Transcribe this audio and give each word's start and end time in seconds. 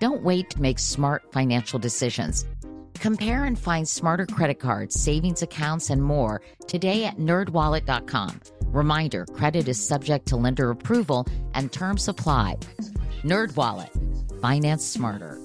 Don't 0.00 0.22
wait 0.22 0.50
to 0.50 0.62
make 0.62 0.78
smart 0.78 1.32
financial 1.32 1.78
decisions. 1.78 2.44
Compare 2.94 3.44
and 3.44 3.58
find 3.58 3.88
smarter 3.88 4.26
credit 4.26 4.58
cards, 4.60 5.00
savings 5.00 5.42
accounts, 5.42 5.90
and 5.90 6.02
more 6.02 6.40
today 6.66 7.04
at 7.04 7.16
nerdwallet.com. 7.16 8.40
Reminder 8.66 9.24
credit 9.26 9.68
is 9.68 9.84
subject 9.84 10.26
to 10.26 10.36
lender 10.36 10.70
approval 10.70 11.26
and 11.54 11.72
terms 11.72 12.08
apply. 12.08 12.56
NerdWallet, 13.22 14.40
finance 14.40 14.84
smarter. 14.84 15.38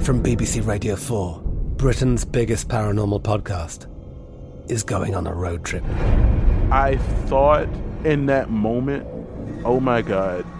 From 0.00 0.22
BBC 0.22 0.66
Radio 0.66 0.96
4, 0.96 1.42
Britain's 1.76 2.24
biggest 2.24 2.68
paranormal 2.68 3.22
podcast 3.22 3.86
is 4.70 4.82
going 4.82 5.14
on 5.14 5.26
a 5.26 5.34
road 5.34 5.64
trip. 5.64 5.84
I 6.70 6.96
thought 7.26 7.68
in 8.04 8.26
that 8.26 8.48
moment, 8.50 9.06
oh 9.64 9.80
my 9.80 10.02
God, 10.02 10.46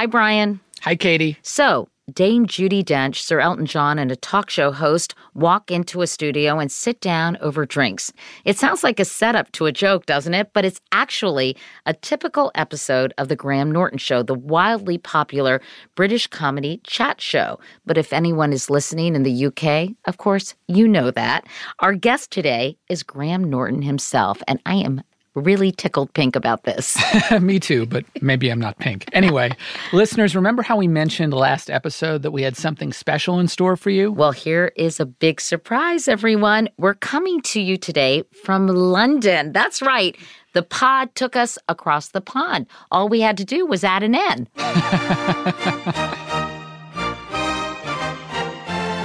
Hi, 0.00 0.06
Brian. 0.06 0.60
Hi, 0.80 0.96
Katie. 0.96 1.36
So, 1.42 1.86
Dame 2.10 2.46
Judi 2.46 2.82
Dench, 2.82 3.16
Sir 3.16 3.38
Elton 3.38 3.66
John, 3.66 3.98
and 3.98 4.10
a 4.10 4.16
talk 4.16 4.48
show 4.48 4.72
host 4.72 5.14
walk 5.34 5.70
into 5.70 6.00
a 6.00 6.06
studio 6.06 6.58
and 6.58 6.72
sit 6.72 7.02
down 7.02 7.36
over 7.42 7.66
drinks. 7.66 8.10
It 8.46 8.56
sounds 8.56 8.82
like 8.82 8.98
a 8.98 9.04
setup 9.04 9.52
to 9.52 9.66
a 9.66 9.72
joke, 9.72 10.06
doesn't 10.06 10.32
it? 10.32 10.54
But 10.54 10.64
it's 10.64 10.80
actually 10.90 11.54
a 11.84 11.92
typical 11.92 12.50
episode 12.54 13.12
of 13.18 13.28
The 13.28 13.36
Graham 13.36 13.70
Norton 13.70 13.98
Show, 13.98 14.22
the 14.22 14.32
wildly 14.32 14.96
popular 14.96 15.60
British 15.96 16.26
comedy 16.26 16.80
chat 16.84 17.20
show. 17.20 17.60
But 17.84 17.98
if 17.98 18.10
anyone 18.10 18.54
is 18.54 18.70
listening 18.70 19.14
in 19.14 19.22
the 19.22 19.46
UK, 19.48 19.94
of 20.06 20.16
course, 20.16 20.54
you 20.66 20.88
know 20.88 21.10
that. 21.10 21.46
Our 21.80 21.92
guest 21.92 22.30
today 22.30 22.78
is 22.88 23.02
Graham 23.02 23.44
Norton 23.44 23.82
himself, 23.82 24.42
and 24.48 24.62
I 24.64 24.76
am 24.76 25.02
really 25.34 25.72
tickled 25.72 26.12
pink 26.14 26.36
about 26.36 26.64
this. 26.64 26.98
Me 27.40 27.60
too, 27.60 27.86
but 27.86 28.04
maybe 28.20 28.48
I'm 28.50 28.58
not 28.58 28.78
pink. 28.78 29.08
Anyway, 29.12 29.50
listeners, 29.92 30.34
remember 30.34 30.62
how 30.62 30.76
we 30.76 30.88
mentioned 30.88 31.32
last 31.32 31.70
episode 31.70 32.22
that 32.22 32.30
we 32.30 32.42
had 32.42 32.56
something 32.56 32.92
special 32.92 33.38
in 33.38 33.48
store 33.48 33.76
for 33.76 33.90
you? 33.90 34.10
Well, 34.12 34.32
here 34.32 34.72
is 34.76 35.00
a 35.00 35.06
big 35.06 35.40
surprise, 35.40 36.08
everyone. 36.08 36.68
We're 36.76 36.94
coming 36.94 37.40
to 37.42 37.60
you 37.60 37.76
today 37.76 38.24
from 38.42 38.66
London. 38.66 39.52
That's 39.52 39.82
right. 39.82 40.16
The 40.52 40.62
pod 40.62 41.14
took 41.14 41.36
us 41.36 41.58
across 41.68 42.08
the 42.08 42.20
pond. 42.20 42.66
All 42.90 43.08
we 43.08 43.20
had 43.20 43.36
to 43.36 43.44
do 43.44 43.66
was 43.66 43.84
add 43.84 44.02
an 44.02 44.16
N. 44.16 44.48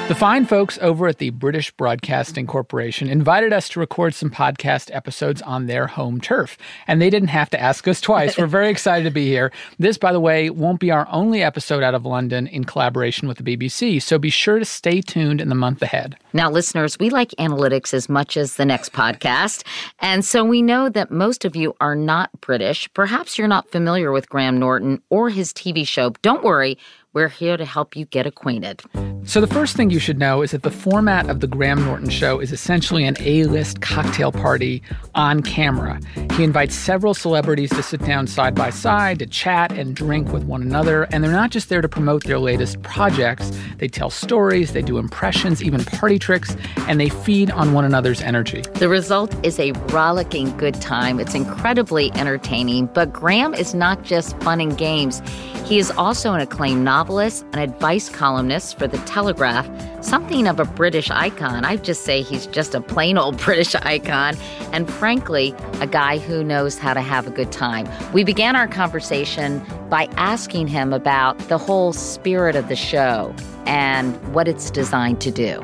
The 0.07 0.13
fine 0.13 0.45
folks 0.45 0.77
over 0.83 1.07
at 1.07 1.17
the 1.17 1.31
British 1.31 1.71
Broadcasting 1.71 2.45
Corporation 2.45 3.07
invited 3.07 3.51
us 3.51 3.67
to 3.69 3.79
record 3.79 4.13
some 4.13 4.29
podcast 4.29 4.93
episodes 4.93 5.41
on 5.41 5.65
their 5.65 5.87
home 5.87 6.21
turf, 6.21 6.59
and 6.85 7.01
they 7.01 7.09
didn't 7.09 7.29
have 7.29 7.49
to 7.49 7.59
ask 7.59 7.87
us 7.87 8.01
twice. 8.01 8.37
We're 8.37 8.45
very 8.45 8.69
excited 8.69 9.05
to 9.05 9.09
be 9.09 9.25
here. 9.25 9.51
This, 9.79 9.97
by 9.97 10.11
the 10.11 10.19
way, 10.19 10.51
won't 10.51 10.79
be 10.79 10.91
our 10.91 11.07
only 11.09 11.41
episode 11.41 11.81
out 11.81 11.95
of 11.95 12.05
London 12.05 12.45
in 12.45 12.65
collaboration 12.65 13.27
with 13.27 13.39
the 13.39 13.57
BBC, 13.57 13.99
so 13.99 14.19
be 14.19 14.29
sure 14.29 14.59
to 14.59 14.65
stay 14.65 15.01
tuned 15.01 15.41
in 15.41 15.49
the 15.49 15.55
month 15.55 15.81
ahead. 15.81 16.15
Now, 16.33 16.51
listeners, 16.51 16.99
we 16.99 17.09
like 17.09 17.31
analytics 17.39 17.91
as 17.91 18.07
much 18.07 18.37
as 18.37 18.57
the 18.57 18.65
next 18.65 18.93
podcast, 18.93 19.65
and 19.97 20.23
so 20.23 20.45
we 20.45 20.61
know 20.61 20.87
that 20.87 21.09
most 21.09 21.45
of 21.45 21.55
you 21.55 21.75
are 21.81 21.95
not 21.95 22.29
British. 22.41 22.87
Perhaps 22.93 23.39
you're 23.39 23.47
not 23.47 23.71
familiar 23.71 24.11
with 24.11 24.29
Graham 24.29 24.59
Norton 24.59 25.01
or 25.09 25.31
his 25.31 25.51
TV 25.51 25.85
show. 25.87 26.11
Don't 26.21 26.43
worry. 26.43 26.77
We're 27.15 27.29
here 27.29 27.55
to 27.55 27.63
help 27.63 27.95
you 27.95 28.03
get 28.03 28.27
acquainted. 28.27 28.81
So, 29.23 29.39
the 29.39 29.47
first 29.47 29.77
thing 29.77 29.89
you 29.89 29.99
should 29.99 30.19
know 30.19 30.41
is 30.41 30.51
that 30.51 30.63
the 30.63 30.69
format 30.69 31.29
of 31.29 31.39
The 31.39 31.47
Graham 31.47 31.83
Norton 31.83 32.09
Show 32.09 32.39
is 32.39 32.51
essentially 32.51 33.05
an 33.05 33.15
A 33.21 33.45
list 33.45 33.79
cocktail 33.79 34.33
party 34.33 34.83
on 35.15 35.41
camera. 35.41 35.99
He 36.33 36.43
invites 36.43 36.75
several 36.75 37.13
celebrities 37.13 37.69
to 37.71 37.81
sit 37.81 38.01
down 38.01 38.27
side 38.27 38.53
by 38.53 38.69
side 38.69 39.19
to 39.19 39.25
chat 39.25 39.71
and 39.71 39.95
drink 39.95 40.33
with 40.33 40.43
one 40.43 40.61
another. 40.61 41.03
And 41.11 41.23
they're 41.23 41.31
not 41.31 41.51
just 41.51 41.69
there 41.69 41.81
to 41.81 41.87
promote 41.87 42.25
their 42.25 42.37
latest 42.37 42.83
projects, 42.83 43.49
they 43.77 43.87
tell 43.87 44.09
stories, 44.09 44.73
they 44.73 44.81
do 44.81 44.97
impressions, 44.97 45.63
even 45.63 45.85
party 45.85 46.19
tricks, 46.19 46.57
and 46.79 46.99
they 46.99 47.09
feed 47.09 47.49
on 47.49 47.71
one 47.71 47.85
another's 47.85 48.21
energy. 48.21 48.61
The 48.75 48.89
result 48.89 49.33
is 49.43 49.57
a 49.57 49.71
rollicking 49.87 50.55
good 50.57 50.79
time. 50.81 51.21
It's 51.21 51.33
incredibly 51.33 52.11
entertaining, 52.11 52.87
but 52.87 53.13
Graham 53.13 53.53
is 53.53 53.73
not 53.73 54.03
just 54.03 54.37
fun 54.41 54.59
and 54.59 54.77
games. 54.77 55.21
He 55.65 55.79
is 55.79 55.89
also 55.89 56.33
an 56.33 56.41
acclaimed 56.41 56.83
novelist, 56.83 57.04
an 57.09 57.59
advice 57.59 58.09
columnist 58.09 58.79
for 58.79 58.87
The 58.87 58.97
Telegraph, 58.99 59.69
something 60.03 60.47
of 60.47 60.59
a 60.59 60.65
British 60.65 61.11
icon. 61.11 61.63
I'd 61.63 61.83
just 61.83 62.03
say 62.03 62.23
he's 62.23 62.47
just 62.47 62.73
a 62.73 62.81
plain 62.81 63.17
old 63.17 63.37
British 63.45 63.75
icon, 63.75 64.35
and 64.71 64.91
frankly, 64.91 65.53
a 65.81 65.87
guy 65.87 66.17
who 66.17 66.43
knows 66.43 66.79
how 66.79 66.95
to 66.95 67.01
have 67.01 67.27
a 67.27 67.29
good 67.29 67.51
time. 67.51 67.87
We 68.11 68.23
began 68.23 68.55
our 68.55 68.67
conversation 68.67 69.63
by 69.87 70.05
asking 70.17 70.67
him 70.67 70.93
about 70.93 71.37
the 71.47 71.59
whole 71.59 71.93
spirit 71.93 72.55
of 72.55 72.69
the 72.69 72.75
show 72.75 73.33
and 73.67 74.15
what 74.33 74.47
it's 74.47 74.71
designed 74.71 75.21
to 75.21 75.31
do. 75.31 75.59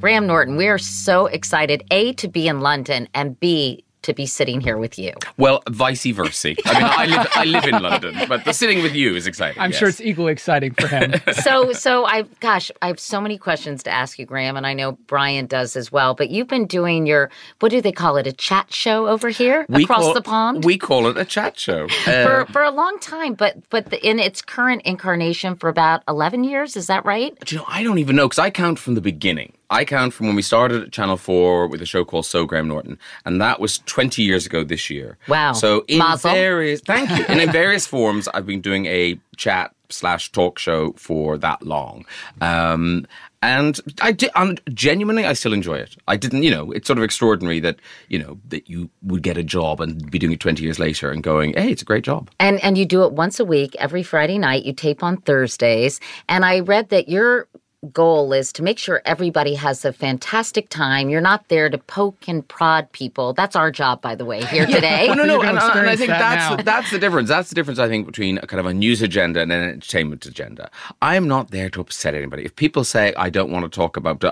Graham 0.00 0.26
Norton, 0.26 0.56
we 0.56 0.68
are 0.68 0.78
so 0.78 1.26
excited, 1.26 1.82
A, 1.90 2.12
to 2.14 2.28
be 2.28 2.46
in 2.46 2.60
London, 2.60 3.08
and 3.14 3.38
B, 3.38 3.84
to 4.02 4.14
be 4.14 4.26
sitting 4.26 4.60
here 4.60 4.78
with 4.78 4.98
you. 4.98 5.12
Well, 5.36 5.62
vice 5.68 6.06
versa. 6.06 6.54
I 6.64 6.74
mean, 6.74 6.84
I 6.84 7.06
live, 7.06 7.28
I 7.34 7.44
live 7.44 7.64
in 7.64 7.82
London, 7.82 8.16
but 8.28 8.44
the 8.44 8.52
sitting 8.52 8.82
with 8.82 8.94
you 8.94 9.14
is 9.14 9.26
exciting. 9.26 9.60
I'm 9.60 9.70
yes. 9.70 9.78
sure 9.78 9.88
it's 9.88 10.00
equally 10.00 10.32
exciting 10.32 10.72
for 10.74 10.86
him. 10.86 11.14
so, 11.42 11.72
so 11.72 12.04
I, 12.04 12.22
gosh, 12.40 12.70
I 12.82 12.86
have 12.86 13.00
so 13.00 13.20
many 13.20 13.38
questions 13.38 13.82
to 13.84 13.90
ask 13.90 14.18
you, 14.18 14.26
Graham, 14.26 14.56
and 14.56 14.66
I 14.66 14.74
know 14.74 14.92
Brian 15.06 15.46
does 15.46 15.76
as 15.76 15.92
well. 15.92 16.14
But 16.14 16.30
you've 16.30 16.48
been 16.48 16.66
doing 16.66 17.06
your, 17.06 17.30
what 17.60 17.70
do 17.70 17.80
they 17.80 17.92
call 17.92 18.16
it, 18.16 18.26
a 18.26 18.32
chat 18.32 18.72
show 18.72 19.06
over 19.06 19.28
here 19.28 19.66
We 19.68 19.84
across 19.84 20.04
call- 20.04 20.14
the 20.14 20.22
pond 20.22 20.64
We 20.64 20.78
call 20.78 21.06
it 21.06 21.16
a 21.16 21.24
chat 21.24 21.58
show. 21.58 21.86
Uh, 22.06 22.24
for 22.24 22.46
for 22.52 22.62
a 22.62 22.70
long 22.70 22.98
time. 23.00 23.34
But 23.34 23.68
but 23.70 23.90
the, 23.90 24.06
in 24.06 24.18
its 24.18 24.42
current 24.42 24.82
incarnation 24.82 25.56
for 25.56 25.68
about 25.68 26.02
eleven 26.08 26.44
years, 26.44 26.76
is 26.76 26.86
that 26.86 27.04
right? 27.04 27.38
do 27.44 27.54
you 27.54 27.60
know, 27.60 27.66
I 27.68 27.82
don't 27.82 27.98
even 27.98 28.16
know 28.16 28.28
because 28.28 28.38
I 28.38 28.50
count 28.50 28.78
from 28.78 28.94
the 28.94 29.00
beginning. 29.00 29.52
I 29.70 29.84
count 29.84 30.12
from 30.12 30.26
when 30.26 30.36
we 30.36 30.42
started 30.42 30.82
at 30.82 30.92
Channel 30.92 31.16
4 31.16 31.68
with 31.68 31.80
a 31.80 31.86
show 31.86 32.04
called 32.04 32.26
So 32.26 32.44
Graham 32.44 32.68
Norton, 32.68 32.98
and 33.24 33.40
that 33.40 33.60
was 33.60 33.78
20 33.78 34.22
years 34.22 34.44
ago 34.44 34.64
this 34.64 34.90
year. 34.90 35.16
Wow. 35.28 35.52
So 35.52 35.84
in 35.86 35.98
Mazel. 35.98 36.32
various, 36.32 36.80
thank 36.80 37.08
you. 37.10 37.24
and 37.28 37.40
in 37.40 37.52
various 37.52 37.86
forms, 37.86 38.28
I've 38.28 38.46
been 38.46 38.60
doing 38.60 38.86
a 38.86 39.18
chat 39.36 39.74
slash 39.88 40.32
talk 40.32 40.58
show 40.58 40.92
for 40.96 41.38
that 41.38 41.62
long. 41.62 42.04
Um, 42.40 43.06
and 43.42 43.80
I 44.02 44.12
did, 44.12 44.30
genuinely, 44.74 45.24
I 45.24 45.32
still 45.32 45.54
enjoy 45.54 45.76
it. 45.76 45.96
I 46.06 46.16
didn't, 46.16 46.42
you 46.42 46.50
know, 46.50 46.72
it's 46.72 46.86
sort 46.86 46.98
of 46.98 47.04
extraordinary 47.04 47.58
that, 47.60 47.78
you 48.08 48.18
know, 48.18 48.38
that 48.48 48.68
you 48.68 48.90
would 49.02 49.22
get 49.22 49.38
a 49.38 49.42
job 49.42 49.80
and 49.80 50.10
be 50.10 50.18
doing 50.18 50.32
it 50.32 50.40
20 50.40 50.62
years 50.62 50.78
later 50.78 51.10
and 51.10 51.22
going, 51.22 51.54
hey, 51.54 51.70
it's 51.70 51.80
a 51.80 51.86
great 51.86 52.04
job. 52.04 52.30
And 52.38 52.62
and 52.62 52.76
you 52.76 52.84
do 52.84 53.02
it 53.04 53.12
once 53.12 53.40
a 53.40 53.44
week, 53.44 53.74
every 53.78 54.02
Friday 54.02 54.36
night. 54.36 54.64
You 54.64 54.74
tape 54.74 55.02
on 55.02 55.16
Thursdays. 55.22 56.00
And 56.28 56.44
I 56.44 56.60
read 56.60 56.90
that 56.90 57.08
your 57.08 57.48
goal 57.92 58.32
is 58.34 58.52
to 58.52 58.62
make 58.62 58.78
sure 58.78 59.00
everybody 59.06 59.54
has 59.54 59.84
a 59.86 59.92
fantastic 59.92 60.68
time. 60.68 61.08
You're 61.08 61.22
not 61.22 61.48
there 61.48 61.70
to 61.70 61.78
poke 61.78 62.28
and 62.28 62.46
prod 62.46 62.92
people. 62.92 63.32
That's 63.32 63.56
our 63.56 63.70
job, 63.70 64.02
by 64.02 64.14
the 64.14 64.26
way, 64.26 64.44
here 64.44 64.66
today. 64.76 65.06
no, 65.08 65.14
no, 65.14 65.24
no. 65.24 65.40
And, 65.40 65.58
and 65.58 65.88
I 65.88 65.96
think 65.96 66.10
that 66.10 66.18
that's 66.18 66.64
that's 66.64 66.90
the 66.90 66.98
difference. 66.98 67.28
That's 67.30 67.48
the 67.48 67.54
difference. 67.54 67.78
I 67.78 67.88
think 67.88 68.06
between 68.06 68.38
a 68.38 68.46
kind 68.46 68.60
of 68.60 68.66
a 68.66 68.74
news 68.74 69.00
agenda 69.00 69.40
and 69.40 69.50
an 69.50 69.62
entertainment 69.62 70.26
agenda. 70.26 70.70
I 71.00 71.16
am 71.16 71.26
not 71.26 71.52
there 71.52 71.70
to 71.70 71.80
upset 71.80 72.14
anybody. 72.14 72.44
If 72.44 72.54
people 72.54 72.84
say 72.84 73.14
I 73.16 73.30
don't 73.30 73.50
want 73.50 73.64
to 73.64 73.74
talk 73.74 73.96
about 73.96 74.22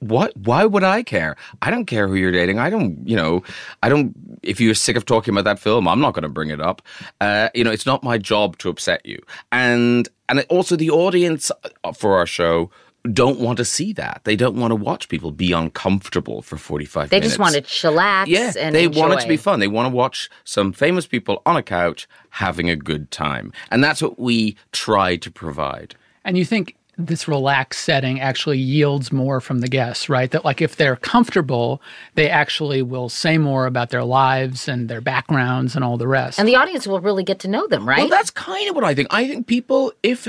what, 0.00 0.34
why 0.38 0.64
would 0.64 0.84
I 0.84 1.02
care? 1.02 1.36
I 1.60 1.70
don't 1.70 1.84
care 1.84 2.08
who 2.08 2.14
you're 2.14 2.32
dating. 2.32 2.58
I 2.58 2.70
don't, 2.70 3.06
you 3.06 3.16
know, 3.16 3.42
I 3.82 3.90
don't. 3.90 4.14
If 4.42 4.60
you're 4.60 4.74
sick 4.74 4.96
of 4.96 5.04
talking 5.04 5.34
about 5.34 5.44
that 5.44 5.58
film, 5.58 5.86
I'm 5.86 6.00
not 6.00 6.14
going 6.14 6.22
to 6.22 6.28
bring 6.30 6.48
it 6.48 6.60
up. 6.60 6.80
Uh, 7.20 7.50
you 7.54 7.64
know, 7.64 7.70
it's 7.70 7.86
not 7.86 8.02
my 8.02 8.16
job 8.16 8.56
to 8.58 8.70
upset 8.70 9.04
you. 9.04 9.22
And 9.52 10.08
and 10.28 10.44
also 10.48 10.76
the 10.76 10.90
audience 10.90 11.50
uh, 11.84 11.92
for 11.92 12.16
our 12.16 12.26
show 12.26 12.70
don't 13.12 13.38
want 13.38 13.58
to 13.58 13.64
see 13.64 13.92
that. 13.92 14.22
They 14.24 14.34
don't 14.34 14.56
want 14.56 14.70
to 14.70 14.76
watch 14.76 15.08
people 15.08 15.30
be 15.30 15.52
uncomfortable 15.52 16.40
for 16.40 16.56
45 16.56 17.10
They 17.10 17.16
minutes. 17.16 17.26
They 17.26 17.28
just 17.28 17.38
want 17.38 17.54
to 17.54 17.60
chillax 17.60 18.26
Yeah, 18.28 18.52
and 18.58 18.74
they 18.74 18.88
want 18.88 19.12
it 19.12 19.20
to 19.20 19.28
be 19.28 19.36
fun. 19.36 19.60
They 19.60 19.68
want 19.68 19.90
to 19.90 19.94
watch 19.94 20.30
some 20.44 20.72
famous 20.72 21.06
people 21.06 21.42
on 21.44 21.56
a 21.56 21.62
couch 21.62 22.08
having 22.30 22.70
a 22.70 22.76
good 22.76 23.10
time. 23.10 23.52
And 23.70 23.84
that's 23.84 24.00
what 24.00 24.18
we 24.18 24.56
try 24.72 25.16
to 25.16 25.30
provide. 25.30 25.96
And 26.24 26.38
you 26.38 26.46
think 26.46 26.76
this 26.96 27.26
relaxed 27.26 27.82
setting 27.84 28.20
actually 28.20 28.58
yields 28.58 29.12
more 29.12 29.40
from 29.40 29.60
the 29.60 29.68
guests, 29.68 30.08
right? 30.08 30.30
That 30.30 30.44
like 30.44 30.62
if 30.62 30.76
they're 30.76 30.96
comfortable, 30.96 31.82
they 32.14 32.28
actually 32.28 32.82
will 32.82 33.08
say 33.08 33.38
more 33.38 33.66
about 33.66 33.90
their 33.90 34.04
lives 34.04 34.68
and 34.68 34.88
their 34.88 35.00
backgrounds 35.00 35.74
and 35.74 35.84
all 35.84 35.96
the 35.96 36.08
rest. 36.08 36.38
And 36.38 36.48
the 36.48 36.56
audience 36.56 36.86
will 36.86 37.00
really 37.00 37.24
get 37.24 37.40
to 37.40 37.48
know 37.48 37.66
them, 37.66 37.88
right? 37.88 37.98
Well, 37.98 38.08
that's 38.08 38.30
kind 38.30 38.68
of 38.68 38.74
what 38.74 38.84
I 38.84 38.94
think. 38.94 39.08
I 39.10 39.26
think 39.26 39.46
people, 39.46 39.92
if 40.02 40.28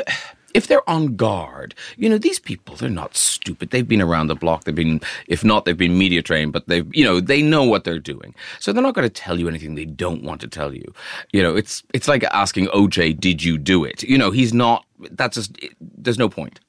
if 0.56 0.68
they're 0.68 0.90
on 0.90 1.18
guard, 1.18 1.76
you 1.98 2.08
know, 2.08 2.18
these 2.18 2.40
people, 2.40 2.78
they're 2.78 2.90
not 2.90 3.16
stupid. 3.16 3.72
They've 3.72 3.88
been 3.88 4.02
around 4.02 4.28
the 4.28 4.36
block. 4.36 4.64
They've 4.64 4.74
been, 4.74 5.02
if 5.28 5.44
not, 5.44 5.66
they've 5.66 5.78
been 5.78 5.98
media 5.98 6.22
trained, 6.22 6.54
but 6.54 6.66
they've, 6.68 6.88
you 6.96 7.04
know, 7.04 7.20
they 7.20 7.42
know 7.42 7.64
what 7.64 7.84
they're 7.84 8.00
doing. 8.00 8.34
So 8.60 8.72
they're 8.72 8.82
not 8.82 8.96
going 8.96 9.08
to 9.08 9.14
tell 9.14 9.38
you 9.38 9.50
anything 9.50 9.76
they 9.76 9.84
don't 9.84 10.24
want 10.24 10.40
to 10.42 10.48
tell 10.48 10.74
you. 10.74 10.94
You 11.34 11.44
know, 11.44 11.58
it's 11.58 11.84
it's 11.94 12.08
like 12.08 12.24
asking 12.24 12.68
OJ, 12.68 13.20
"Did 13.20 13.44
you 13.44 13.58
do 13.58 13.84
it?" 13.84 14.02
You 14.04 14.18
know, 14.18 14.32
he's 14.32 14.54
not. 14.54 14.86
That's 15.12 15.36
just. 15.36 15.58
It, 15.62 15.74
there's 15.82 16.18
no 16.18 16.30
point. 16.30 16.62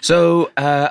So. 0.00 0.50
uh 0.56 0.90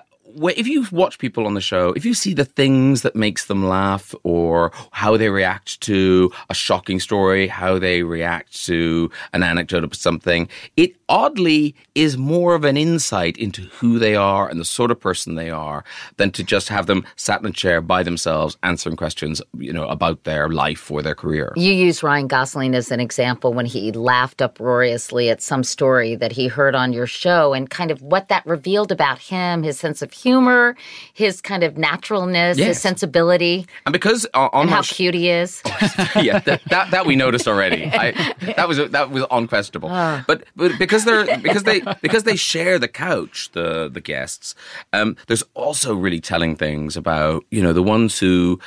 if 0.57 0.67
you 0.67 0.85
watch 0.91 1.19
people 1.19 1.45
on 1.45 1.53
the 1.53 1.61
show, 1.61 1.93
if 1.93 2.05
you 2.05 2.13
see 2.13 2.33
the 2.33 2.45
things 2.45 3.01
that 3.01 3.15
makes 3.15 3.45
them 3.45 3.67
laugh 3.67 4.13
or 4.23 4.71
how 4.91 5.17
they 5.17 5.29
react 5.29 5.79
to 5.81 6.31
a 6.49 6.53
shocking 6.53 6.99
story, 6.99 7.47
how 7.47 7.79
they 7.79 8.03
react 8.03 8.65
to 8.65 9.09
an 9.33 9.43
anecdote 9.43 9.83
of 9.83 9.95
something, 9.95 10.47
it 10.77 10.95
oddly 11.09 11.75
is 11.95 12.17
more 12.17 12.55
of 12.55 12.63
an 12.63 12.77
insight 12.77 13.37
into 13.37 13.61
who 13.63 13.99
they 13.99 14.15
are 14.15 14.47
and 14.47 14.59
the 14.59 14.65
sort 14.65 14.91
of 14.91 14.99
person 14.99 15.35
they 15.35 15.49
are 15.49 15.83
than 16.17 16.31
to 16.31 16.43
just 16.43 16.69
have 16.69 16.85
them 16.87 17.05
sat 17.15 17.41
in 17.41 17.47
a 17.47 17.51
chair 17.51 17.81
by 17.81 18.01
themselves 18.03 18.57
answering 18.63 18.95
questions, 18.95 19.41
you 19.57 19.73
know, 19.73 19.87
about 19.87 20.23
their 20.23 20.47
life 20.49 20.89
or 20.89 21.01
their 21.01 21.15
career. 21.15 21.53
You 21.55 21.73
use 21.73 22.01
Ryan 22.01 22.27
Gosling 22.27 22.75
as 22.75 22.91
an 22.91 22.99
example 22.99 23.53
when 23.53 23.65
he 23.65 23.91
laughed 23.91 24.41
uproariously 24.41 25.29
at 25.29 25.41
some 25.41 25.63
story 25.63 26.15
that 26.15 26.31
he 26.31 26.47
heard 26.47 26.75
on 26.75 26.93
your 26.93 27.07
show 27.07 27.53
and 27.53 27.69
kind 27.69 27.91
of 27.91 28.01
what 28.01 28.29
that 28.29 28.45
revealed 28.45 28.91
about 28.91 29.19
him, 29.19 29.63
his 29.63 29.79
sense 29.79 30.01
of 30.01 30.11
humor, 30.21 30.75
his 31.13 31.41
kind 31.41 31.63
of 31.63 31.77
naturalness, 31.77 32.57
his 32.57 32.79
sensibility, 32.79 33.65
And 33.85 33.93
because 33.93 34.25
uh, 34.33 34.49
on 34.53 34.61
and 34.63 34.69
how 34.69 34.81
sh- 34.81 34.93
cute 34.93 35.13
he 35.15 35.29
is. 35.29 35.61
yeah, 36.15 36.39
that, 36.39 36.61
that 36.69 36.91
that 36.91 37.05
we 37.05 37.15
noticed 37.15 37.47
already. 37.47 37.85
I, 37.93 38.11
that 38.57 38.67
was 38.67 38.77
that 38.77 39.09
was 39.11 39.25
unquestionable. 39.31 39.89
But 39.89 40.43
but 40.55 40.77
because 40.77 41.05
they're 41.05 41.37
because 41.39 41.63
they 41.63 41.81
because 42.01 42.23
they 42.23 42.35
share 42.35 42.79
the 42.79 42.87
couch, 42.87 43.49
the 43.53 43.89
the 43.89 44.01
guests. 44.01 44.55
Um, 44.93 45.15
there's 45.27 45.43
also 45.53 45.95
really 45.95 46.19
telling 46.21 46.55
things 46.55 46.95
about 46.97 47.43
you 47.51 47.61
know 47.61 47.73
the 47.73 47.83
ones 47.83 48.19
who 48.19 48.59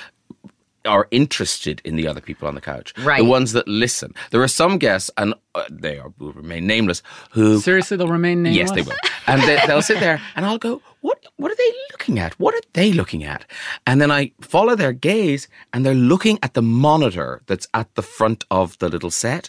are 0.87 1.09
interested 1.11 1.81
in 1.85 1.97
the 1.97 2.07
other 2.07 2.21
people 2.21 2.47
on 2.47 2.55
the 2.55 2.61
couch, 2.61 2.93
Right. 2.99 3.19
The 3.23 3.25
ones 3.25 3.53
that 3.53 3.67
listen. 3.67 4.13
There 4.31 4.43
are 4.43 4.49
some 4.49 4.77
guests, 4.79 5.11
and 5.17 5.35
uh, 5.55 5.65
they 5.71 5.99
are, 5.99 6.13
will 6.19 6.33
remain 6.33 6.67
nameless, 6.67 7.03
who 7.31 7.61
Seriously, 7.61 7.97
they'll 7.97 8.09
remain 8.09 8.43
nameless. 8.43 8.59
Yes, 8.59 8.71
they 8.73 8.83
will. 8.83 8.97
And 9.27 9.43
they, 9.43 9.59
they'll 9.67 9.83
sit 9.83 10.01
there, 10.01 10.21
and 10.37 10.45
I'll 10.45 10.59
go, 10.59 10.83
"What? 11.01 11.19
What 11.37 11.51
are 11.51 11.57
they 11.57 11.73
looking 11.93 12.19
at? 12.19 12.39
What 12.41 12.55
are 12.55 12.61
they 12.75 12.93
looking 12.93 13.25
at?" 13.25 13.45
And 13.87 14.01
then 14.01 14.11
I 14.11 14.33
follow 14.41 14.75
their 14.77 14.93
gaze, 14.93 15.49
and 15.73 15.85
they're 15.87 15.95
looking 15.95 16.39
at 16.43 16.55
the 16.55 16.63
monitor 16.63 17.41
that's 17.47 17.69
at 17.75 17.95
the 17.95 18.03
front 18.03 18.45
of 18.51 18.79
the 18.79 18.89
little 18.89 19.11
set 19.11 19.49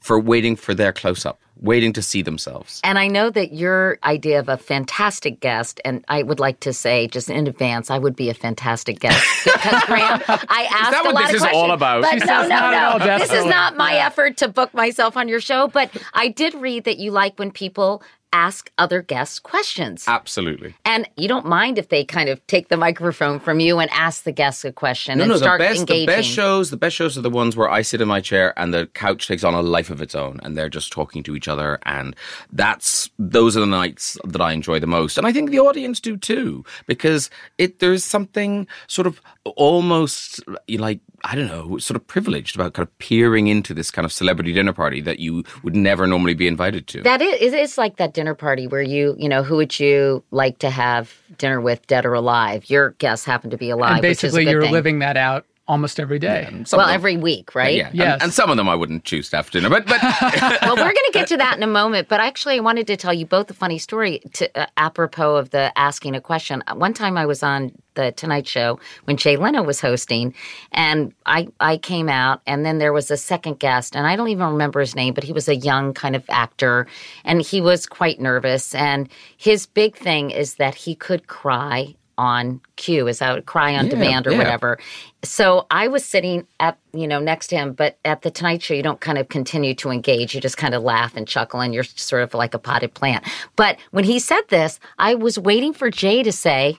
for 0.00 0.20
waiting 0.20 0.54
for 0.56 0.72
their 0.74 0.92
close 0.92 1.26
up, 1.26 1.40
waiting 1.60 1.92
to 1.94 2.00
see 2.02 2.22
themselves. 2.22 2.80
And 2.84 2.96
I 2.96 3.08
know 3.08 3.28
that 3.30 3.52
your 3.52 3.98
idea 4.04 4.38
of 4.38 4.48
a 4.48 4.56
fantastic 4.56 5.40
guest, 5.40 5.80
and 5.84 6.04
I 6.06 6.22
would 6.22 6.38
like 6.38 6.60
to 6.60 6.72
say 6.72 7.08
just 7.08 7.28
in 7.28 7.48
advance, 7.48 7.90
I 7.90 7.98
would 7.98 8.14
be 8.14 8.30
a 8.30 8.34
fantastic 8.34 9.00
guest 9.00 9.24
because 9.44 9.82
Graham, 9.86 10.22
I 10.28 10.68
asked 10.70 10.92
that 10.92 11.06
a 11.06 11.10
lot 11.10 11.22
this 11.22 11.30
of 11.30 11.34
is 11.36 11.40
questions. 11.42 11.62
all 11.62 11.72
about? 11.72 12.02
But 12.02 12.12
She 12.12 12.18
no, 12.20 12.26
says 12.26 12.48
no, 12.48 12.56
not 12.70 12.98
no. 13.00 13.18
This 13.18 13.32
is 13.32 13.44
not 13.46 13.76
my 13.76 13.94
effort 13.96 14.36
to 14.38 14.48
book 14.48 14.72
myself 14.74 15.16
on 15.16 15.26
your 15.28 15.40
show. 15.46 15.68
But 15.68 15.90
I 16.14 16.28
did 16.28 16.54
read 16.54 16.84
that 16.84 16.98
you 16.98 17.10
like 17.10 17.38
when 17.38 17.50
people 17.50 18.02
ask 18.32 18.70
other 18.78 19.02
guests 19.02 19.38
questions. 19.38 20.04
Absolutely. 20.06 20.74
And 20.84 21.08
you 21.16 21.28
don't 21.28 21.46
mind 21.46 21.78
if 21.78 21.88
they 21.88 22.04
kind 22.04 22.28
of 22.28 22.44
take 22.46 22.68
the 22.68 22.76
microphone 22.86 23.40
from 23.40 23.60
you 23.60 23.78
and 23.78 23.90
ask 23.90 24.24
the 24.24 24.32
guests 24.32 24.64
a 24.64 24.72
question 24.72 25.18
No, 25.18 25.24
and 25.24 25.28
no. 25.30 25.34
The 25.34 25.44
start 25.44 25.60
best, 25.60 25.80
engaging. 25.80 26.06
the 26.06 26.12
best 26.12 26.28
shows, 26.28 26.70
the 26.70 26.76
best 26.76 26.96
shows 26.96 27.16
are 27.16 27.22
the 27.22 27.30
ones 27.30 27.56
where 27.56 27.70
I 27.70 27.82
sit 27.82 28.00
in 28.00 28.08
my 28.08 28.20
chair 28.20 28.52
and 28.58 28.72
the 28.72 28.86
couch 28.88 29.26
takes 29.26 29.44
on 29.44 29.54
a 29.54 29.62
life 29.62 29.90
of 29.90 30.02
its 30.02 30.14
own, 30.14 30.40
and 30.42 30.56
they're 30.56 30.68
just 30.68 30.92
talking 30.92 31.22
to 31.24 31.36
each 31.36 31.48
other, 31.48 31.78
and 31.84 32.14
that's 32.52 33.10
those 33.18 33.56
are 33.56 33.60
the 33.60 33.66
nights 33.66 34.18
that 34.24 34.40
I 34.40 34.52
enjoy 34.52 34.80
the 34.80 34.86
most, 34.86 35.18
and 35.18 35.26
I 35.26 35.32
think 35.32 35.50
the 35.50 35.60
audience 35.60 36.00
do 36.00 36.16
too, 36.16 36.64
because 36.86 37.30
it 37.58 37.78
there's 37.78 38.04
something 38.04 38.66
sort 38.86 39.06
of 39.06 39.20
almost 39.56 40.40
like 40.68 41.00
I 41.24 41.34
don't 41.34 41.48
know, 41.48 41.78
sort 41.78 41.96
of 41.96 42.06
privileged 42.06 42.54
about 42.54 42.74
kind 42.74 42.86
of 42.86 42.98
peering 42.98 43.46
into 43.48 43.74
this 43.74 43.90
kind 43.90 44.04
of 44.04 44.12
celebrity 44.12 44.52
dinner 44.52 44.72
party 44.72 45.00
that 45.00 45.18
you 45.18 45.42
would 45.64 45.74
never 45.74 46.06
normally 46.06 46.34
be 46.34 46.46
invited 46.46 46.86
to. 46.88 47.02
That 47.02 47.20
is, 47.20 47.40
it 47.40 47.54
is 47.54 47.78
like 47.78 47.96
that 47.96 48.14
dinner 48.16 48.34
party 48.34 48.66
where 48.66 48.82
you, 48.82 49.14
you 49.18 49.28
know, 49.28 49.42
who 49.44 49.56
would 49.56 49.78
you 49.78 50.24
like 50.30 50.58
to 50.60 50.70
have 50.70 51.14
dinner 51.38 51.60
with, 51.60 51.86
dead 51.86 52.04
or 52.06 52.14
alive? 52.14 52.68
Your 52.70 52.90
guests 52.92 53.24
happen 53.26 53.50
to 53.50 53.58
be 53.58 53.70
alive, 53.70 53.92
And 53.92 54.02
basically, 54.02 54.28
which 54.28 54.32
is 54.32 54.34
a 54.34 54.44
good 54.44 54.50
you're 54.50 54.62
thing. 54.62 54.72
living 54.72 54.98
that 55.00 55.16
out 55.18 55.44
almost 55.68 55.98
every 55.98 56.18
day. 56.18 56.46
Some 56.64 56.78
well 56.78 56.86
them- 56.86 56.94
every 56.94 57.16
week, 57.16 57.54
right? 57.54 57.76
yeah, 57.76 57.86
and- 57.88 57.94
Yes. 57.96 58.22
and, 58.22 58.32
some 58.32 58.50
of 58.50 58.56
them 58.56 58.68
I 58.68 58.74
wouldn't 58.74 59.04
choose 59.04 59.30
to 59.30 59.36
have 59.36 59.50
dinner, 59.50 59.68
but 59.68 59.86
but 59.86 60.00
well, 60.62 60.76
we're 60.76 60.82
going 60.84 60.94
to 60.94 61.10
get 61.12 61.26
to 61.28 61.36
that 61.38 61.56
in 61.56 61.62
a 61.62 61.66
moment. 61.66 62.08
But 62.08 62.20
actually, 62.20 62.56
I 62.56 62.60
wanted 62.60 62.86
to 62.88 62.96
tell 62.96 63.12
you 63.12 63.26
both 63.26 63.50
a 63.50 63.54
funny 63.54 63.78
story 63.78 64.20
to, 64.34 64.58
uh, 64.58 64.66
apropos 64.76 65.36
of 65.36 65.50
the 65.50 65.76
asking 65.78 66.14
a 66.14 66.20
question. 66.20 66.62
One 66.74 66.94
time 66.94 67.16
I 67.18 67.26
was 67.26 67.42
on 67.42 67.72
the 67.94 68.12
Tonight 68.12 68.46
Show 68.46 68.78
when 69.04 69.16
Jay 69.16 69.36
Leno 69.36 69.62
was 69.62 69.80
hosting, 69.80 70.34
and 70.72 71.12
I, 71.24 71.48
I 71.60 71.78
came 71.78 72.08
out, 72.10 72.42
and 72.46 72.64
then 72.66 72.78
there 72.78 72.92
was 72.92 73.10
a 73.10 73.16
second 73.16 73.58
guest, 73.58 73.96
and 73.96 74.06
I 74.06 74.16
don't 74.16 74.28
even 74.28 74.46
remember 74.48 74.80
his 74.80 74.94
name, 74.94 75.14
but 75.14 75.24
he 75.24 75.32
was 75.32 75.48
a 75.48 75.56
young 75.56 75.94
kind 75.94 76.14
of 76.14 76.22
actor, 76.28 76.86
and 77.24 77.40
he 77.40 77.60
was 77.62 77.86
quite 77.86 78.20
nervous. 78.20 78.74
And 78.74 79.08
his 79.38 79.64
big 79.66 79.96
thing 79.96 80.30
is 80.30 80.56
that 80.56 80.74
he 80.74 80.94
could 80.94 81.26
cry 81.26 81.94
on 82.18 82.60
cue, 82.76 83.06
is 83.08 83.18
that 83.18 83.46
cry 83.46 83.74
on 83.76 83.84
Yeah, 83.86 83.90
demand 83.90 84.26
or 84.26 84.32
yeah. 84.32 84.38
whatever. 84.38 84.78
So 85.22 85.66
I 85.70 85.88
was 85.88 86.04
sitting 86.04 86.46
at 86.60 86.78
you 86.92 87.06
know 87.08 87.18
next 87.20 87.48
to 87.48 87.56
him, 87.56 87.72
but 87.72 87.98
at 88.04 88.22
the 88.22 88.30
Tonight 88.30 88.62
Show, 88.62 88.74
you 88.74 88.82
don't 88.82 89.00
kind 89.00 89.18
of 89.18 89.28
continue 89.28 89.74
to 89.76 89.90
engage. 89.90 90.34
You 90.34 90.40
just 90.40 90.56
kind 90.56 90.74
of 90.74 90.82
laugh 90.82 91.16
and 91.16 91.26
chuckle, 91.28 91.60
and 91.60 91.74
you're 91.74 91.84
sort 91.84 92.22
of 92.22 92.34
like 92.34 92.54
a 92.54 92.58
potted 92.58 92.94
plant. 92.94 93.24
But 93.56 93.78
when 93.90 94.04
he 94.04 94.18
said 94.18 94.42
this, 94.48 94.78
I 94.98 95.14
was 95.14 95.38
waiting 95.38 95.72
for 95.72 95.90
Jay 95.90 96.22
to 96.22 96.32
say, 96.32 96.78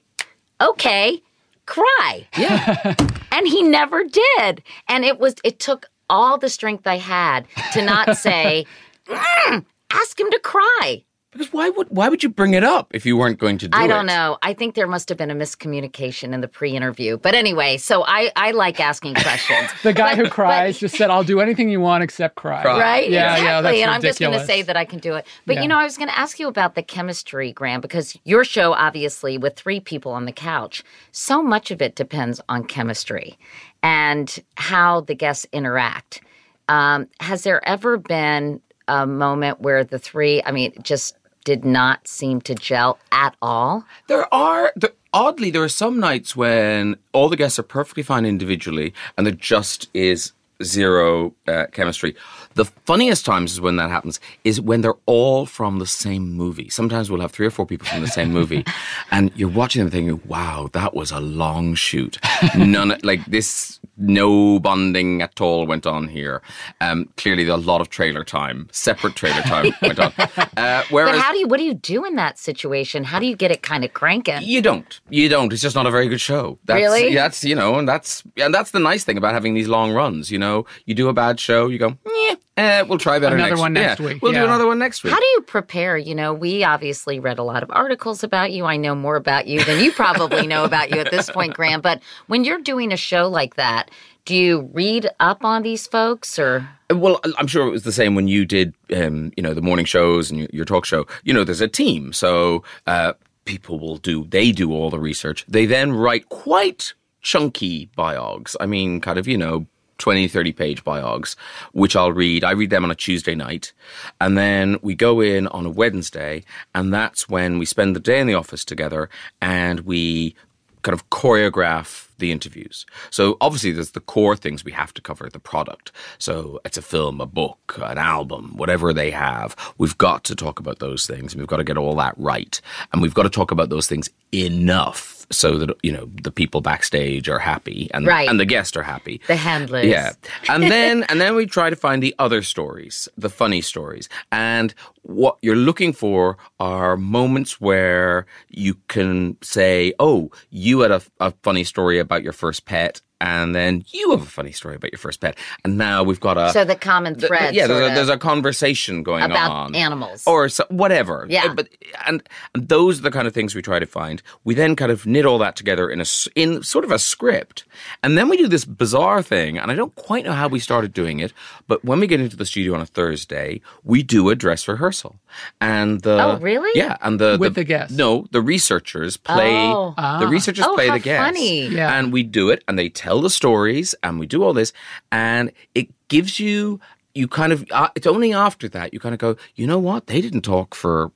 "Okay, 0.61 1.21
cry," 1.65 2.27
yeah. 2.37 2.95
and 3.31 3.47
he 3.47 3.61
never 3.63 4.03
did. 4.03 4.63
And 4.87 5.03
it 5.05 5.19
was 5.19 5.35
it 5.43 5.59
took 5.59 5.85
all 6.09 6.37
the 6.37 6.49
strength 6.49 6.87
I 6.87 6.97
had 6.97 7.45
to 7.73 7.81
not 7.83 8.15
say, 8.25 8.65
"Mm, 9.07 9.65
"Ask 9.91 10.19
him 10.19 10.31
to 10.31 10.39
cry." 10.39 11.03
Because 11.37 11.53
why 11.53 11.69
would 11.69 11.87
why 11.89 12.09
would 12.09 12.23
you 12.23 12.29
bring 12.29 12.53
it 12.55 12.63
up 12.63 12.87
if 12.95 13.05
you 13.05 13.15
weren't 13.15 13.37
going 13.37 13.57
to 13.59 13.67
do 13.67 13.77
it? 13.77 13.79
I 13.81 13.85
don't 13.85 14.07
know. 14.07 14.37
I 14.41 14.53
think 14.53 14.73
there 14.73 14.87
must 14.87 15.07
have 15.09 15.17
been 15.17 15.29
a 15.29 15.35
miscommunication 15.35 16.33
in 16.33 16.41
the 16.41 16.47
pre-interview. 16.47 17.17
But 17.17 17.35
anyway, 17.35 17.77
so 17.77 18.03
I, 18.07 18.31
I 18.35 18.51
like 18.51 18.79
asking 18.79 19.15
questions. 19.15 19.69
The 19.83 19.93
guy 19.93 20.15
But- 20.15 20.25
who 20.25 20.31
cries 20.31 20.79
just 20.79 20.95
said, 20.95 21.09
"I'll 21.09 21.23
do 21.23 21.39
anything 21.39 21.69
you 21.69 21.79
want 21.79 22.03
except 22.03 22.35
cry." 22.35 22.63
Cry. 22.63 22.79
Right? 22.79 23.09
Yeah, 23.09 23.33
exactly. 23.33 23.45
yeah, 23.45 23.61
that's 23.61 23.77
and 23.77 23.91
I'm 23.91 24.01
just 24.01 24.19
going 24.19 24.33
to 24.33 24.45
say 24.45 24.63
that 24.63 24.75
I 24.75 24.83
can 24.85 24.99
do 24.99 25.13
it. 25.13 25.25
But 25.45 25.57
Yeah. 25.57 25.61
you 25.61 25.67
know, 25.67 25.77
I 25.77 25.83
was 25.83 25.97
going 25.97 26.09
to 26.09 26.17
ask 26.17 26.39
you 26.39 26.47
about 26.47 26.75
the 26.75 26.81
chemistry, 26.83 27.51
Graham, 27.51 27.81
because 27.81 28.17
your 28.23 28.43
show, 28.43 28.73
obviously, 28.73 29.37
with 29.37 29.55
three 29.55 29.79
people 29.79 30.11
on 30.11 30.25
the 30.25 30.31
couch, 30.31 30.83
so 31.11 31.43
much 31.43 31.69
of 31.71 31.81
it 31.81 31.95
depends 31.95 32.41
on 32.49 32.63
chemistry 32.63 33.37
and 33.83 34.39
how 34.55 35.01
the 35.01 35.13
guests 35.15 35.45
interact. 35.53 36.21
Um, 36.67 37.07
has 37.19 37.43
there 37.43 37.65
ever 37.67 37.97
been 37.97 38.59
a 38.87 39.05
moment 39.05 39.61
where 39.61 39.83
the 39.83 39.99
three, 39.99 40.41
I 40.43 40.51
mean, 40.51 40.73
just 40.81 41.15
did 41.47 41.63
not 41.63 42.05
seem 42.05 42.41
to 42.41 42.53
gel 42.53 42.99
at 43.09 43.33
all? 43.41 43.85
There 44.07 44.31
are 44.33 44.73
oddly 45.13 45.49
there 45.49 45.63
are 45.63 45.69
some 45.69 45.97
nights 45.97 46.35
when 46.35 46.97
all 47.13 47.29
the 47.29 47.37
guests 47.37 47.57
are 47.57 47.63
perfectly 47.63 48.03
fine 48.03 48.25
individually, 48.25 48.93
and 49.17 49.25
there 49.25 49.31
just 49.33 49.87
is 49.93 50.33
zero 50.63 51.33
uh, 51.47 51.65
chemistry. 51.71 52.15
The 52.55 52.65
funniest 52.65 53.25
times 53.25 53.51
is 53.53 53.61
when 53.61 53.75
that 53.75 53.89
happens 53.89 54.19
is 54.43 54.59
when 54.59 54.81
they're 54.81 54.95
all 55.05 55.45
from 55.45 55.79
the 55.79 55.85
same 55.85 56.31
movie. 56.33 56.69
Sometimes 56.69 57.11
we'll 57.11 57.21
have 57.21 57.31
three 57.31 57.45
or 57.45 57.51
four 57.51 57.65
people 57.65 57.87
from 57.87 58.01
the 58.01 58.07
same 58.07 58.31
movie, 58.31 58.65
and 59.11 59.31
you're 59.35 59.49
watching 59.49 59.81
them 59.81 59.91
thinking, 59.91 60.21
"Wow, 60.25 60.69
that 60.73 60.93
was 60.95 61.11
a 61.11 61.19
long 61.19 61.75
shoot. 61.75 62.17
None 62.55 62.97
like 63.03 63.23
this. 63.25 63.79
No 63.99 64.59
bonding 64.59 65.23
at 65.23 65.41
all 65.41 65.65
went 65.65 65.87
on 65.87 66.07
here. 66.07 66.43
Um, 66.81 67.09
clearly, 67.17 67.47
a 67.47 67.57
lot 67.57 67.81
of 67.81 67.89
trailer 67.89 68.23
time, 68.23 68.67
separate 68.71 69.15
trailer 69.15 69.41
time 69.53 69.73
went 69.81 69.99
on. 69.99 70.13
Uh, 70.55 70.83
whereas 70.91 71.15
But 71.15 71.21
how 71.21 71.31
do 71.31 71.39
you 71.39 71.47
what 71.47 71.57
do 71.57 71.63
you 71.63 71.73
do 71.73 72.05
in 72.05 72.15
that 72.15 72.37
situation? 72.37 73.03
How 73.03 73.19
do 73.19 73.25
you 73.25 73.35
get 73.35 73.51
it 73.51 73.61
kind 73.63 73.83
of 73.83 73.93
cranking? 73.93 74.41
you 74.43 74.61
don't. 74.61 74.99
You 75.09 75.29
don't. 75.29 75.51
It's 75.51 75.61
just 75.63 75.75
not 75.75 75.85
a 75.87 75.91
very 75.91 76.07
good 76.09 76.21
show. 76.21 76.59
That's, 76.65 76.77
Really? 76.77 77.15
That's 77.15 77.43
you 77.43 77.55
know, 77.55 77.75
and 77.79 77.87
that's 77.87 78.23
and 78.37 78.53
that's 78.53 78.71
the 78.71 78.79
nice 78.79 79.03
thing 79.03 79.17
about 79.17 79.33
having 79.33 79.53
these 79.55 79.67
long 79.67 79.91
runs. 79.91 80.29
You 80.31 80.39
know, 80.39 80.46
you 80.85 80.95
do 80.95 81.09
a 81.09 81.13
bad 81.13 81.39
show, 81.39 81.67
you 81.67 81.77
go, 81.77 81.97
yeah, 82.05 82.35
eh, 82.57 82.81
we'll 82.81 82.97
try 82.97 83.19
better 83.19 83.35
Another 83.35 83.51
next 83.51 83.59
one 83.59 83.73
next 83.73 83.99
yeah, 83.99 84.05
week, 84.05 84.21
We'll 84.21 84.33
yeah. 84.33 84.39
do 84.39 84.45
another 84.45 84.67
one 84.67 84.79
next 84.79 85.03
week. 85.03 85.13
How 85.13 85.19
do 85.19 85.25
you 85.25 85.41
prepare? 85.41 85.97
You 85.97 86.15
know, 86.15 86.33
we 86.33 86.63
obviously 86.63 87.19
read 87.19 87.39
a 87.39 87.43
lot 87.43 87.63
of 87.63 87.71
articles 87.71 88.23
about 88.23 88.51
you. 88.51 88.65
I 88.65 88.77
know 88.77 88.95
more 88.95 89.15
about 89.15 89.47
you 89.47 89.63
than 89.63 89.83
you 89.83 89.91
probably 89.91 90.47
know 90.47 90.63
about 90.63 90.91
you 90.91 90.99
at 90.99 91.11
this 91.11 91.29
point, 91.29 91.53
Graham. 91.53 91.81
But 91.81 92.01
when 92.27 92.43
you're 92.43 92.61
doing 92.61 92.91
a 92.91 92.97
show 92.97 93.27
like 93.27 93.55
that, 93.55 93.89
do 94.25 94.35
you 94.35 94.69
read 94.73 95.09
up 95.19 95.45
on 95.45 95.63
these 95.63 95.87
folks 95.87 96.37
or? 96.37 96.67
Well, 96.89 97.19
I'm 97.37 97.47
sure 97.47 97.67
it 97.67 97.71
was 97.71 97.83
the 97.83 97.91
same 97.91 98.13
when 98.13 98.27
you 98.27 98.45
did, 98.45 98.73
um, 98.95 99.31
you 99.37 99.43
know, 99.43 99.53
the 99.53 99.61
morning 99.61 99.85
shows 99.85 100.29
and 100.29 100.39
your, 100.39 100.49
your 100.51 100.65
talk 100.65 100.85
show. 100.85 101.07
You 101.23 101.33
know, 101.33 101.43
there's 101.43 101.61
a 101.61 101.67
team, 101.67 102.11
so 102.13 102.63
uh, 102.87 103.13
people 103.45 103.79
will 103.79 103.97
do. 103.97 104.25
They 104.25 104.51
do 104.51 104.73
all 104.73 104.89
the 104.89 104.99
research. 104.99 105.45
They 105.47 105.65
then 105.65 105.93
write 105.93 106.29
quite 106.29 106.93
chunky 107.21 107.89
biogs. 107.97 108.55
I 108.59 108.65
mean, 108.65 109.01
kind 109.01 109.17
of, 109.17 109.27
you 109.27 109.37
know. 109.37 109.65
20, 109.97 110.27
30 110.27 110.51
page 110.53 110.83
biogs, 110.83 111.35
which 111.73 111.95
I'll 111.95 112.11
read. 112.11 112.43
I 112.43 112.51
read 112.51 112.69
them 112.69 112.83
on 112.83 112.91
a 112.91 112.95
Tuesday 112.95 113.35
night. 113.35 113.73
And 114.19 114.37
then 114.37 114.77
we 114.81 114.95
go 114.95 115.21
in 115.21 115.47
on 115.47 115.65
a 115.65 115.69
Wednesday. 115.69 116.43
And 116.73 116.93
that's 116.93 117.29
when 117.29 117.57
we 117.59 117.65
spend 117.65 117.95
the 117.95 117.99
day 117.99 118.19
in 118.19 118.27
the 118.27 118.35
office 118.35 118.63
together 118.65 119.09
and 119.41 119.81
we 119.81 120.35
kind 120.83 120.93
of 120.93 121.09
choreograph 121.09 122.07
the 122.17 122.31
interviews. 122.31 122.85
So 123.09 123.35
obviously 123.41 123.71
there's 123.71 123.91
the 123.91 123.99
core 123.99 124.35
things 124.35 124.63
we 124.63 124.71
have 124.71 124.93
to 124.93 125.01
cover, 125.01 125.29
the 125.29 125.39
product. 125.39 125.91
So 126.17 126.59
it's 126.63 126.77
a 126.77 126.81
film, 126.81 127.19
a 127.19 127.25
book, 127.25 127.77
an 127.81 127.97
album, 127.97 128.55
whatever 128.55 128.93
they 128.93 129.11
have. 129.11 129.55
We've 129.77 129.97
got 129.97 130.23
to 130.25 130.35
talk 130.35 130.59
about 130.59 130.79
those 130.79 131.05
things 131.05 131.33
and 131.33 131.41
we've 131.41 131.47
got 131.47 131.57
to 131.57 131.63
get 131.63 131.77
all 131.77 131.95
that 131.95 132.15
right. 132.17 132.59
And 132.93 133.01
we've 133.01 133.13
got 133.13 133.23
to 133.23 133.29
talk 133.29 133.51
about 133.51 133.69
those 133.69 133.87
things 133.87 134.09
enough 134.31 135.16
so 135.29 135.57
that 135.57 135.69
you 135.83 135.91
know 135.91 136.09
the 136.23 136.31
people 136.31 136.61
backstage 136.61 137.27
are 137.29 137.39
happy 137.39 137.89
and 137.93 138.07
Right. 138.07 138.29
and 138.29 138.39
the 138.39 138.45
guests 138.45 138.77
are 138.77 138.83
happy. 138.83 139.19
The 139.27 139.35
handlers. 139.35 139.85
Yeah. 139.85 140.13
And 140.49 140.63
then 140.63 141.03
and 141.09 141.19
then 141.19 141.35
we 141.35 141.45
try 141.45 141.69
to 141.69 141.75
find 141.75 142.01
the 142.01 142.15
other 142.19 142.41
stories, 142.41 143.09
the 143.17 143.29
funny 143.29 143.61
stories. 143.61 144.07
And 144.31 144.73
what 145.03 145.37
you're 145.41 145.55
looking 145.55 145.93
for 145.93 146.37
are 146.59 146.95
moments 146.97 147.59
where 147.61 148.25
you 148.49 148.75
can 148.87 149.37
say, 149.41 149.93
"Oh, 149.99 150.31
you 150.49 150.79
had 150.81 150.91
a, 150.91 151.01
a 151.19 151.31
funny 151.43 151.63
story 151.63 151.99
about 151.99 152.23
your 152.23 152.33
first 152.33 152.65
pet." 152.65 153.01
And 153.19 153.55
then 153.55 153.83
you 153.87 154.11
have 154.11 154.21
a 154.21 154.25
funny 154.25 154.51
story 154.51 154.75
about 154.75 154.91
your 154.91 154.99
first 154.99 155.19
pet, 155.21 155.37
and 155.63 155.75
now 155.77 156.03
we've 156.03 156.19
got 156.19 156.37
a 156.37 156.51
So 156.51 156.63
the 156.63 156.75
common 156.75 157.13
th- 157.15 157.21
th- 157.21 157.27
thread. 157.29 157.55
yeah, 157.55 157.65
there's 157.65 157.91
a, 157.91 157.95
there's 157.95 158.09
a 158.09 158.17
conversation 158.17 159.01
going 159.01 159.23
about 159.23 159.49
on 159.51 159.75
animals. 159.75 160.23
or 160.27 160.49
so, 160.49 160.65
whatever. 160.69 161.25
Yeah. 161.27 161.51
but 161.53 161.67
and, 162.05 162.21
and 162.53 162.67
those 162.69 162.99
are 162.99 163.01
the 163.01 163.09
kind 163.11 163.27
of 163.27 163.33
things 163.33 163.55
we 163.55 163.63
try 163.63 163.79
to 163.79 163.87
find. 163.87 164.21
We 164.43 164.53
then 164.53 164.75
kind 164.75 164.91
of 164.91 165.07
knit 165.07 165.25
all 165.25 165.39
that 165.39 165.55
together 165.55 165.89
in 165.89 165.99
a 165.99 166.01
s- 166.01 166.27
in 166.35 166.61
sort 166.61 166.85
of 166.85 166.91
a 166.91 166.99
script, 166.99 167.63
and 168.03 168.17
then 168.19 168.29
we 168.29 168.37
do 168.37 168.47
this 168.47 168.65
bizarre 168.65 169.23
thing. 169.23 169.57
And 169.57 169.71
I 169.71 169.75
don't 169.75 169.95
quite 169.95 170.23
know 170.23 170.33
how 170.33 170.47
we 170.47 170.59
started 170.59 170.93
doing 170.93 171.19
it, 171.19 171.33
but 171.67 171.83
when 171.83 171.99
we 171.99 172.05
get 172.05 172.19
into 172.21 172.35
the 172.37 172.45
studio 172.45 172.75
on 172.75 172.81
a 172.81 172.85
Thursday, 172.85 173.61
we 173.83 174.03
do 174.03 174.29
a 174.29 174.35
dress 174.35 174.67
rehearsal, 174.67 175.15
and 175.59 176.01
the 176.01 176.21
Oh, 176.23 176.37
really? 176.37 176.69
yeah, 176.79 176.97
and 177.01 177.19
the 177.19 177.37
With 177.39 177.55
the 177.55 177.63
guests? 177.63 177.97
No, 177.97 178.27
the 178.31 178.41
researchers 178.43 179.17
play. 179.17 179.55
Oh. 179.55 179.95
The 180.19 180.27
researchers 180.27 180.65
Oh, 180.67 180.75
play 180.75 180.87
how 180.87 180.93
the 180.93 180.99
guests. 180.99 181.25
funny. 181.25 181.67
Yeah. 181.67 181.97
and 181.97 182.13
we 182.13 182.21
do 182.21 182.49
it, 182.51 182.63
and 182.67 182.77
they 182.77 182.89
tell 182.89 183.06
the 183.21 183.29
stories, 183.29 183.95
and 184.03 184.19
we 184.19 184.25
do 184.25 184.43
all 184.43 184.53
this, 184.53 184.73
and 185.11 185.51
it 185.75 185.87
gives 186.07 186.39
you 186.39 186.79
you 187.15 187.27
kind 187.27 187.51
of 187.51 187.65
uh, 187.71 187.89
it's 187.95 188.05
only 188.05 188.31
after 188.31 188.69
that 188.69 188.93
you 188.93 188.99
kind 188.99 189.13
of 189.13 189.19
go 189.19 189.35
you 189.55 189.65
know 189.65 189.79
what? 189.79 190.07
They 190.07 190.21
didn't 190.21 190.41
talk 190.41 190.75
for 190.75 191.11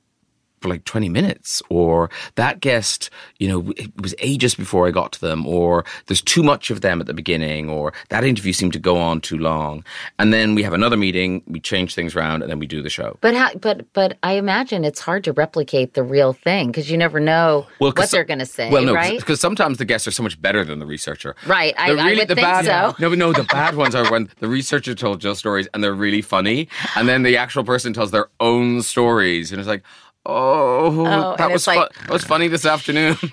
for 0.62 0.68
like 0.68 0.84
20 0.84 1.08
minutes 1.08 1.60
or 1.68 2.08
that 2.36 2.60
guest 2.60 3.10
you 3.38 3.48
know 3.48 3.72
it 3.76 3.90
was 4.00 4.14
ages 4.20 4.54
before 4.54 4.86
i 4.86 4.90
got 4.90 5.12
to 5.12 5.20
them 5.20 5.44
or 5.46 5.84
there's 6.06 6.22
too 6.22 6.42
much 6.42 6.70
of 6.70 6.80
them 6.80 7.00
at 7.00 7.06
the 7.06 7.14
beginning 7.14 7.68
or 7.68 7.92
that 8.10 8.22
interview 8.24 8.52
seemed 8.52 8.72
to 8.72 8.78
go 8.78 8.96
on 8.96 9.20
too 9.20 9.36
long 9.38 9.84
and 10.18 10.32
then 10.32 10.54
we 10.54 10.62
have 10.62 10.72
another 10.72 10.96
meeting 10.96 11.42
we 11.46 11.58
change 11.60 11.94
things 11.94 12.14
around 12.14 12.42
and 12.42 12.50
then 12.50 12.58
we 12.60 12.66
do 12.66 12.80
the 12.80 12.88
show 12.90 13.18
But 13.20 13.34
how, 13.34 13.52
but 13.54 13.92
but 13.92 14.16
I 14.22 14.34
imagine 14.34 14.84
it's 14.84 15.00
hard 15.00 15.24
to 15.24 15.32
replicate 15.32 15.94
the 15.94 16.02
real 16.02 16.32
thing 16.32 16.68
because 16.68 16.90
you 16.90 16.96
never 16.96 17.18
know 17.20 17.66
what 17.78 17.96
'cause 17.96 18.10
they're 18.12 18.24
going 18.24 18.38
to 18.38 18.46
say, 18.46 18.70
well, 18.70 18.84
no, 18.84 18.94
right? 18.94 19.18
because 19.18 19.40
sometimes 19.40 19.78
the 19.78 19.84
guests 19.84 20.06
are 20.06 20.12
so 20.12 20.22
much 20.22 20.40
better 20.40 20.64
than 20.64 20.78
the 20.78 20.86
researcher. 20.86 21.34
Right, 21.46 21.74
I- 21.76 21.92
The 21.94 22.00
I 22.00 22.14
would 22.14 22.28
the 22.28 22.34
think 22.36 22.46
bad, 22.46 22.64
so. 22.64 22.94
No, 23.00 23.08
but 23.10 23.18
no, 23.18 23.32
the 23.32 23.44
bad 23.44 23.74
ones 23.74 23.94
are 23.94 24.08
when 24.10 24.28
the 24.40 24.48
researcher 24.48 24.94
told 24.94 25.20
just 25.20 25.40
stories 25.40 25.66
and 25.74 25.82
they're 25.82 25.94
really 25.94 26.22
funny, 26.22 26.68
and 26.96 27.08
then 27.08 27.22
the 27.24 27.36
actual 27.36 27.64
person 27.64 27.92
tells 27.92 28.10
their 28.12 28.28
own 28.40 28.82
stories, 28.82 29.50
and 29.52 29.58
it's 29.60 29.68
like, 29.68 29.82
oh, 30.26 31.04
and 31.06 31.38
that 31.38 31.50
was 31.50 31.66
like- 31.66 31.92
fu- 31.92 32.04
that 32.06 32.12
was 32.12 32.24
funny 32.24 32.48
this 32.48 32.64
afternoon. 32.66 33.16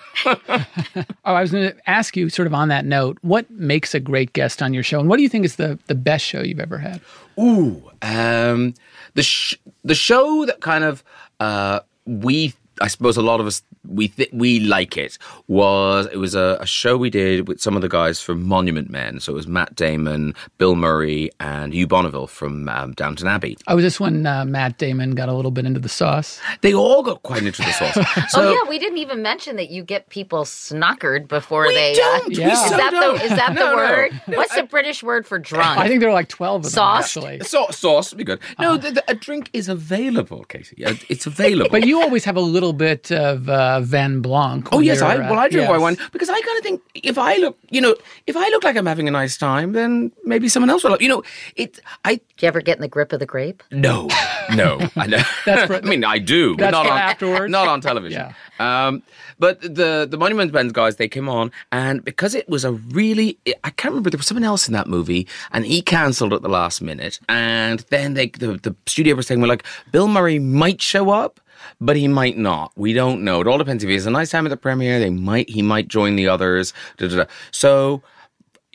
Oh, 1.26 1.34
I 1.36 1.42
was 1.42 1.52
going 1.52 1.70
to 1.72 1.90
ask 1.90 2.18
you, 2.18 2.28
sort 2.30 2.48
of 2.48 2.54
on 2.56 2.70
that 2.70 2.84
note, 2.84 3.20
what 3.22 3.50
makes 3.52 3.94
a 3.94 4.00
great 4.00 4.34
guest 4.34 4.62
on 4.64 4.74
your 4.74 4.82
show, 4.84 5.00
and 5.00 5.08
what 5.08 5.18
do 5.18 5.24
you 5.24 5.30
think 5.30 5.46
is 5.46 5.58
the 5.58 5.78
the 5.86 5.94
best 5.96 6.26
show 6.26 6.42
you've 6.42 6.60
ever 6.60 6.80
had? 6.80 7.00
Ooh, 7.40 7.84
um, 8.02 8.74
the 9.14 9.22
sh- 9.24 9.56
the 9.84 9.94
show 9.96 10.46
that 10.46 10.60
kind 10.62 10.84
of 10.84 11.04
uh, 11.40 11.82
we, 12.06 12.54
I 12.82 12.88
suppose, 12.88 13.18
a 13.18 13.22
lot 13.22 13.40
of 13.40 13.48
us 13.48 13.62
we 13.88 14.10
th- 14.10 14.30
we 14.34 14.60
like 14.60 14.98
it 14.98 15.18
was 15.48 16.08
it 16.12 16.18
was 16.18 16.36
a, 16.36 16.58
a 16.62 16.66
show 16.66 16.98
we 16.98 17.10
did 17.10 17.48
with 17.48 17.60
some 17.62 17.76
of 17.76 17.82
the 17.82 17.90
guys 17.90 18.22
from 18.22 18.44
Monument 18.46 18.90
Men. 18.90 19.20
So 19.20 19.32
it 19.32 19.36
was 19.36 19.48
Matt 19.48 19.76
Damon, 19.76 20.36
Bill 20.58 20.76
Murray, 20.76 21.30
and 21.40 21.74
Hugh 21.74 21.88
Bonneville 21.88 22.28
from 22.28 22.68
um, 22.70 22.92
Downton 22.94 23.28
Abbey. 23.28 23.58
Oh, 23.68 23.76
was 23.76 23.84
this 23.84 24.00
when 24.00 24.26
uh, 24.26 24.46
Matt 24.46 24.78
Damon 24.78 25.16
got 25.16 25.30
a 25.30 25.34
little 25.34 25.52
bit 25.52 25.66
into 25.66 25.80
the 25.80 25.90
sauce? 25.90 26.40
They 26.62 26.74
all 26.74 27.02
got 27.04 27.24
quite 27.24 27.44
into 27.44 27.62
the 27.62 27.72
sauce. 27.72 27.98
So 28.30 28.42
oh 28.50 28.54
yeah, 28.54 28.70
we 28.70 28.78
didn't 28.80 28.98
even 29.00 29.22
mention 29.22 29.56
that 29.56 29.70
you 29.70 29.84
get 29.84 30.10
people 30.10 30.44
snockered 30.44 31.28
before 31.28 31.68
we 31.68 31.74
they. 31.74 31.94
don't. 31.96 32.26
Uh, 32.26 32.26
We 32.30 32.36
Yeah. 32.36 32.52
is 32.54 32.70
so 32.70 32.78
that 32.78 32.92
don't. 32.92 33.18
the 33.18 33.24
is 33.24 33.30
that 33.32 33.54
No, 33.54 33.66
the 33.66 33.70
no. 33.72 33.76
word? 33.76 34.22
No, 34.28 34.38
What's 34.38 34.54
I- 34.54 34.62
the 34.62 34.68
British 34.68 35.02
word 35.04 35.26
for 35.26 35.40
drunk? 35.40 35.80
I 35.80 35.88
think 35.88 36.00
there 36.02 36.10
are 36.10 36.14
like 36.14 36.28
twelve 36.30 36.60
of 36.60 36.64
them 36.64 36.72
Sauce? 36.72 37.18
actually. 37.18 37.40
Sau- 37.42 37.70
sauce 37.72 38.12
would 38.12 38.18
be 38.18 38.24
good. 38.24 38.40
No, 38.60 38.78
the, 38.78 38.92
the, 38.92 39.04
a 39.08 39.16
drink 39.16 39.50
is 39.54 39.68
available, 39.70 40.44
Casey. 40.46 40.86
Uh, 40.86 40.94
It's 41.10 41.26
available. 41.26 41.70
But 41.72 41.88
you 41.88 42.02
always 42.02 42.24
have 42.26 42.36
a 42.36 42.42
little 42.42 42.69
bit 42.74 43.12
of 43.12 43.50
uh, 43.50 43.82
vin 43.82 44.22
blanc. 44.22 44.70
Oh 44.72 44.80
yes, 44.80 45.02
I 45.02 45.16
uh, 45.16 45.30
well 45.30 45.40
I 45.40 45.50
drink 45.50 45.64
yes. 45.64 45.70
white 45.70 45.80
wine 45.82 45.98
because 46.12 46.30
I 46.30 46.40
kind 46.42 46.58
of 46.58 46.64
think 46.64 46.82
if 46.94 47.18
I 47.18 47.38
look, 47.38 47.58
you 47.70 47.82
know, 47.82 47.96
if 48.28 48.36
I 48.38 48.48
look 48.50 48.64
like 48.64 48.76
I'm 48.76 48.86
having 48.86 49.08
a 49.08 49.12
nice 49.12 49.38
time, 49.38 49.74
then 49.74 50.12
maybe 50.24 50.50
someone 50.50 50.70
else 50.70 50.84
will. 50.84 50.98
You 51.00 51.10
know, 51.10 51.24
it. 51.56 51.80
I 52.06 52.16
Do 52.16 52.22
you 52.42 52.48
ever 52.48 52.62
get 52.62 52.78
in 52.78 52.82
the 52.82 52.88
grip 52.88 53.14
of 53.14 53.20
the 53.20 53.26
grape? 53.26 53.64
no, 53.72 54.08
no. 54.54 54.80
I 54.96 55.08
know. 55.08 55.22
That's 55.46 55.68
for- 55.68 55.76
I 55.86 55.90
mean, 55.90 56.04
I 56.04 56.20
do, 56.20 56.56
but 56.56 56.72
that's 56.72 56.74
not 56.74 56.86
on 56.88 56.98
afterwards? 56.98 57.52
Not 57.52 57.68
on 57.68 57.82
television. 57.82 58.34
Um, 58.60 59.04
but 59.40 59.62
the 59.62 60.08
the 60.10 60.18
Monument 60.18 60.54
Men 60.54 60.70
guys, 60.70 60.98
they 60.98 61.08
came 61.08 61.30
on, 61.30 61.52
and 61.72 62.04
because 62.04 62.36
it 62.36 62.48
was 62.50 62.66
a 62.66 62.74
really, 62.74 63.38
I 63.64 63.70
can't 63.70 63.92
remember. 63.94 64.10
There 64.10 64.18
was 64.18 64.28
someone 64.28 64.44
else 64.44 64.68
in 64.68 64.74
that 64.74 64.88
movie, 64.88 65.28
and 65.52 65.66
he 65.66 65.82
cancelled 65.82 66.34
at 66.34 66.42
the 66.42 66.50
last 66.50 66.82
minute, 66.82 67.20
and 67.30 67.80
then 67.90 68.14
they 68.16 68.28
the 68.28 68.58
the 68.58 68.76
studio 68.86 69.16
was 69.16 69.28
saying, 69.28 69.42
we're 69.42 69.48
like 69.48 69.66
Bill 69.92 70.08
Murray 70.08 70.40
might 70.40 70.82
show 70.82 71.10
up. 71.10 71.40
But 71.82 71.96
he 71.96 72.08
might 72.08 72.38
not. 72.38 72.72
We 72.76 72.94
don't 72.94 73.24
know. 73.24 73.42
It 73.42 73.48
all 73.48 73.58
depends. 73.58 73.84
If 73.84 73.88
he 73.88 73.94
has 73.96 74.06
a 74.06 74.12
nice 74.12 74.32
time 74.32 74.46
at 74.46 74.50
the 74.50 74.58
premiere, 74.58 75.00
they 75.00 75.10
might. 75.10 75.50
He 75.50 75.62
might 75.62 75.88
join 75.88 76.16
the 76.16 76.28
others. 76.28 76.74
Da, 76.98 77.08
da, 77.08 77.16
da. 77.18 77.26
So 77.52 78.02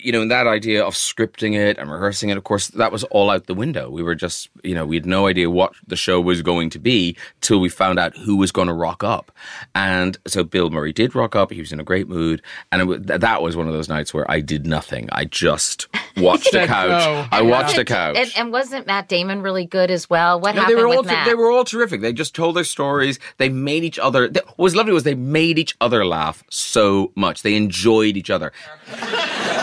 you 0.05 0.13
know, 0.13 0.23
and 0.23 0.31
that 0.31 0.47
idea 0.47 0.85
of 0.85 0.95
scripting 0.95 1.55
it 1.57 1.79
and 1.79 1.91
rehearsing 1.91 2.29
it, 2.29 2.37
of 2.37 2.45
course, 2.45 2.69
that 2.69 2.93
was 2.93 3.05
all 3.05 3.31
out 3.31 3.47
the 3.47 3.55
window. 3.55 3.89
We 3.91 4.03
were 4.03 4.15
just, 4.15 4.51
you 4.63 4.75
know, 4.75 4.85
we 4.87 4.97
had 4.97 5.07
no 5.07 5.27
idea 5.27 5.49
what 5.51 5.73
the 5.87 5.97
show 5.97 6.21
was 6.21 6.43
going 6.43 6.71
to 6.71 6.79
be 6.79 7.17
till 7.41 7.59
we 7.61 7.69
found 7.69 7.99
out 7.99 8.17
who 8.17 8.37
was 8.37 8.53
going 8.53 8.69
to 8.69 8.75
rock 8.75 9.03
up. 9.03 9.33
And 9.75 10.19
so 10.27 10.45
Bill 10.45 10.71
Murray 10.71 10.93
did 10.93 11.15
rock 11.15 11.35
up. 11.35 11.51
He 11.51 11.61
was 11.61 11.73
in 11.73 11.81
a 11.81 11.85
great 11.85 12.09
mood. 12.09 12.43
And 12.71 12.91
it 12.91 13.07
that 13.21 13.43
was 13.43 13.57
one 13.57 13.67
of 13.67 13.73
those 13.73 13.89
nights 13.89 14.13
where 14.13 14.31
I 14.31 14.41
did 14.41 14.67
nothing. 14.67 15.09
I 15.13 15.25
just 15.25 15.89
watched 16.17 16.45
the 16.53 16.59
Said 16.61 16.69
couch. 16.69 17.29
I 17.33 17.43
watched 17.43 17.77
the 17.77 17.85
couch. 17.85 18.17
And, 18.17 18.33
and 18.37 18.53
wasn't 18.53 18.87
Matt 18.87 19.09
Damon 19.09 19.41
really 19.43 19.65
good 19.67 19.91
as 19.91 20.11
well? 20.11 20.39
What 20.41 20.55
No, 20.55 20.61
happened 20.63 20.79
they 20.79 20.83
were 20.83 20.89
all 20.89 20.99
with 20.99 21.07
ter- 21.07 21.13
Matt? 21.15 21.27
they 21.27 21.35
were 21.35 21.51
all 21.51 21.65
terrific. 21.65 22.01
They 22.03 22.13
just 22.13 22.35
told 22.35 22.57
their 22.57 22.65
stories. 22.65 23.19
They 23.39 23.49
made 23.49 23.85
each 23.85 23.99
other. 23.99 24.29
They, 24.29 24.41
what 24.57 24.59
was 24.59 24.77
lovely 24.77 24.93
was 24.93 25.05
they 25.05 25.15
made 25.15 25.59
each 25.59 25.75
other 25.81 26.05
laugh 26.05 26.45
so 26.51 27.13
much. 27.17 27.43
They 27.43 27.55
enjoyed 27.57 28.17
each 28.17 28.31
other. 28.31 28.53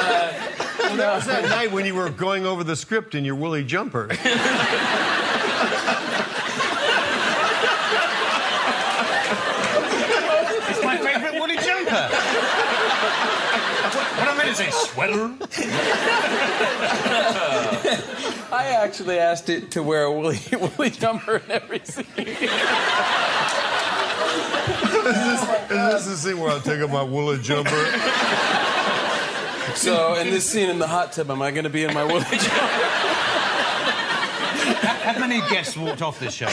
that 1.02 1.16
was 1.16 1.26
that 1.26 1.44
night 1.46 1.72
when 1.72 1.86
you 1.86 1.96
were 1.96 2.12
going 2.12 2.46
over 2.46 2.64
the 2.64 2.76
script 2.76 3.16
in 3.16 3.26
your 3.26 3.34
woolly 3.34 3.64
jumper. 3.64 4.08
it's 4.12 4.22
my 10.84 10.98
favourite 10.98 11.40
woolly 11.40 11.56
jumper. 11.56 12.08
what, 13.96 14.06
what 14.20 14.28
I 14.28 14.36
meant 14.38 14.50
to 14.50 14.56
say, 14.56 14.70
sweater. 14.70 15.34
I 18.54 18.68
actually 18.84 19.18
asked 19.18 19.50
it 19.50 19.72
to 19.72 19.82
wear 19.82 20.04
a 20.04 20.12
woolly, 20.12 20.40
woolly 20.52 20.92
jumper 20.92 21.38
in 21.38 21.50
every 21.50 21.80
scene. 21.80 22.06
This 22.16 22.38
is, 25.18 25.40
oh 25.72 25.98
is 25.98 26.06
this 26.06 26.06
the 26.06 26.16
scene 26.16 26.40
where 26.40 26.52
I 26.52 26.60
take 26.60 26.80
off 26.84 26.92
my 26.92 27.02
woolly 27.02 27.40
jumper? 27.40 27.72
So, 29.76 30.16
in 30.16 30.30
this 30.30 30.50
scene 30.50 30.70
in 30.70 30.80
the 30.80 30.88
hot 30.88 31.12
tub, 31.14 31.30
am 31.32 31.42
I 31.42 31.52
going 31.52 31.64
to 31.64 31.70
be 31.70 31.84
in 31.84 31.94
my 31.94 32.04
woolly 32.04 32.24
jumper? 32.32 32.42
How 35.04 35.20
many 35.20 35.40
guests 35.50 35.76
walked 35.78 36.02
off 36.02 36.20
this 36.20 36.34
show? 36.34 36.48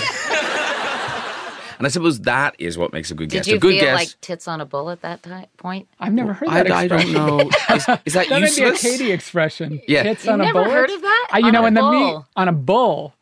And 1.79 1.87
I 1.87 1.91
suppose 1.91 2.21
that 2.23 2.57
is 2.59 2.77
what 2.77 2.93
makes 2.93 3.11
a 3.13 3.15
good 3.15 3.29
Did 3.29 3.39
guest. 3.39 3.49
you 3.49 3.55
a 3.57 3.59
good 3.61 3.73
feel 3.75 3.81
guest. 3.83 3.95
like 3.95 4.21
tits 4.21 4.49
on 4.49 4.61
a 4.61 4.67
bull 4.67 4.91
at 4.91 5.03
that 5.03 5.23
ti- 5.23 5.47
point? 5.59 5.87
I've 6.01 6.13
never 6.13 6.33
heard 6.33 6.49
I, 6.49 6.63
that 6.65 6.73
I 6.73 6.89
don't 6.89 7.13
know. 7.13 7.39
Is, 7.41 7.87
is 8.05 8.15
that, 8.15 8.29
That 8.29 8.31
may 8.31 8.39
be 8.41 8.45
a 8.47 8.49
useless? 8.49 8.83
Katie 8.83 9.13
expression. 9.13 9.81
Yeah. 9.87 10.03
Tits 10.03 10.25
You've 10.25 10.33
on 10.35 10.41
a 10.41 10.45
never 10.45 10.65
heard 10.65 10.91
of 10.91 11.01
that? 11.03 11.29
Uh, 11.35 11.39
you 11.39 11.47
On 11.47 11.53
know, 11.53 11.65
a 11.65 11.67
in 11.69 11.75
the 11.75 11.83
meat 11.83 11.99
bull. 11.99 12.27
on 12.35 12.49
a 12.49 12.53
bull. 12.53 13.15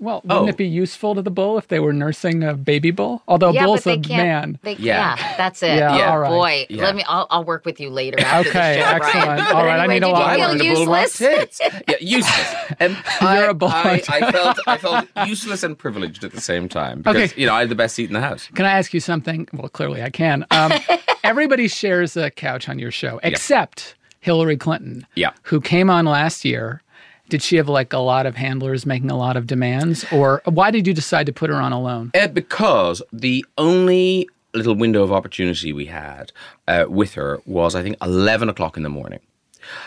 Well, 0.00 0.20
wouldn't 0.24 0.44
Oh. 0.44 0.48
it 0.48 0.56
be 0.56 0.66
useful 0.66 1.16
to 1.16 1.22
the 1.22 1.30
bull 1.30 1.58
if 1.58 1.66
they 1.68 1.80
were 1.80 1.92
nursing 1.92 2.44
a 2.44 2.54
baby 2.54 2.92
bull? 2.92 3.20
Although 3.26 3.48
a 3.48 3.52
yeah, 3.52 3.64
bull's 3.64 3.80
but 3.82 3.84
they 3.84 3.92
a 4.14 4.16
can't. 4.16 4.22
man. 4.52 4.58
They, 4.62 4.72
Yeah. 4.74 5.16
yeah. 5.18 5.36
that's 5.36 5.60
it. 5.62 5.76
Yeah, 5.76 5.96
Yeah. 5.96 6.10
all 6.10 6.18
right. 6.20 6.28
Boy, 6.30 6.66
Yeah. 6.70 6.84
let 6.84 6.94
me. 6.94 7.02
I'll, 7.08 7.26
I'll 7.30 7.42
work 7.44 7.64
with 7.64 7.80
you 7.80 7.90
later. 7.90 8.20
After 8.20 8.48
Okay, 8.50 8.76
the 8.76 8.80
show, 8.82 8.86
excellent. 8.90 9.26
Brian. 9.40 9.56
All 9.56 9.64
right, 9.66 9.80
I 9.80 9.86
need 9.88 9.96
a 9.96 10.00
did 10.06 10.12
lot. 10.12 10.18
You 10.18 10.22
I 10.22 10.36
feel 10.36 10.48
learned 10.48 10.60
a 10.60 10.64
bull 10.74 10.82
about 10.84 11.02
useless? 11.02 11.18
tits. 11.18 11.60
Yeah, 11.88 11.96
useless. 12.00 12.54
Um, 12.80 12.96
You're 13.20 13.28
I, 13.28 13.36
a 13.50 13.54
bull 13.54 13.68
I. 13.70 14.02
I 14.08 14.30
felt 14.32 14.58
I 14.68 14.76
felt 14.78 15.08
useless 15.26 15.62
and 15.64 15.76
privileged 15.76 16.22
at 16.22 16.32
the 16.32 16.40
same 16.40 16.68
time 16.68 16.98
because 17.02 17.32
Okay. 17.32 17.40
you 17.40 17.46
know 17.48 17.54
I 17.54 17.60
had 17.60 17.68
the 17.68 17.74
best 17.74 17.96
seat 17.96 18.08
in 18.08 18.14
the 18.14 18.20
house. 18.20 18.48
Can 18.54 18.66
I 18.66 18.72
ask 18.78 18.94
you 18.94 19.00
something? 19.00 19.48
Well, 19.52 19.68
clearly 19.68 20.02
I 20.02 20.10
can. 20.10 20.46
Um, 20.52 20.72
everybody 21.24 21.66
shares 21.66 22.16
a 22.16 22.30
couch 22.30 22.68
on 22.68 22.78
your 22.78 22.92
show, 22.92 23.18
except 23.24 23.96
Hillary 24.20 24.56
Clinton, 24.56 25.06
Yeah. 25.16 25.30
who 25.42 25.60
came 25.60 25.90
on 25.90 26.04
last 26.04 26.44
year. 26.44 26.82
Did 27.28 27.42
she 27.42 27.56
have 27.56 27.68
like 27.68 27.92
a 27.92 27.98
lot 27.98 28.26
of 28.26 28.36
handlers 28.36 28.86
making 28.86 29.10
a 29.10 29.16
lot 29.16 29.36
of 29.36 29.46
demands, 29.46 30.04
or 30.12 30.42
why 30.44 30.70
did 30.70 30.86
you 30.86 30.94
decide 30.94 31.26
to 31.26 31.32
put 31.32 31.50
her 31.50 31.56
on 31.56 31.72
alone? 31.72 32.10
Uh, 32.14 32.28
because 32.28 33.02
the 33.12 33.44
only 33.58 34.28
little 34.54 34.74
window 34.74 35.02
of 35.02 35.12
opportunity 35.12 35.72
we 35.72 35.86
had 35.86 36.32
uh, 36.66 36.86
with 36.88 37.14
her 37.14 37.40
was, 37.46 37.74
I 37.74 37.82
think, 37.82 37.96
11 38.02 38.48
o'clock 38.48 38.76
in 38.76 38.82
the 38.82 38.88
morning. 38.88 39.20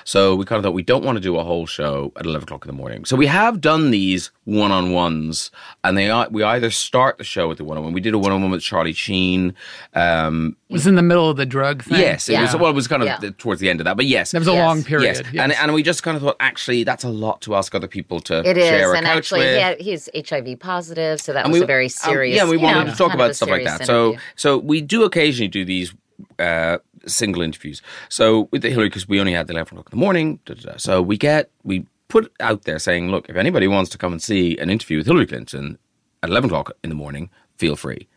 So 0.04 0.36
we 0.36 0.46
kind 0.46 0.58
of 0.58 0.64
thought 0.64 0.74
we 0.74 0.84
don't 0.84 1.04
want 1.04 1.16
to 1.18 1.22
do 1.22 1.38
a 1.38 1.44
whole 1.44 1.66
show 1.66 2.12
at 2.18 2.26
11 2.26 2.44
o'clock 2.44 2.66
in 2.66 2.68
the 2.68 2.74
morning. 2.78 3.06
So 3.06 3.16
we 3.16 3.28
have 3.28 3.62
done 3.62 3.92
these 3.92 4.32
one 4.46 4.72
on 4.72 4.92
ones, 4.92 5.52
and 5.84 5.98
they 5.98 6.10
are, 6.10 6.28
we 6.30 6.44
either 6.44 6.70
start 6.72 7.18
the 7.18 7.24
show 7.24 7.48
with 7.48 7.58
the 7.58 7.64
one 7.64 7.78
on 7.78 7.84
one. 7.84 7.94
We 7.94 8.02
did 8.02 8.14
a 8.14 8.18
one 8.20 8.32
on 8.32 8.42
one 8.42 8.52
with 8.52 8.62
Charlie 8.62 8.94
Sheen. 8.94 9.54
Um, 9.94 10.56
It 10.70 10.74
was 10.74 10.88
in 10.88 10.96
the 10.96 11.02
middle 11.02 11.30
of 11.30 11.38
the 11.38 11.46
drug 11.46 11.84
thing. 11.84 12.00
Yes, 12.00 12.30
it 12.30 12.40
was. 12.40 12.56
Well, 12.56 12.70
it 12.72 12.76
was 12.76 12.88
kind 12.88 13.02
of 13.02 13.08
Yeah. 13.08 13.18
the, 13.20 13.32
towards 13.32 13.62
the 13.62 13.70
end 13.70 13.80
of 13.82 13.86
that, 13.86 13.98
but 13.98 14.06
yes, 14.06 14.32
There 14.32 14.40
was 14.42 14.48
a 14.48 14.54
Yes. 14.54 14.66
long 14.68 14.84
period. 14.84 15.18
yes. 15.18 15.34
yes. 15.34 15.44
And 15.44 15.54
and 15.54 15.74
we 15.74 15.84
just 15.84 16.04
kind 16.04 16.16
of 16.18 16.24
thought 16.24 16.38
actually 16.40 16.84
that's 16.84 17.04
a 17.04 17.10
lot 17.10 17.42
to 17.42 17.56
ask 17.56 17.74
other 17.76 17.88
people 17.88 18.20
to 18.22 18.40
It 18.48 18.58
is, 18.58 18.66
share 18.68 18.94
a 18.94 18.98
and 18.98 19.06
couch 19.06 19.18
actually, 19.18 19.40
with. 19.42 19.56
yeah, 19.58 19.76
he's 19.80 20.10
HIV 20.16 20.56
positive, 20.60 21.20
so 21.22 21.34
that 21.34 21.44
And 21.46 21.52
was 21.54 21.60
we- 21.60 21.64
a 21.64 21.68
very 21.68 21.86
um, 21.86 21.90
serious. 21.90 22.36
yeah, 22.36 22.50
we 22.50 22.58
wanted 22.58 22.86
know, 22.86 22.92
to 22.92 22.98
talk 22.98 23.14
about 23.14 23.36
stuff 23.36 23.50
like 23.50 23.62
serious 23.62 23.80
that. 23.80 23.86
So, 23.88 24.16
so 24.36 24.58
we 24.58 24.82
do 24.82 25.04
occasionally 25.04 25.48
do 25.50 25.66
these 25.66 25.94
uh, 26.40 26.78
single 27.08 27.42
interviews. 27.42 27.82
So 28.10 28.48
with 28.52 28.62
the 28.62 28.70
Hillary, 28.70 28.90
because 28.90 29.08
we 29.08 29.20
only 29.20 29.34
had 29.34 29.48
the 29.48 29.54
eleven 29.54 29.78
o'clock 29.78 29.88
in 29.92 30.00
the 30.00 30.04
morning. 30.04 30.40
Da, 30.46 30.54
da, 30.54 30.72
da. 30.72 30.78
So 30.78 31.02
we 31.02 31.18
get 31.18 31.50
we 31.64 31.86
put 32.08 32.32
out 32.40 32.64
there 32.64 32.80
saying, 32.80 33.10
look, 33.10 33.30
if 33.30 33.36
anybody 33.36 33.68
wants 33.68 33.90
to 33.92 33.98
come 33.98 34.12
and 34.12 34.22
see 34.22 34.58
an 34.58 34.70
interview 34.70 34.98
with 34.98 35.08
Hillary 35.08 35.28
Clinton 35.28 35.78
at 36.24 36.30
eleven 36.30 36.50
o'clock 36.50 36.72
in 36.84 36.90
the 36.90 36.96
morning, 36.96 37.30
feel 37.58 37.76
free. 37.76 38.08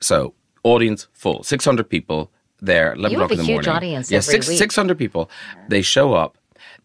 So 0.00 0.34
audience 0.62 1.08
full, 1.12 1.42
six 1.42 1.64
hundred 1.64 1.88
people 1.88 2.30
there, 2.60 2.92
eleven 2.94 3.12
You 3.12 3.20
have 3.20 3.30
o'clock 3.30 3.32
in 3.32 3.40
a 3.40 3.42
the 3.42 3.46
huge 3.46 3.66
morning. 3.66 3.76
audience 3.76 4.10
yeah, 4.10 4.18
every 4.18 4.32
six 4.42 4.46
six 4.46 4.76
hundred 4.76 4.98
people. 4.98 5.30
They 5.68 5.82
show 5.82 6.14
up. 6.14 6.38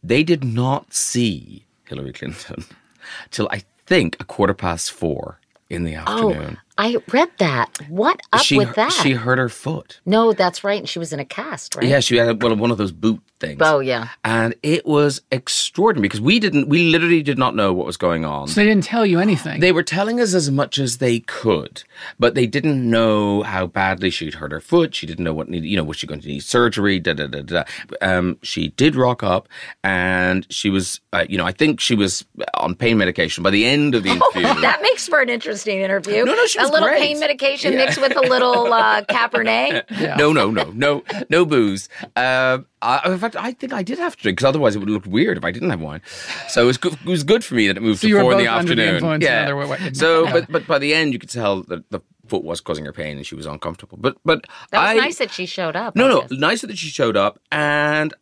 They 0.03 0.23
did 0.23 0.43
not 0.43 0.93
see 0.93 1.65
Hillary 1.87 2.13
Clinton 2.13 2.65
till 3.31 3.47
I 3.51 3.63
think 3.85 4.17
a 4.19 4.23
quarter 4.23 4.53
past 4.53 4.91
four 4.91 5.39
in 5.69 5.83
the 5.83 5.95
oh, 5.95 5.99
afternoon. 5.99 6.57
Oh, 6.57 6.70
I 6.81 6.97
read 7.11 7.29
that. 7.37 7.77
What 7.89 8.19
up 8.33 8.41
she, 8.41 8.57
with 8.57 8.73
that? 8.73 8.91
She 8.91 9.11
hurt 9.11 9.37
her 9.37 9.49
foot. 9.49 10.01
no, 10.07 10.33
that's 10.33 10.63
right. 10.63 10.79
And 10.79 10.89
she 10.89 10.97
was 10.97 11.13
in 11.13 11.19
a 11.19 11.25
cast, 11.25 11.75
right? 11.75 11.85
Yeah, 11.85 11.99
she 11.99 12.17
had 12.17 12.41
one 12.41 12.71
of 12.71 12.77
those 12.79 12.91
boot 12.91 13.21
things. 13.41 13.59
Oh, 13.61 13.79
yeah. 13.79 14.07
And 14.23 14.55
it 14.63 14.85
was 14.85 15.21
extraordinary 15.31 16.03
because 16.07 16.21
we 16.21 16.39
didn't, 16.39 16.69
we 16.69 16.83
literally 16.89 17.21
did 17.21 17.37
not 17.37 17.55
know 17.55 17.73
what 17.73 17.85
was 17.85 17.97
going 17.97 18.23
on. 18.23 18.47
so 18.47 18.55
they 18.61 18.65
didn't 18.65 18.85
tell 18.85 19.05
you 19.05 19.19
anything. 19.19 19.59
They 19.59 19.73
were 19.73 19.83
telling 19.83 20.21
us 20.21 20.33
as 20.33 20.49
much 20.49 20.77
as 20.77 20.99
they 20.99 21.19
could, 21.21 21.83
but 22.19 22.35
they 22.35 22.45
didn't 22.47 22.89
know 22.89 23.41
how 23.43 23.67
badly 23.67 24.09
she'd 24.11 24.35
hurt 24.35 24.51
her 24.53 24.61
foot. 24.61 24.95
She 24.95 25.05
didn't 25.05 25.25
know 25.25 25.33
what 25.33 25.49
needed, 25.49 25.67
you 25.67 25.75
know, 25.75 25.83
was 25.83 25.97
she 25.97 26.07
going 26.07 26.21
to 26.21 26.27
need 26.27 26.43
surgery? 26.43 26.99
Da 26.99 27.13
da 27.13 27.27
da 27.27 27.41
da. 27.41 27.63
Um, 28.01 28.37
she 28.43 28.69
did 28.69 28.95
rock 28.95 29.23
up, 29.23 29.49
and 29.83 30.45
she 30.51 30.69
was, 30.69 31.01
uh, 31.11 31.25
you 31.27 31.37
know, 31.37 31.45
I 31.45 31.51
think 31.51 31.79
she 31.79 31.95
was 31.95 32.23
on 32.53 32.75
pain 32.75 32.97
medication 32.97 33.43
by 33.43 33.49
the 33.49 33.65
end 33.65 33.95
of 33.95 34.03
the 34.03 34.09
interview. 34.35 34.43
that 34.61 34.79
makes 34.81 35.07
for 35.07 35.19
an 35.19 35.29
interesting 35.29 35.81
interview. 35.81 36.23
No, 36.23 36.35
no, 36.35 36.45
she 36.45 36.59
was 36.59 36.69
a 36.69 36.71
little 36.71 36.87
great. 36.87 37.01
pain 37.01 37.19
medication 37.19 37.73
Yeah. 37.73 37.85
mixed 37.85 37.99
with 37.99 38.15
a 38.15 38.21
little 38.21 38.71
uh, 38.71 39.01
Cabernet. 39.03 39.83
Yeah. 40.01 40.15
No, 40.15 40.31
no, 40.33 40.49
no, 40.51 40.71
no, 40.73 41.03
no 41.29 41.45
booze. 41.45 41.87
Um, 42.15 42.65
I, 42.81 43.11
in 43.11 43.17
fact, 43.19 43.35
I 43.35 43.51
think 43.53 43.73
I 43.73 43.83
did 43.83 43.99
have 43.99 44.15
to 44.17 44.21
drink 44.23 44.37
because 44.37 44.47
otherwise 44.49 44.75
it 44.75 44.79
would 44.79 44.89
look 44.89 45.05
weird 45.05 45.37
if 45.37 45.43
I 45.43 45.51
didn't 45.51 45.69
have 45.69 45.81
wine. 45.81 46.01
So 46.47 46.63
it 46.63 46.65
was 46.65 46.77
good, 46.77 46.93
it 46.93 47.05
was 47.05 47.23
good 47.23 47.43
for 47.43 47.55
me 47.55 47.67
that 47.67 47.77
it 47.77 47.81
moved 47.83 47.99
So 47.99 48.05
to 48.05 48.09
you 48.09 48.15
were 48.15 48.21
four 48.21 48.31
in 48.33 48.37
the 48.39 48.45
both 48.45 48.53
under 48.59 48.75
the 48.75 48.81
afternoon. 48.81 48.95
influence 48.95 49.23
yeah. 49.23 49.43
other 49.43 49.55
wa- 49.55 49.77
So, 49.93 50.23
yeah. 50.25 50.31
but 50.33 50.51
but 50.51 50.67
by 50.67 50.79
the 50.79 50.93
end, 50.93 51.13
you 51.13 51.19
could 51.19 51.29
tell 51.29 51.61
that 51.63 51.89
the 51.91 51.99
foot 52.27 52.43
was 52.43 52.59
causing 52.61 52.85
her 52.85 52.93
pain 52.93 53.17
and 53.17 53.25
she 53.25 53.35
was 53.35 53.45
uncomfortable. 53.45 53.97
But 54.01 54.17
but 54.25 54.47
That 54.71 54.79
was 54.81 54.89
I, 55.01 55.05
nice 55.05 55.17
that 55.19 55.31
she 55.31 55.45
showed 55.45 55.75
up. 55.75 55.95
No, 55.95 56.07
no, 56.07 56.21
guess. 56.21 56.31
nice 56.31 56.61
that 56.61 56.77
she 56.77 56.87
showed 56.87 57.15
up, 57.17 57.39
and 57.51 58.13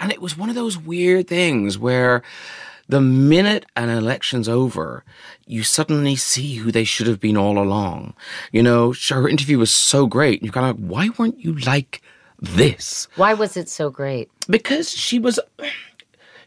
and 0.00 0.10
it 0.12 0.20
was 0.20 0.36
one 0.36 0.48
of 0.48 0.54
those 0.54 0.76
weird 0.76 1.28
things 1.28 1.78
where 1.78 2.22
the 2.88 3.00
minute 3.00 3.66
an 3.76 3.88
election's 3.88 4.48
over, 4.48 5.04
you 5.46 5.62
suddenly 5.64 6.14
see 6.16 6.54
who 6.56 6.70
they 6.70 6.84
should 6.84 7.06
have 7.08 7.18
been 7.20 7.36
all 7.36 7.58
along. 7.58 8.14
You 8.52 8.62
know, 8.62 8.94
her 9.10 9.28
interview 9.28 9.58
was 9.58 9.70
so 9.72 10.06
great, 10.06 10.40
and 10.40 10.46
you're 10.46 10.52
kind 10.52 10.70
of 10.70 10.80
like, 10.80 10.88
why 10.90 11.08
weren't 11.18 11.38
you 11.40 11.54
like 11.54 12.00
this? 12.40 13.08
Why 13.16 13.34
was 13.34 13.56
it 13.56 13.68
so 13.68 13.90
great? 13.90 14.30
Because 14.48 14.90
she 14.90 15.18
was. 15.18 15.38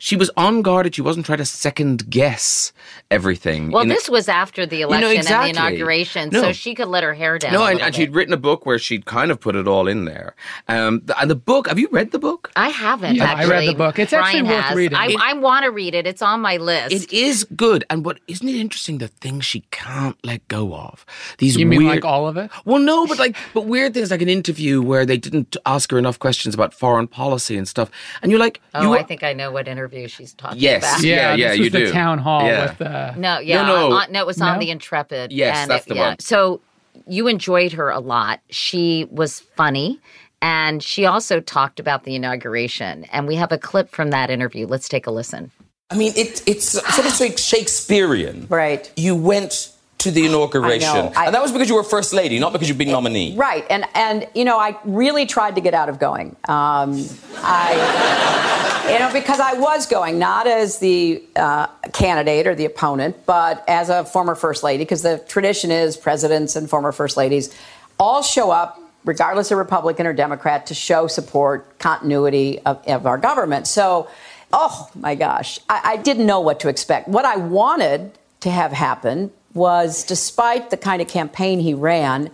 She 0.02 0.16
was 0.16 0.32
on 0.38 0.62
guard 0.62 0.86
and 0.86 0.96
she 0.96 1.02
wasn't 1.02 1.26
trying 1.26 1.40
to 1.40 1.46
second 1.46 2.10
guess 2.10 2.72
everything. 3.12 3.70
Well, 3.70 3.84
in- 3.84 3.90
this 3.90 4.10
was 4.10 4.30
after 4.30 4.66
the 4.66 4.82
election 4.82 5.12
exactly. 5.12 5.50
and 5.50 5.58
the 5.58 5.60
inauguration, 5.60 6.30
No. 6.32 6.42
so 6.42 6.52
she 6.54 6.74
could 6.74 6.88
let 6.88 7.04
her 7.04 7.14
hair 7.14 7.38
down. 7.38 7.52
no, 7.54 7.64
a 7.64 7.66
and, 7.66 7.74
little 7.76 7.86
and 7.88 7.96
she'd 7.96 8.14
written 8.14 8.34
a 8.34 8.38
book 8.38 8.66
where 8.66 8.80
she'd 8.80 9.06
kind 9.06 9.30
of 9.30 9.42
put 9.42 9.58
it 9.58 9.68
all 9.68 9.88
in 9.90 10.06
there. 10.06 10.36
Um, 10.70 11.02
the, 11.04 11.20
and 11.20 11.30
the 11.30 11.36
book, 11.36 11.68
have 11.68 11.78
you 11.78 11.90
read 11.92 12.12
the 12.12 12.18
book? 12.20 12.50
I 12.56 12.70
haven't. 12.70 13.16
Yeah, 13.16 13.34
I 13.34 13.46
read 13.46 13.68
the 13.68 13.74
book. 13.74 14.00
It's 14.00 14.14
actually 14.14 14.44
worth 14.44 14.64
has. 14.64 14.76
reading. 14.76 14.98
I, 14.98 15.08
It- 15.08 15.20
I 15.22 15.34
want 15.34 15.66
to 15.66 15.72
read 15.72 15.94
it. 15.94 16.08
It's 16.08 16.22
on 16.22 16.40
my 16.40 16.56
list. 16.56 16.94
It 16.96 17.12
is 17.12 17.44
good, 17.56 17.84
and 17.90 18.06
what 18.06 18.20
isn't 18.28 18.48
it 18.48 18.56
interesting? 18.56 19.00
The 19.00 19.10
things 19.10 19.44
she 19.46 19.62
can't 19.72 20.18
let 20.24 20.48
go 20.48 20.74
of. 20.74 21.06
These 21.40 21.58
you 21.58 21.66
mean 21.66 21.80
weird, 21.80 21.96
like 21.96 22.06
all 22.06 22.26
of 22.26 22.38
it? 22.38 22.50
Well, 22.64 22.80
no, 22.80 23.06
but 23.06 23.20
like, 23.20 23.36
but 23.54 23.66
weird 23.66 23.94
things 23.94 24.12
like 24.12 24.22
an 24.22 24.30
interview 24.30 24.82
where 24.82 25.06
they 25.06 25.18
didn't 25.18 25.58
ask 25.66 25.92
her 25.92 25.98
enough 26.00 26.20
questions 26.20 26.56
about 26.56 26.74
foreign 26.74 27.08
policy 27.08 27.58
and 27.58 27.68
stuff, 27.68 27.92
and 28.22 28.32
you're 28.32 28.40
like, 28.40 28.62
oh, 28.74 28.82
you 28.84 28.94
I 28.94 29.04
think 29.04 29.24
I 29.24 29.34
know 29.34 29.52
what 29.52 29.68
interview 29.68 29.89
she's 30.08 30.34
talking 30.34 30.60
Yes. 30.60 30.84
about. 30.84 31.04
Yeah, 31.04 31.36
yeah, 31.36 31.50
this 31.50 31.58
you 31.58 31.64
was 31.66 31.72
the 31.74 31.80
do. 31.80 31.92
town 31.92 32.18
hall 32.20 32.46
Yeah. 32.46 32.70
with 32.70 32.82
uh, 32.82 33.14
No, 33.18 33.40
yeah, 33.40 33.66
no. 33.66 33.92
on- 33.94 34.12
no, 34.12 34.20
it 34.22 34.28
was 34.28 34.42
on 34.42 34.54
No? 34.54 34.60
the 34.60 34.70
Intrepid. 34.72 35.32
Yes, 35.32 35.58
and 35.58 35.72
that's 35.72 35.86
it- 35.86 35.90
the 35.90 35.96
yeah. 35.96 36.08
one. 36.10 36.20
So 36.20 36.62
you 37.08 37.28
enjoyed 37.28 37.74
her 37.74 37.90
a 37.90 38.00
lot. 38.00 38.40
She 38.50 39.08
was 39.12 39.40
funny, 39.56 40.00
and 40.42 40.82
she 40.84 41.06
also 41.06 41.40
talked 41.40 41.80
about 41.80 42.04
the 42.04 42.16
inauguration. 42.16 43.06
And 43.12 43.28
we 43.28 43.36
have 43.36 43.52
a 43.52 43.58
clip 43.58 43.90
from 43.90 44.10
that 44.12 44.30
interview. 44.30 44.68
Let's 44.68 44.88
take 44.90 45.08
a 45.08 45.12
listen. 45.12 45.52
I 45.92 45.96
mean, 45.96 46.14
it, 46.16 46.44
it's 46.48 46.66
sort 46.68 47.08
of 47.08 47.20
like 47.20 47.38
Shakespearean. 47.40 48.46
Right. 48.50 48.92
You 48.96 49.16
went 49.16 49.70
to 50.00 50.12
the 50.12 50.26
inauguration, 50.26 50.90
I 50.90 51.02
know. 51.02 51.12
I- 51.16 51.26
and 51.28 51.36
that 51.36 51.42
was 51.42 51.52
because 51.52 51.70
you 51.70 51.76
were 51.76 51.84
first 51.84 52.14
lady, 52.14 52.40
not 52.40 52.54
because 52.54 52.68
you're 52.68 52.78
been 52.78 52.90
nominee. 52.92 53.36
Right, 53.36 53.66
and 53.70 53.86
and 53.94 54.28
you 54.34 54.46
know, 54.46 54.58
I 54.58 54.78
really 54.86 55.26
tried 55.26 55.56
to 55.56 55.62
get 55.62 55.74
out 55.74 55.90
of 55.90 56.00
going. 56.00 56.36
Um, 56.48 57.06
I, 57.38 58.88
you 58.92 59.00
know, 59.00 59.12
because 59.14 59.40
I 59.40 59.54
was 59.54 59.86
going 59.86 60.18
not 60.18 60.48
as 60.48 60.80
the 60.80 61.24
uh, 61.36 61.68
candidate 61.94 62.48
or 62.48 62.56
the 62.56 62.66
opponent, 62.66 63.26
but 63.26 63.64
as 63.68 63.90
a 63.90 64.06
former 64.06 64.36
first 64.36 64.64
lady. 64.64 64.84
Because 64.84 65.02
the 65.02 65.20
tradition 65.28 65.70
is 65.72 65.98
presidents 65.98 66.56
and 66.56 66.70
former 66.70 66.92
first 66.92 67.18
ladies 67.18 67.54
all 68.00 68.22
show 68.22 68.50
up, 68.52 68.80
regardless 69.04 69.52
of 69.52 69.58
Republican 69.58 70.08
or 70.08 70.14
Democrat, 70.14 70.68
to 70.68 70.74
show 70.74 71.08
support, 71.08 71.78
continuity 71.80 72.60
of, 72.60 72.82
of 72.88 73.06
our 73.06 73.18
government. 73.18 73.68
So, 73.68 74.08
oh 74.54 74.90
my 74.96 75.16
gosh, 75.16 75.60
I, 75.68 75.82
I 75.84 75.98
didn't 75.98 76.26
know 76.26 76.40
what 76.40 76.62
to 76.62 76.70
expect. 76.70 77.10
What 77.10 77.26
I 77.26 77.36
wanted 77.36 78.18
to 78.40 78.50
have 78.50 78.72
happen 78.72 79.32
was, 79.54 80.04
despite 80.04 80.70
the 80.70 80.78
kind 80.78 81.02
of 81.02 81.08
campaign 81.08 81.60
he 81.60 81.74
ran. 81.74 82.30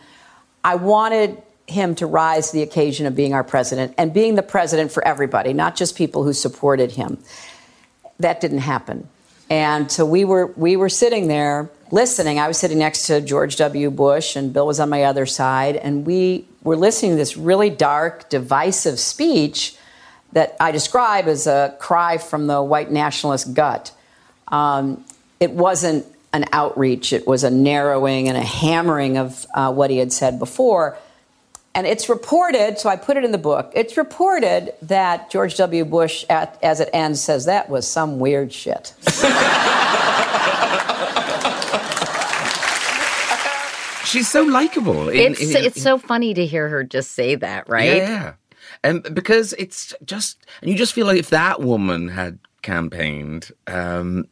I 0.63 0.75
wanted 0.75 1.41
him 1.67 1.95
to 1.95 2.05
rise 2.05 2.51
to 2.51 2.57
the 2.57 2.61
occasion 2.61 3.05
of 3.05 3.15
being 3.15 3.33
our 3.33 3.43
president 3.43 3.93
and 3.97 4.13
being 4.13 4.35
the 4.35 4.43
president 4.43 4.91
for 4.91 5.05
everybody, 5.07 5.53
not 5.53 5.75
just 5.75 5.95
people 5.95 6.23
who 6.23 6.33
supported 6.33 6.91
him. 6.91 7.17
That 8.19 8.39
didn't 8.39 8.59
happen. 8.59 9.07
And 9.49 9.91
so 9.91 10.05
we 10.05 10.25
were 10.25 10.47
we 10.47 10.75
were 10.75 10.89
sitting 10.89 11.27
there 11.27 11.69
listening. 11.91 12.39
I 12.39 12.47
was 12.47 12.57
sitting 12.57 12.79
next 12.79 13.07
to 13.07 13.21
George 13.21 13.57
W. 13.57 13.91
Bush 13.91 14.35
and 14.35 14.51
Bill 14.51 14.65
was 14.67 14.79
on 14.79 14.89
my 14.89 15.03
other 15.03 15.25
side 15.25 15.75
and 15.75 16.05
we 16.05 16.47
were 16.63 16.75
listening 16.75 17.11
to 17.11 17.17
this 17.17 17.37
really 17.37 17.69
dark, 17.69 18.29
divisive 18.29 18.99
speech 18.99 19.75
that 20.31 20.55
I 20.59 20.71
describe 20.71 21.27
as 21.27 21.45
a 21.47 21.75
cry 21.79 22.17
from 22.17 22.47
the 22.47 22.61
white 22.61 22.91
nationalist 22.91 23.53
gut. 23.53 23.91
Um, 24.47 25.05
it 25.39 25.51
wasn't 25.51 26.05
an 26.35 26.45
outreach, 26.51 27.13
it 27.13 27.25
was 27.25 27.43
a 27.43 27.49
narrowing 27.49 28.27
and 28.27 28.37
a 28.37 28.41
hammering 28.41 29.17
of 29.17 29.45
uh, 29.53 29.71
what 29.71 29.89
he 29.89 29.97
had 29.97 30.11
said 30.11 30.37
before. 30.37 30.97
And 31.73 31.87
it's 31.87 32.07
reported, 32.09 32.77
so 32.79 32.89
I 32.89 32.95
put 32.95 33.17
it 33.17 33.23
in 33.23 33.31
the 33.31 33.37
book, 33.37 33.71
it's 33.75 33.97
reported 33.97 34.73
that 34.83 35.29
George 35.29 35.55
W. 35.57 35.83
Bush, 35.85 36.23
at, 36.29 36.57
as 36.63 36.79
it 36.79 36.89
ends, 36.93 37.21
says 37.21 37.45
that 37.45 37.69
was 37.69 37.87
some 37.87 38.19
weird 38.19 38.51
shit. 38.53 38.93
She's 44.05 44.29
so 44.29 44.43
likable. 44.43 45.09
in- 45.09 45.31
It's 45.33 45.41
in- 45.41 45.65
it's 45.65 45.81
so 45.81 45.97
funny 45.97 46.33
to 46.35 46.45
hear 46.45 46.69
her 46.69 46.83
just 46.83 47.11
say 47.13 47.35
that, 47.35 47.67
right? 47.67 47.97
Yeah. 47.97 48.33
And 48.83 49.03
because 49.15 49.53
it's 49.53 49.93
just, 50.05 50.37
and 50.61 50.69
you 50.71 50.77
just 50.77 50.93
feel 50.93 51.07
like 51.07 51.17
if 51.17 51.31
that 51.31 51.61
woman 51.61 52.07
had 52.07 52.37
campaigned, 52.61 53.51
um, 53.67 54.25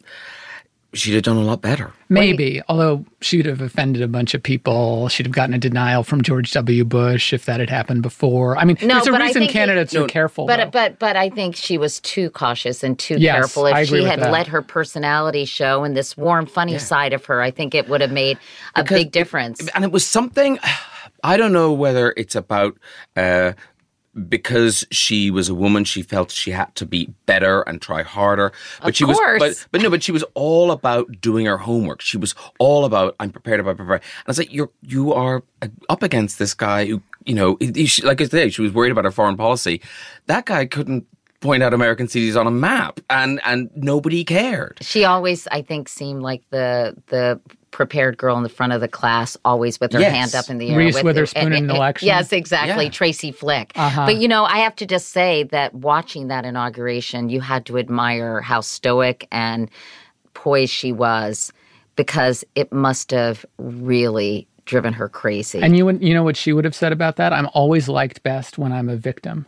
she'd 0.94 1.14
have 1.14 1.22
done 1.24 1.36
a 1.36 1.42
lot 1.42 1.60
better. 1.60 1.92
Maybe, 2.08 2.62
although 2.68 3.04
she'd 3.20 3.46
have 3.46 3.60
offended 3.60 4.00
a 4.02 4.08
bunch 4.08 4.34
of 4.34 4.42
people. 4.42 5.08
She'd 5.08 5.26
have 5.26 5.34
gotten 5.34 5.54
a 5.54 5.58
denial 5.58 6.02
from 6.04 6.22
George 6.22 6.52
W. 6.52 6.84
Bush 6.84 7.32
if 7.32 7.44
that 7.46 7.60
had 7.60 7.68
happened 7.70 8.02
before. 8.02 8.56
I 8.56 8.64
mean, 8.64 8.76
No, 8.80 8.94
there's 8.94 9.08
a 9.08 9.10
but 9.12 9.20
I 9.22 9.26
reason 9.26 9.40
think 9.42 9.52
candidates 9.52 9.94
it- 9.94 9.98
are 10.02 10.06
careful. 10.06 10.46
But 10.46 10.56
though. 10.58 10.70
but 10.70 10.98
but 10.98 11.16
I 11.16 11.28
think 11.30 11.56
she 11.56 11.76
was 11.78 12.00
too 12.00 12.30
cautious 12.30 12.82
and 12.84 12.98
too 12.98 13.16
Yes, 13.18 13.34
careful. 13.34 13.66
If 13.66 13.74
I 13.74 13.80
agree 13.80 13.98
she 13.98 14.02
with 14.02 14.10
had 14.10 14.20
that. 14.20 14.32
let 14.32 14.46
her 14.48 14.62
personality 14.62 15.44
show 15.44 15.84
and 15.84 15.96
this 15.96 16.16
warm, 16.16 16.46
funny 16.46 16.78
side 16.78 17.12
of 17.12 17.24
her, 17.26 17.42
I 17.42 17.50
think 17.50 17.74
it 17.74 17.88
would 17.88 18.00
have 18.00 18.12
made 18.12 18.38
a 18.76 18.82
Because 18.82 18.98
big 18.98 19.10
difference. 19.12 19.66
And 19.74 19.84
it 19.84 19.90
was 19.92 20.06
something, 20.06 20.58
I 21.24 21.36
don't 21.36 21.52
know 21.52 21.72
whether 21.72 22.12
it's 22.16 22.34
about, 22.34 22.76
uh, 23.16 23.52
because 24.28 24.84
she 24.90 25.30
was 25.30 25.48
a 25.48 25.54
woman, 25.54 25.84
she 25.84 26.02
felt 26.02 26.30
she 26.30 26.50
had 26.52 26.74
to 26.76 26.86
be 26.86 27.12
better 27.26 27.62
and 27.62 27.82
try 27.82 28.02
harder. 28.02 28.52
But 28.80 28.88
Of 28.90 28.96
she 28.96 29.04
was, 29.04 29.16
but, 29.40 29.66
but 29.72 29.80
no, 29.82 29.90
but 29.90 30.02
she 30.02 30.12
was 30.12 30.22
all 30.34 30.70
about 30.70 31.20
doing 31.20 31.46
her 31.46 31.58
homework. 31.58 32.00
She 32.00 32.16
was 32.16 32.34
all 32.58 32.84
about, 32.84 33.16
I'm 33.20 33.30
prepared, 33.30 33.60
I'm 33.60 33.66
prepared. 33.76 34.00
And 34.02 34.24
I 34.26 34.30
was 34.30 34.38
like, 34.38 34.52
you're, 34.52 34.70
you 34.82 35.12
are 35.12 35.42
up 35.88 36.02
against 36.02 36.38
this 36.38 36.54
guy 36.54 36.86
who, 36.86 37.02
you 37.24 37.34
know, 37.34 37.56
he- 37.60 37.86
she- 37.86 38.02
like 38.02 38.20
I 38.20 38.26
say, 38.26 38.50
she 38.50 38.62
was 38.62 38.72
worried 38.72 38.92
about 38.92 39.04
her 39.04 39.10
foreign 39.10 39.36
policy. 39.36 39.80
That 40.26 40.46
guy 40.46 40.66
couldn't 40.66 41.06
point 41.40 41.62
out 41.62 41.74
American 41.74 42.08
cities 42.08 42.36
on 42.36 42.46
a 42.46 42.50
map 42.50 43.00
and, 43.10 43.40
and 43.44 43.68
nobody 43.74 44.24
cared. 44.24 44.78
She 44.80 45.04
always, 45.04 45.46
I 45.48 45.60
think, 45.62 45.88
seemed 45.88 46.22
like 46.22 46.42
the 46.50 46.96
the 47.08 47.38
prepared 47.74 48.16
girl 48.16 48.36
in 48.36 48.44
the 48.44 48.48
front 48.48 48.72
of 48.72 48.80
the 48.80 48.86
class, 48.86 49.36
always 49.44 49.80
with 49.80 49.92
her 49.92 49.98
Yes. 49.98 50.14
hand 50.14 50.34
up 50.36 50.48
in 50.48 50.58
the 50.58 50.70
air. 50.70 50.78
Reese 50.78 50.94
with 50.94 51.04
Witherspoon 51.06 51.52
in 51.52 51.64
an 51.64 51.70
election. 51.70 52.06
Yes, 52.06 52.32
exactly. 52.32 52.84
Yeah. 52.84 52.90
Tracy 52.90 53.32
Flick. 53.32 53.72
Uh-huh. 53.74 54.06
But 54.06 54.18
you 54.18 54.28
know, 54.28 54.44
I 54.44 54.58
have 54.58 54.76
to 54.76 54.86
just 54.86 55.08
say 55.08 55.42
that 55.50 55.74
watching 55.74 56.28
that 56.28 56.44
inauguration, 56.44 57.30
you 57.30 57.40
had 57.40 57.66
to 57.66 57.76
admire 57.76 58.40
how 58.40 58.60
stoic 58.60 59.26
and 59.32 59.68
poised 60.34 60.72
she 60.72 60.92
was, 60.92 61.52
because 61.96 62.44
it 62.54 62.72
must 62.72 63.10
have 63.10 63.44
really 63.58 64.46
driven 64.66 64.92
her 64.92 65.08
crazy. 65.08 65.60
And 65.60 65.76
you 65.76 65.90
you 65.98 66.14
know 66.14 66.22
what 66.22 66.36
she 66.36 66.52
would 66.52 66.64
have 66.64 66.76
said 66.76 66.92
about 66.92 67.16
that? 67.16 67.32
I'm 67.32 67.48
always 67.54 67.88
liked 67.88 68.22
best 68.22 68.56
when 68.56 68.72
I'm 68.72 68.88
a 68.88 68.96
victim. 68.96 69.46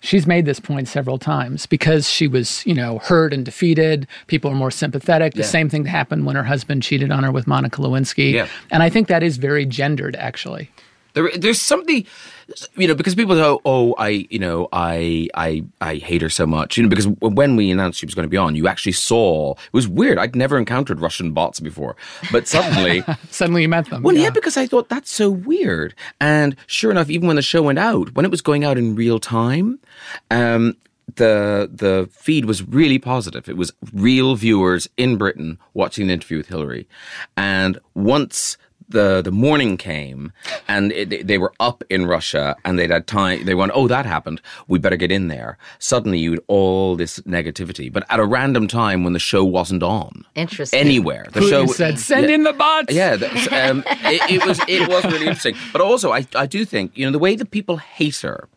She's 0.00 0.26
made 0.28 0.44
this 0.46 0.60
point 0.60 0.86
several 0.86 1.18
times 1.18 1.66
because 1.66 2.08
she 2.08 2.28
was, 2.28 2.64
you 2.64 2.72
know, 2.74 2.98
hurt 3.00 3.34
and 3.34 3.44
defeated. 3.44 4.06
People 4.28 4.50
are 4.50 4.54
more 4.54 4.70
sympathetic. 4.70 5.34
The 5.34 5.40
Yeah. 5.40 5.46
same 5.46 5.68
thing 5.68 5.84
happened 5.86 6.24
when 6.24 6.36
her 6.36 6.44
husband 6.44 6.84
cheated 6.84 7.10
on 7.10 7.24
her 7.24 7.32
with 7.32 7.48
Monica 7.48 7.82
Lewinsky. 7.82 8.32
Yeah. 8.32 8.46
And 8.70 8.82
I 8.82 8.90
think 8.90 9.08
that 9.08 9.24
is 9.24 9.38
very 9.38 9.66
gendered, 9.66 10.14
actually. 10.16 10.70
There, 11.18 11.30
there's 11.36 11.60
something, 11.60 12.06
you 12.76 12.86
know, 12.86 12.94
because 12.94 13.16
people 13.16 13.34
go, 13.34 13.60
"Oh, 13.64 13.92
I, 13.98 14.28
you 14.30 14.38
know, 14.38 14.68
I, 14.72 15.28
I, 15.34 15.64
I 15.80 15.96
hate 15.96 16.22
her 16.22 16.30
so 16.30 16.46
much," 16.46 16.76
you 16.76 16.84
know, 16.84 16.88
because 16.88 17.08
when 17.20 17.56
we 17.56 17.72
announced 17.72 17.98
she 17.98 18.06
was 18.06 18.14
going 18.14 18.24
to 18.24 18.30
be 18.30 18.36
on, 18.36 18.54
you 18.54 18.68
actually 18.68 18.92
saw 18.92 19.54
it 19.54 19.72
was 19.72 19.88
weird. 19.88 20.16
I'd 20.16 20.36
never 20.36 20.56
encountered 20.56 21.00
Russian 21.00 21.32
bots 21.32 21.58
before, 21.58 21.96
but 22.30 22.46
suddenly, 22.46 23.02
Suddenly 23.30 23.62
you 23.62 23.68
met 23.68 23.90
them. 23.90 24.04
well, 24.04 24.14
yeah. 24.14 24.30
because 24.30 24.56
I 24.56 24.66
thought 24.68 24.88
that's 24.88 25.12
so 25.12 25.28
weird. 25.28 25.94
And 26.20 26.54
sure 26.68 26.92
enough, 26.92 27.10
even 27.10 27.26
when 27.26 27.36
the 27.36 27.42
show 27.42 27.62
went 27.62 27.80
out, 27.80 28.14
when 28.14 28.24
it 28.24 28.30
was 28.30 28.42
going 28.42 28.64
out 28.64 28.78
in 28.78 28.94
real 28.94 29.18
time, 29.18 29.80
um, 30.30 30.76
the 31.16 31.68
the 31.72 32.08
feed 32.12 32.44
was 32.44 32.62
really 32.62 32.98
positive. 32.98 33.48
It 33.48 33.56
was 33.56 33.72
real 33.92 34.36
viewers 34.36 34.88
in 34.96 35.16
Britain 35.16 35.58
watching 35.74 36.06
the 36.06 36.12
interview 36.12 36.36
with 36.36 36.48
Hillary, 36.48 36.86
and 37.36 37.78
once 37.94 38.56
the 38.88 39.20
the 39.22 39.30
morning 39.30 39.76
came 39.76 40.32
and 40.66 40.92
it, 40.92 41.10
they- 41.10 41.22
they 41.22 41.38
were 41.38 41.52
up 41.60 41.84
in 41.90 42.06
Russia 42.06 42.56
and 42.64 42.78
they'd 42.78 42.90
had 42.90 43.06
time. 43.06 43.44
They 43.44 43.54
went, 43.54 43.72
oh, 43.74 43.86
that 43.88 44.06
happened. 44.06 44.40
We 44.66 44.78
better 44.78 44.96
get 44.96 45.12
in 45.12 45.28
there. 45.28 45.58
Suddenly, 45.78 46.18
you 46.18 46.30
had 46.32 46.40
all 46.48 46.96
this 46.96 47.20
negativity, 47.20 47.92
but 47.92 48.04
at 48.08 48.18
a 48.18 48.24
random 48.24 48.66
time 48.66 49.04
when 49.04 49.12
the 49.12 49.18
show 49.18 49.44
wasn't 49.44 49.82
on 49.82 50.24
Interesting. 50.34 50.80
anywhere. 50.80 51.26
The 51.32 51.40
Putin 51.40 51.50
show 51.50 51.66
said, 51.66 51.98
"Send 51.98 52.28
Yeah. 52.28 52.34
in 52.36 52.42
the 52.44 52.52
bots." 52.52 52.92
Yeah, 52.94 53.16
that's, 53.16 53.46
um, 53.52 53.84
it, 54.14 54.22
it 54.30 54.46
was 54.46 54.58
it 54.68 54.88
was 54.88 55.04
really 55.04 55.26
interesting. 55.26 55.54
But 55.72 55.80
also, 55.82 56.12
I 56.12 56.26
I 56.34 56.46
do 56.46 56.64
think 56.64 56.96
you 56.96 57.04
know 57.06 57.12
the 57.12 57.18
way 57.18 57.36
that 57.36 57.50
people 57.50 57.76
hate 57.76 58.20
her. 58.22 58.48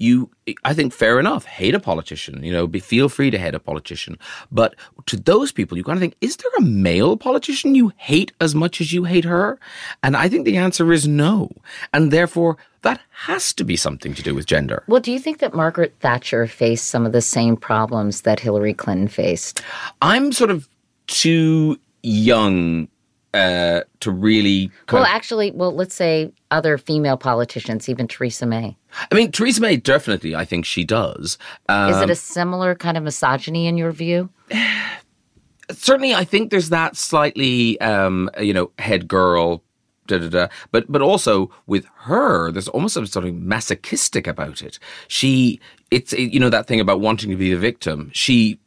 You, 0.00 0.30
I 0.64 0.72
think, 0.72 0.94
fair 0.94 1.20
enough. 1.20 1.44
Hate 1.44 1.74
a 1.74 1.78
politician, 1.78 2.42
you 2.42 2.50
know. 2.50 2.66
Be 2.66 2.80
feel 2.80 3.10
free 3.10 3.30
to 3.30 3.38
hate 3.38 3.54
a 3.54 3.60
politician. 3.60 4.16
But 4.50 4.74
to 5.06 5.18
those 5.18 5.52
people, 5.52 5.76
you 5.76 5.84
kind 5.84 5.98
of 5.98 6.00
think: 6.00 6.16
Is 6.22 6.36
there 6.36 6.50
a 6.58 6.62
male 6.62 7.18
politician 7.18 7.74
you 7.74 7.92
hate 7.98 8.32
as 8.40 8.54
much 8.54 8.80
as 8.80 8.94
you 8.94 9.04
hate 9.04 9.26
her? 9.26 9.58
And 10.02 10.16
I 10.16 10.30
think 10.30 10.46
the 10.46 10.56
answer 10.56 10.90
is 10.90 11.06
no. 11.06 11.50
And 11.92 12.10
therefore, 12.10 12.56
that 12.80 12.98
has 13.10 13.52
to 13.52 13.62
be 13.62 13.76
something 13.76 14.14
to 14.14 14.22
do 14.22 14.34
with 14.34 14.46
gender. 14.46 14.84
well, 14.88 15.02
do 15.02 15.12
you 15.12 15.18
think 15.18 15.38
that 15.40 15.52
Margaret 15.52 15.94
Thatcher 16.00 16.46
faced 16.46 16.88
some 16.88 17.04
of 17.04 17.12
the 17.12 17.20
same 17.20 17.56
problems 17.56 18.22
that 18.22 18.40
Hillary 18.40 18.72
Clinton 18.72 19.08
faced? 19.08 19.62
I'm 20.00 20.32
sort 20.32 20.50
of 20.50 20.66
too 21.08 21.78
young 22.02 22.88
uh, 23.34 23.82
to 24.00 24.10
really. 24.10 24.70
Well, 24.90 25.02
of- 25.02 25.08
actually, 25.08 25.50
well, 25.52 25.74
let's 25.74 25.94
say 25.94 26.32
other 26.50 26.78
female 26.78 27.16
politicians, 27.16 27.88
even 27.88 28.08
Theresa 28.08 28.46
May. 28.46 28.76
I 29.10 29.14
mean, 29.14 29.30
Theresa 29.30 29.60
May 29.60 29.76
definitely. 29.76 30.34
I 30.34 30.44
think 30.44 30.64
she 30.64 30.84
does. 30.84 31.38
Um, 31.68 31.92
Is 31.92 32.00
it 32.00 32.10
a 32.10 32.16
similar 32.16 32.74
kind 32.74 32.96
of 32.96 33.04
misogyny 33.04 33.66
in 33.66 33.78
your 33.78 33.92
view? 33.92 34.30
certainly 35.72 36.14
I 36.14 36.24
think 36.24 36.50
there's 36.50 36.70
that 36.70 36.96
slightly 36.96 37.80
um, 37.80 38.30
you 38.40 38.52
know 38.52 38.70
head 38.78 39.08
girl 39.08 39.62
da 40.06 40.18
da 40.18 40.28
da 40.28 40.48
but 40.72 40.90
but 40.90 41.02
also 41.02 41.50
with 41.66 41.86
her 42.00 42.50
there's 42.50 42.68
almost 42.68 42.94
something 42.94 43.46
masochistic 43.46 44.26
about 44.26 44.60
it 44.62 44.78
she 45.06 45.60
it's 45.90 46.12
you 46.12 46.40
know 46.40 46.50
that 46.50 46.66
thing 46.66 46.80
about 46.80 47.00
wanting 47.00 47.30
to 47.30 47.36
be 47.36 47.50
the 47.50 47.58
victim 47.58 48.10
she 48.12 48.58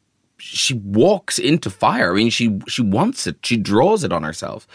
she 0.44 0.74
walks 0.74 1.40
into 1.40 1.70
fire. 1.70 2.12
I 2.12 2.16
mean 2.16 2.30
she 2.30 2.60
she 2.68 2.82
wants 2.82 3.26
it. 3.28 3.38
She 3.44 3.58
draws 3.58 4.04
it 4.04 4.12
on 4.12 4.24
herself. 4.24 4.68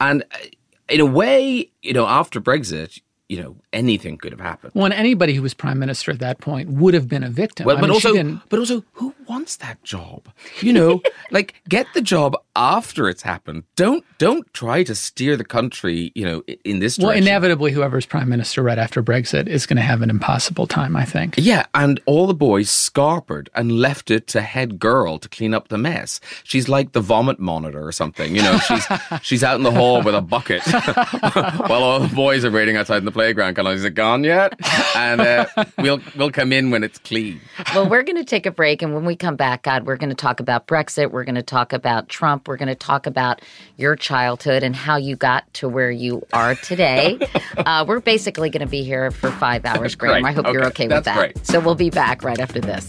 And 0.00 0.22
uh, 0.32 0.46
in 0.88 1.00
a 1.00 1.06
way 1.06 1.70
you 1.82 1.92
know 1.92 2.06
after 2.06 2.40
brexit 2.40 3.00
you 3.34 3.42
know 3.42 3.56
anything 3.72 4.16
could 4.16 4.30
have 4.30 4.40
happened 4.40 4.70
Well, 4.74 4.84
and 4.84 4.94
anybody 4.94 5.34
who 5.34 5.42
was 5.42 5.54
prime 5.54 5.78
minister 5.80 6.12
at 6.12 6.20
that 6.20 6.38
point 6.38 6.68
would 6.70 6.94
have 6.94 7.08
been 7.08 7.24
a 7.24 7.30
victim. 7.30 7.66
well, 7.66 7.76
I 7.76 7.80
but 7.80 7.86
mean, 7.88 7.94
also, 7.94 8.40
but 8.48 8.58
also, 8.60 8.84
who 8.92 9.12
wants 9.26 9.56
that 9.56 9.82
job? 9.82 10.28
You 10.60 10.72
know, 10.72 11.02
like 11.32 11.54
get 11.68 11.86
the 11.94 12.00
job 12.00 12.36
after 12.54 13.08
it's 13.08 13.22
happened. 13.22 13.64
Don't 13.74 14.04
don't 14.18 14.46
try 14.54 14.84
to 14.84 14.94
steer 14.94 15.36
the 15.36 15.44
country. 15.44 16.12
You 16.14 16.24
know, 16.24 16.42
in 16.64 16.78
this 16.78 16.98
well, 16.98 17.10
inevitably, 17.10 17.72
whoever's 17.72 18.06
prime 18.06 18.28
minister 18.28 18.62
right 18.62 18.78
after 18.78 19.02
Brexit 19.02 19.48
is 19.48 19.66
going 19.66 19.76
to 19.78 19.82
have 19.82 20.02
an 20.02 20.10
impossible 20.10 20.66
time. 20.68 20.94
I 20.94 21.04
think. 21.04 21.34
Yeah, 21.36 21.66
and 21.74 22.00
all 22.06 22.26
the 22.28 22.34
boys 22.34 22.68
scarpered 22.70 23.48
and 23.54 23.72
left 23.72 24.10
it 24.10 24.26
to 24.28 24.40
head 24.42 24.78
girl 24.78 25.18
to 25.18 25.28
clean 25.28 25.52
up 25.54 25.68
the 25.68 25.78
mess. 25.78 26.20
She's 26.44 26.68
like 26.68 26.92
the 26.92 27.00
vomit 27.00 27.40
monitor 27.40 27.84
or 27.84 27.92
something. 27.92 28.36
You 28.36 28.42
know, 28.42 28.58
she's 28.58 28.86
she's 29.22 29.42
out 29.42 29.56
in 29.56 29.64
the 29.64 29.72
hall 29.72 30.02
with 30.02 30.14
a 30.14 30.20
bucket 30.20 30.62
while 31.68 31.82
all 31.82 32.00
the 32.00 32.14
boys 32.14 32.44
are 32.44 32.50
waiting 32.52 32.76
outside 32.76 32.98
in 32.98 33.04
the 33.04 33.10
playground. 33.24 33.58
Of, 33.58 33.66
is 33.74 33.84
it 33.84 33.94
gone 33.94 34.24
yet? 34.24 34.54
And 34.96 35.20
uh, 35.20 35.46
we'll 35.78 36.00
we'll 36.16 36.30
come 36.30 36.52
in 36.52 36.70
when 36.70 36.84
it's 36.84 36.98
clean. 36.98 37.40
well, 37.74 37.88
we're 37.88 38.02
going 38.02 38.16
to 38.16 38.24
take 38.24 38.46
a 38.46 38.50
break. 38.50 38.82
And 38.82 38.94
when 38.94 39.04
we 39.04 39.16
come 39.16 39.36
back, 39.36 39.62
God, 39.62 39.86
we're 39.86 39.96
going 39.96 40.10
to 40.10 40.16
talk 40.16 40.40
about 40.40 40.66
Brexit. 40.66 41.10
We're 41.10 41.24
going 41.24 41.34
to 41.36 41.42
talk 41.42 41.72
about 41.72 42.08
Trump. 42.08 42.48
We're 42.48 42.56
going 42.56 42.68
to 42.68 42.74
talk 42.74 43.06
about 43.06 43.40
your 43.76 43.96
childhood 43.96 44.62
and 44.62 44.76
how 44.76 44.96
you 44.96 45.16
got 45.16 45.52
to 45.54 45.68
where 45.68 45.90
you 45.90 46.26
are 46.32 46.54
today. 46.56 47.18
uh, 47.58 47.84
we're 47.86 48.00
basically 48.00 48.50
going 48.50 48.60
to 48.64 48.70
be 48.70 48.82
here 48.82 49.10
for 49.10 49.30
five 49.32 49.64
hours, 49.64 49.94
Graham. 49.94 50.24
I 50.24 50.32
hope 50.32 50.46
you're 50.52 50.64
Okay. 50.66 50.84
okay 50.84 50.94
with 50.94 51.04
that. 51.04 51.16
great. 51.16 51.46
So 51.46 51.60
we'll 51.60 51.74
be 51.74 51.90
back 51.90 52.22
right 52.22 52.38
after 52.38 52.60
this. 52.60 52.88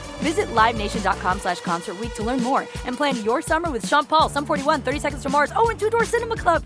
Visit 0.21 0.47
LiveNation.com 0.47 1.39
slash 1.39 1.59
Concert 1.61 1.95
to 2.15 2.23
learn 2.23 2.41
more 2.41 2.67
and 2.85 2.95
plan 2.95 3.23
your 3.23 3.41
summer 3.41 3.69
with 3.69 3.87
Sean 3.87 4.05
Paul, 4.05 4.29
Sum 4.29 4.45
41, 4.45 4.81
30 4.81 4.99
Seconds 4.99 5.23
to 5.23 5.29
Mars, 5.29 5.51
oh, 5.55 5.69
and 5.69 5.79
Two 5.79 5.89
Door 5.89 6.05
Cinema 6.05 6.35
Club. 6.35 6.63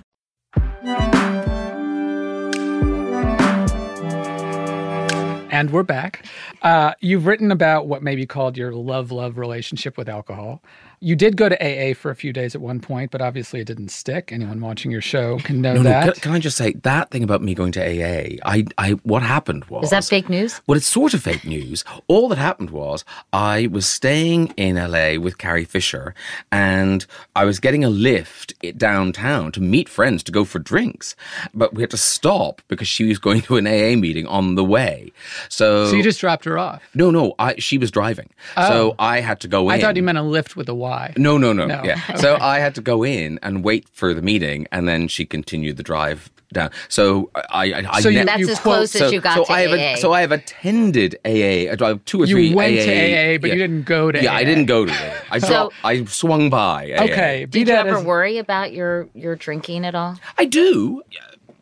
And 5.55 5.71
we're 5.71 5.83
back. 5.83 6.25
Uh, 6.63 6.95
you've 6.99 7.25
written 7.25 7.49
about 7.49 7.87
what 7.87 8.03
may 8.03 8.17
be 8.17 8.25
called 8.25 8.57
your 8.57 8.73
love 8.73 9.09
love 9.09 9.37
relationship 9.37 9.97
with 9.97 10.09
alcohol. 10.09 10.61
You 10.99 11.15
did 11.15 11.37
go 11.37 11.49
to 11.49 11.55
AA 11.61 11.93
for 11.93 12.09
a 12.11 12.15
few 12.15 12.31
days 12.33 12.55
at 12.55 12.61
one 12.61 12.79
point, 12.79 13.11
but 13.11 13.21
obviously 13.21 13.59
it 13.59 13.65
didn't 13.65 13.89
stick. 13.89 14.31
Anyone 14.31 14.59
watching 14.61 14.91
your 14.91 15.01
show 15.01 15.37
can 15.39 15.61
know 15.61 15.73
No, 15.73 15.81
no, 15.83 15.89
that. 15.89 16.13
can, 16.15 16.21
can 16.21 16.31
I 16.33 16.39
just 16.39 16.57
say 16.57 16.73
that 16.83 17.11
thing 17.11 17.23
about 17.23 17.41
me 17.41 17.53
going 17.53 17.71
to 17.73 17.81
AA? 17.81 18.37
I, 18.45 18.65
I, 18.77 18.91
what 19.03 19.21
happened 19.23 19.65
was 19.65 19.85
Is 19.85 19.89
that 19.91 20.05
fake 20.05 20.29
news? 20.29 20.61
Well, 20.67 20.77
it's 20.77 20.87
sort 20.87 21.13
of 21.13 21.21
fake 21.21 21.45
news. 21.45 21.83
All 22.07 22.27
that 22.29 22.37
happened 22.37 22.69
was 22.71 23.03
I 23.33 23.67
was 23.67 23.85
staying 23.85 24.53
in 24.57 24.75
LA 24.75 25.19
with 25.19 25.37
Carrie 25.37 25.65
Fisher, 25.65 26.13
and 26.51 27.05
I 27.35 27.45
was 27.45 27.59
getting 27.59 27.83
a 27.83 27.89
lift 27.89 28.53
downtown 28.77 29.51
to 29.53 29.61
meet 29.61 29.89
friends 29.89 30.23
to 30.23 30.31
go 30.31 30.45
for 30.45 30.59
drinks, 30.59 31.15
but 31.53 31.73
we 31.73 31.81
had 31.83 31.91
to 31.91 31.97
stop 31.97 32.61
because 32.67 32.87
she 32.87 33.03
was 33.05 33.19
going 33.19 33.41
to 33.43 33.57
an 33.57 33.67
AA 33.67 33.95
meeting 33.99 34.25
on 34.27 34.55
the 34.55 34.63
way. 34.63 35.11
So, 35.49 35.87
So 35.89 35.95
you 35.95 36.03
just 36.03 36.19
dropped 36.19 36.45
her 36.45 36.57
off. 36.57 36.81
no, 36.93 37.11
no, 37.11 37.33
I, 37.39 37.55
she 37.57 37.77
was 37.77 37.91
driving, 37.91 38.29
Oh. 38.57 38.67
so 38.67 38.95
I 38.99 39.19
had 39.21 39.39
to 39.41 39.47
go 39.47 39.69
in. 39.69 39.75
I 39.75 39.81
thought 39.81 39.95
you 39.95 40.03
meant 40.03 40.17
a 40.17 40.21
lift 40.23 40.55
with 40.55 40.69
a 40.69 40.73
Y. 40.85 41.13
No, 41.17 41.37
no, 41.37 41.51
no. 41.53 41.65
No. 41.65 41.81
Yeah. 41.83 41.99
So 42.25 42.37
I 42.39 42.59
had 42.59 42.73
to 42.75 42.81
go 42.81 43.03
in 43.03 43.39
and 43.43 43.63
wait 43.63 43.83
for 43.93 44.13
the 44.13 44.21
meeting, 44.21 44.67
and 44.71 44.87
then 44.87 45.07
she 45.07 45.25
continued 45.25 45.77
the 45.77 45.83
drive 45.83 46.29
down. 46.53 46.69
So 46.89 47.31
I, 47.35 47.73
I, 47.73 47.83
I 47.97 48.01
So 48.01 48.09
you- 48.09 48.19
ne- 48.19 48.25
That's 48.25 48.47
as 48.49 48.59
close 48.59 48.95
as 48.95 49.01
so, 49.01 49.09
you 49.09 49.19
got 49.19 49.35
so 49.35 49.43
to 49.45 49.51
I 49.51 49.61
have 49.61 49.71
AA. 49.71 49.93
A, 49.93 49.95
so 49.97 50.13
I 50.13 50.21
have 50.21 50.31
attended 50.31 51.15
AA, 51.25 51.73
uh, 51.73 51.97
two 52.05 52.21
or 52.21 52.25
You 52.27 52.35
three. 52.35 52.53
went 52.53 52.77
AA, 52.79 52.85
to 52.85 52.91
AA, 53.35 53.37
but 53.41 53.49
you 53.49 53.57
didn't 53.57 53.83
go 53.83 54.11
to 54.11 54.21
Yeah, 54.23 54.31
AA. 54.33 54.35
I 54.41 54.43
didn't 54.45 54.67
go 54.67 54.85
to 54.85 54.91
AA. 54.93 55.13
I 55.31 55.39
So- 55.39 55.47
dropped, 55.47 55.75
I 55.83 56.05
swung 56.05 56.49
by. 56.49 56.91
AA. 56.93 57.03
Okay. 57.05 57.45
Be 57.45 57.59
Did 57.59 57.59
you 57.59 57.65
that 57.75 57.87
ever 57.87 57.97
as- 57.97 58.05
worry 58.05 58.37
about 58.37 58.71
your 58.73 59.09
your 59.13 59.35
drinking 59.35 59.85
at 59.85 59.95
all? 59.95 60.13
I 60.37 60.45
do. 60.45 61.01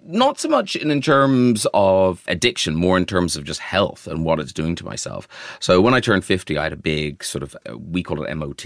Not 0.06 0.38
so 0.38 0.50
much 0.50 0.76
in, 0.76 0.92
in 0.92 1.00
terms 1.02 1.66
of 1.74 2.24
addiction, 2.28 2.76
more 2.76 2.98
in 2.98 3.06
terms 3.06 3.38
of 3.38 3.46
just 3.46 3.62
health 3.62 4.06
and 4.06 4.26
what 4.26 4.38
it's 4.42 4.52
doing 4.52 4.76
to 4.76 4.84
myself. 4.86 5.30
So 5.62 5.80
when 5.80 5.94
I 5.94 6.02
turned 6.02 6.26
50, 6.26 6.58
I 6.58 6.64
had 6.64 6.74
a 6.74 6.82
big 6.94 7.24
sort 7.24 7.42
of, 7.42 7.56
uh, 7.66 7.78
we 7.78 8.04
call 8.04 8.22
it 8.22 8.36
MOT. 8.36 8.66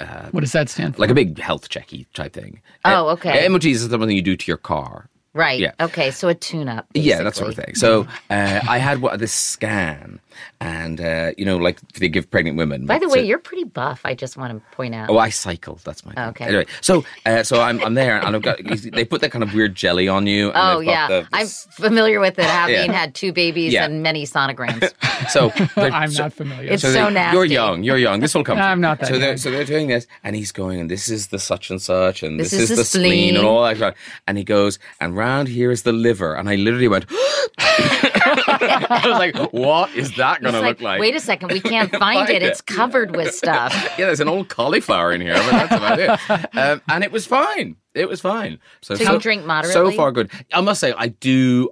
Uh, 0.00 0.28
What 0.30 0.40
does 0.40 0.52
that 0.52 0.68
stand 0.68 0.94
for? 0.96 1.00
like 1.02 1.10
a 1.10 1.14
big 1.14 1.38
health 1.38 1.68
checky 1.68 2.06
type 2.14 2.32
thing. 2.32 2.60
Oh, 2.84 3.08
Uh, 3.08 3.12
okay. 3.14 3.48
MOT 3.48 3.64
is 3.66 3.82
something 3.88 4.10
you 4.10 4.22
do 4.22 4.36
to 4.36 4.46
your 4.50 4.56
car. 4.58 5.08
Right. 5.34 5.60
Yeah. 5.60 5.72
Okay. 5.80 6.10
So 6.10 6.28
a 6.28 6.34
tune 6.34 6.68
up. 6.68 6.86
Yeah, 6.94 7.22
that 7.22 7.36
sort 7.36 7.50
of 7.50 7.54
thing. 7.56 7.74
So 7.74 8.06
uh, 8.30 8.60
I 8.68 8.78
had 8.78 9.00
what, 9.02 9.18
this 9.18 9.32
scan, 9.32 10.20
and 10.60 11.00
uh, 11.00 11.32
you 11.38 11.44
know, 11.44 11.56
like 11.56 11.80
they 11.92 12.08
give 12.08 12.30
pregnant 12.30 12.56
women. 12.56 12.86
By 12.86 12.98
the 12.98 13.08
so- 13.08 13.14
way, 13.16 13.24
you're 13.26 13.38
pretty 13.38 13.64
buff. 13.64 14.00
I 14.04 14.14
just 14.14 14.36
want 14.36 14.52
to 14.52 14.76
point 14.76 14.94
out. 14.94 15.10
Oh, 15.10 15.18
I 15.18 15.30
cycle. 15.30 15.78
That's 15.84 16.04
my. 16.04 16.12
thing. 16.12 16.24
Okay. 16.30 16.44
Anyway, 16.46 16.66
so 16.80 17.04
uh, 17.26 17.42
so 17.42 17.60
I'm 17.60 17.82
I'm 17.84 17.94
there, 17.94 18.18
and 18.24 18.34
I've 18.36 18.42
got 18.42 18.58
they 18.64 19.04
put 19.04 19.20
that 19.22 19.30
kind 19.30 19.42
of 19.42 19.54
weird 19.54 19.74
jelly 19.74 20.08
on 20.08 20.26
you. 20.26 20.48
And 20.48 20.56
Oh 20.56 20.80
yeah, 20.80 21.08
the- 21.08 21.26
the 21.30 21.36
I'm 21.36 21.46
familiar 21.46 22.20
with 22.20 22.38
it. 22.38 22.44
Having 22.58 22.74
Yeah. 22.90 22.92
had 22.92 23.14
two 23.14 23.32
babies 23.32 23.72
Yeah. 23.72 23.84
and 23.84 24.02
many 24.02 24.24
sonograms. 24.24 24.92
So 25.30 25.50
I'm 25.76 26.10
so- 26.12 26.22
not 26.24 26.32
familiar. 26.32 26.70
It's 26.72 26.82
they- 26.84 26.92
so 26.94 27.08
nasty. 27.08 27.36
You're 27.36 27.44
young. 27.44 27.82
You're 27.82 27.96
young. 27.98 28.20
This 28.20 28.34
will 28.34 28.44
come. 28.44 28.56
to 28.56 28.62
I'm 28.62 28.80
not 28.80 29.00
that 29.00 29.08
So 29.08 29.18
they're 29.18 29.36
so 29.36 29.50
they're 29.50 29.64
doing 29.64 29.88
this, 29.88 30.06
and 30.22 30.36
he's 30.36 30.52
going, 30.52 30.78
and 30.80 30.88
this 30.90 31.08
is 31.08 31.28
the 31.28 31.38
such 31.40 31.70
and 31.70 31.82
such, 31.82 32.22
and 32.22 32.38
This 32.38 32.50
this, 32.52 32.60
is 32.60 32.62
is, 32.62 32.68
the 32.70 32.76
the 32.76 32.84
spleen, 32.84 33.02
spleen. 33.34 33.36
and 33.36 33.44
all 33.46 33.62
that. 33.64 33.96
And 34.28 34.38
he 34.38 34.44
goes, 34.44 34.78
and 35.00 35.16
round 35.16 35.48
here 35.48 35.70
is 35.72 35.82
the 35.82 35.92
liver, 35.92 36.34
and 36.34 36.48
I 36.48 36.54
literally 36.54 36.86
went. 36.88 37.06
I 37.58 39.02
was 39.04 39.18
like, 39.18 39.52
what 39.52 39.90
is 39.94 40.14
that 40.16 40.27
going 40.40 40.54
to 40.54 40.60
look 40.60 40.80
like? 40.80 41.00
wait 41.00 41.14
a 41.14 41.20
second, 41.20 41.50
we 41.52 41.60
can't 41.60 41.90
find 42.04 42.18
Find 42.18 42.30
it. 42.30 42.42
it. 42.42 42.46
It's 42.46 42.60
covered 42.60 43.14
with 43.16 43.34
stuff. 43.42 43.72
yeah, 43.98 44.06
there's 44.06 44.20
an 44.20 44.28
old 44.28 44.48
cauliflower 44.48 45.12
in 45.12 45.20
here, 45.20 45.34
but 45.34 45.50
that's 45.50 45.72
about 45.74 45.98
it. 45.98 46.48
Um, 46.58 46.82
and 46.88 47.04
it 47.04 47.12
was 47.12 47.26
fine. 47.26 47.76
It 47.94 48.08
was 48.08 48.20
fine. 48.20 48.58
So 48.82 48.94
you 48.94 49.18
drink 49.18 49.44
moderately. 49.44 49.72
So 49.92 49.96
far, 49.96 50.12
good. 50.12 50.30
I 50.52 50.60
must 50.60 50.80
say, 50.80 50.92
I 50.96 51.08
do. 51.08 51.70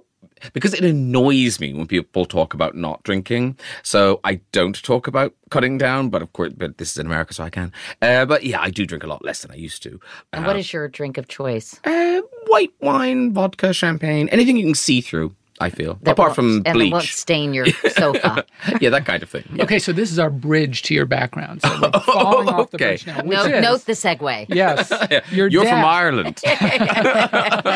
Because 0.53 0.75
it 0.75 0.83
annoys 0.83 1.59
me 1.59 1.73
when 1.73 1.87
people 1.87 2.23
talk 2.25 2.53
about 2.53 2.75
not 2.75 3.01
drinking, 3.01 3.57
so 3.81 4.19
I 4.23 4.35
don't 4.51 4.79
talk 4.83 5.07
about 5.07 5.33
cutting 5.49 5.79
down. 5.79 6.09
But 6.09 6.21
of 6.21 6.31
course, 6.33 6.53
but 6.55 6.77
this 6.77 6.91
is 6.91 6.97
in 6.99 7.07
America, 7.07 7.33
so 7.33 7.43
I 7.43 7.49
can. 7.49 7.71
Uh, 8.03 8.23
but 8.27 8.43
yeah, 8.43 8.61
I 8.61 8.69
do 8.69 8.85
drink 8.85 9.03
a 9.03 9.07
lot 9.07 9.25
less 9.25 9.41
than 9.41 9.49
I 9.49 9.55
used 9.55 9.81
to. 9.83 9.99
And 10.31 10.45
Uh, 10.45 10.47
what 10.49 10.55
is 10.55 10.71
your 10.71 10.87
drink 10.89 11.17
of 11.17 11.27
choice? 11.27 11.79
uh, 11.85 12.21
white 12.47 12.69
wine, 12.81 13.33
vodka, 13.33 13.73
champagne, 13.73 14.29
anything 14.29 14.57
you 14.57 14.63
can 14.65 14.75
see 14.75 15.01
through. 15.01 15.35
I 15.59 15.69
feel 15.71 15.97
That 16.03 16.11
apart 16.11 16.29
won't- 16.29 16.35
from 16.35 16.45
and 16.57 16.65
that 16.65 16.73
bleach. 16.73 16.91
won't 16.91 17.05
stain 17.05 17.53
your 17.53 17.65
sofa. 17.89 18.45
yeah, 18.81 18.89
that 18.91 19.05
kind 19.05 19.23
of 19.23 19.29
thing. 19.29 19.43
Yeah. 19.53 19.63
Okay, 19.63 19.79
so 19.79 19.91
this 19.91 20.11
is 20.11 20.19
our 20.19 20.29
bridge 20.29 20.83
to 20.83 20.93
your 20.93 21.05
background. 21.05 21.61
So 21.63 21.79
we're 21.81 21.99
falling 22.05 22.49
off 22.49 22.69
the 22.71 22.77
Okay. 22.77 22.85
bridge 22.89 23.07
now. 23.07 23.23
Which 23.23 23.37
Note, 23.37 23.51
is, 23.51 23.61
note 23.63 23.85
the 23.85 23.93
segue. 23.93 24.45
Yes, 24.49 24.91
your 25.31 25.47
You're 25.47 25.65
from 25.65 25.83
Ireland. 25.83 26.39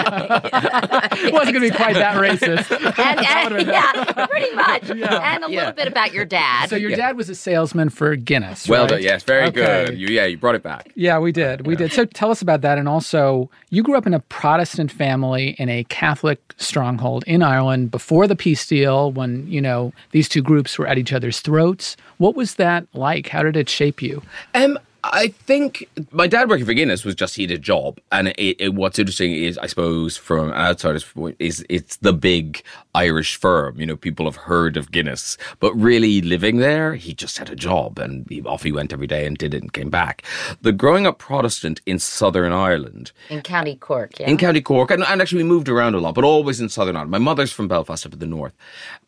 It 0.03 1.33
wasn't 1.33 1.53
going 1.53 1.53
to 1.53 1.59
be 1.61 1.71
quite 1.71 1.95
that 1.95 2.15
racist. 2.17 2.71
And, 2.71 3.57
and- 3.57 3.67
yeah, 3.67 4.27
pretty 4.27 4.55
much. 4.55 4.89
And 4.89 4.99
a 5.43 5.49
Yeah. 5.51 5.59
little 5.59 5.71
bit 5.73 5.87
about 5.87 6.13
your 6.13 6.25
dad. 6.25 6.69
So 6.69 6.75
your 6.75 6.91
dad 6.95 7.17
was 7.17 7.29
a 7.29 7.35
salesman 7.35 7.89
for 7.89 8.15
Guinness. 8.15 8.67
well 8.67 8.81
right? 8.83 8.89
done. 8.91 9.01
Yes, 9.01 9.23
very 9.23 9.43
Okay. 9.47 9.85
good. 9.87 9.97
You, 9.97 10.07
yeah, 10.07 10.25
you 10.25 10.37
brought 10.37 10.55
it 10.55 10.63
back. 10.63 10.91
Yeah, 10.95 11.19
we 11.19 11.31
did. 11.31 11.65
We 11.65 11.75
did. 11.75 11.91
So 11.91 12.05
tell 12.05 12.31
us 12.31 12.41
about 12.41 12.61
that. 12.61 12.77
And 12.77 12.87
also, 12.87 13.49
you 13.69 13.83
grew 13.83 13.95
up 13.97 14.05
in 14.07 14.13
a 14.13 14.19
Protestant 14.19 14.91
family 14.91 15.55
in 15.59 15.69
a 15.69 15.83
Catholic 15.85 16.53
stronghold 16.57 17.23
in 17.27 17.41
Ireland 17.43 17.70
before 17.87 18.27
the 18.27 18.35
peace 18.35 18.65
deal 18.67 19.11
when, 19.11 19.47
you 19.47 19.61
know, 19.61 19.93
these 20.11 20.29
two 20.29 20.41
groups 20.41 20.77
were 20.77 20.87
at 20.87 20.97
each 20.97 21.13
other's 21.13 21.39
throats. 21.39 21.97
What 22.17 22.35
was 22.35 22.55
that 22.55 22.85
like? 22.93 23.27
How 23.27 23.43
did 23.43 23.55
it 23.55 23.69
shape 23.69 24.01
you? 24.01 24.21
Um, 24.53 24.77
I 25.03 25.29
think 25.29 25.87
my 26.11 26.27
dad 26.27 26.47
working 26.49 26.65
for 26.65 26.73
Guinness 26.73 27.03
was 27.03 27.15
just 27.15 27.35
he 27.35 27.43
had 27.43 27.51
a 27.51 27.57
job, 27.57 27.99
and 28.11 28.29
it, 28.29 28.57
it, 28.59 28.73
what's 28.75 28.99
interesting 28.99 29.33
is, 29.33 29.57
I 29.57 29.65
suppose, 29.65 30.15
from 30.15 30.49
an 30.49 30.55
outsider's 30.55 31.03
point, 31.03 31.35
is 31.39 31.65
it's 31.69 31.97
the 31.97 32.13
big 32.13 32.61
Irish 32.93 33.35
firm. 33.35 33.79
You 33.79 33.87
know, 33.87 33.97
people 33.97 34.25
have 34.25 34.35
heard 34.35 34.77
of 34.77 34.91
Guinness, 34.91 35.37
but 35.59 35.73
really 35.73 36.21
living 36.21 36.57
there, 36.57 36.93
he 36.93 37.13
just 37.13 37.39
had 37.39 37.49
a 37.49 37.55
job, 37.55 37.97
and 37.97 38.27
he, 38.29 38.41
off 38.43 38.63
he 38.63 38.71
went 38.71 38.93
every 38.93 39.07
day 39.07 39.25
and 39.25 39.37
did 39.37 39.55
it 39.55 39.63
and 39.63 39.73
came 39.73 39.89
back. 39.89 40.23
The 40.61 40.71
growing 40.71 41.07
up 41.07 41.17
Protestant 41.17 41.81
in 41.87 41.97
Southern 41.97 42.53
Ireland, 42.53 43.11
in 43.29 43.41
County 43.41 43.75
Cork, 43.75 44.19
yeah. 44.19 44.29
in 44.29 44.37
County 44.37 44.61
Cork, 44.61 44.91
and, 44.91 45.03
and 45.03 45.21
actually 45.21 45.43
we 45.43 45.49
moved 45.49 45.67
around 45.67 45.95
a 45.95 45.99
lot, 45.99 46.13
but 46.13 46.23
always 46.23 46.61
in 46.61 46.69
Southern 46.69 46.95
Ireland. 46.95 47.11
My 47.11 47.17
mother's 47.17 47.51
from 47.51 47.67
Belfast 47.67 48.05
up 48.05 48.13
in 48.13 48.19
the 48.19 48.27
north, 48.27 48.53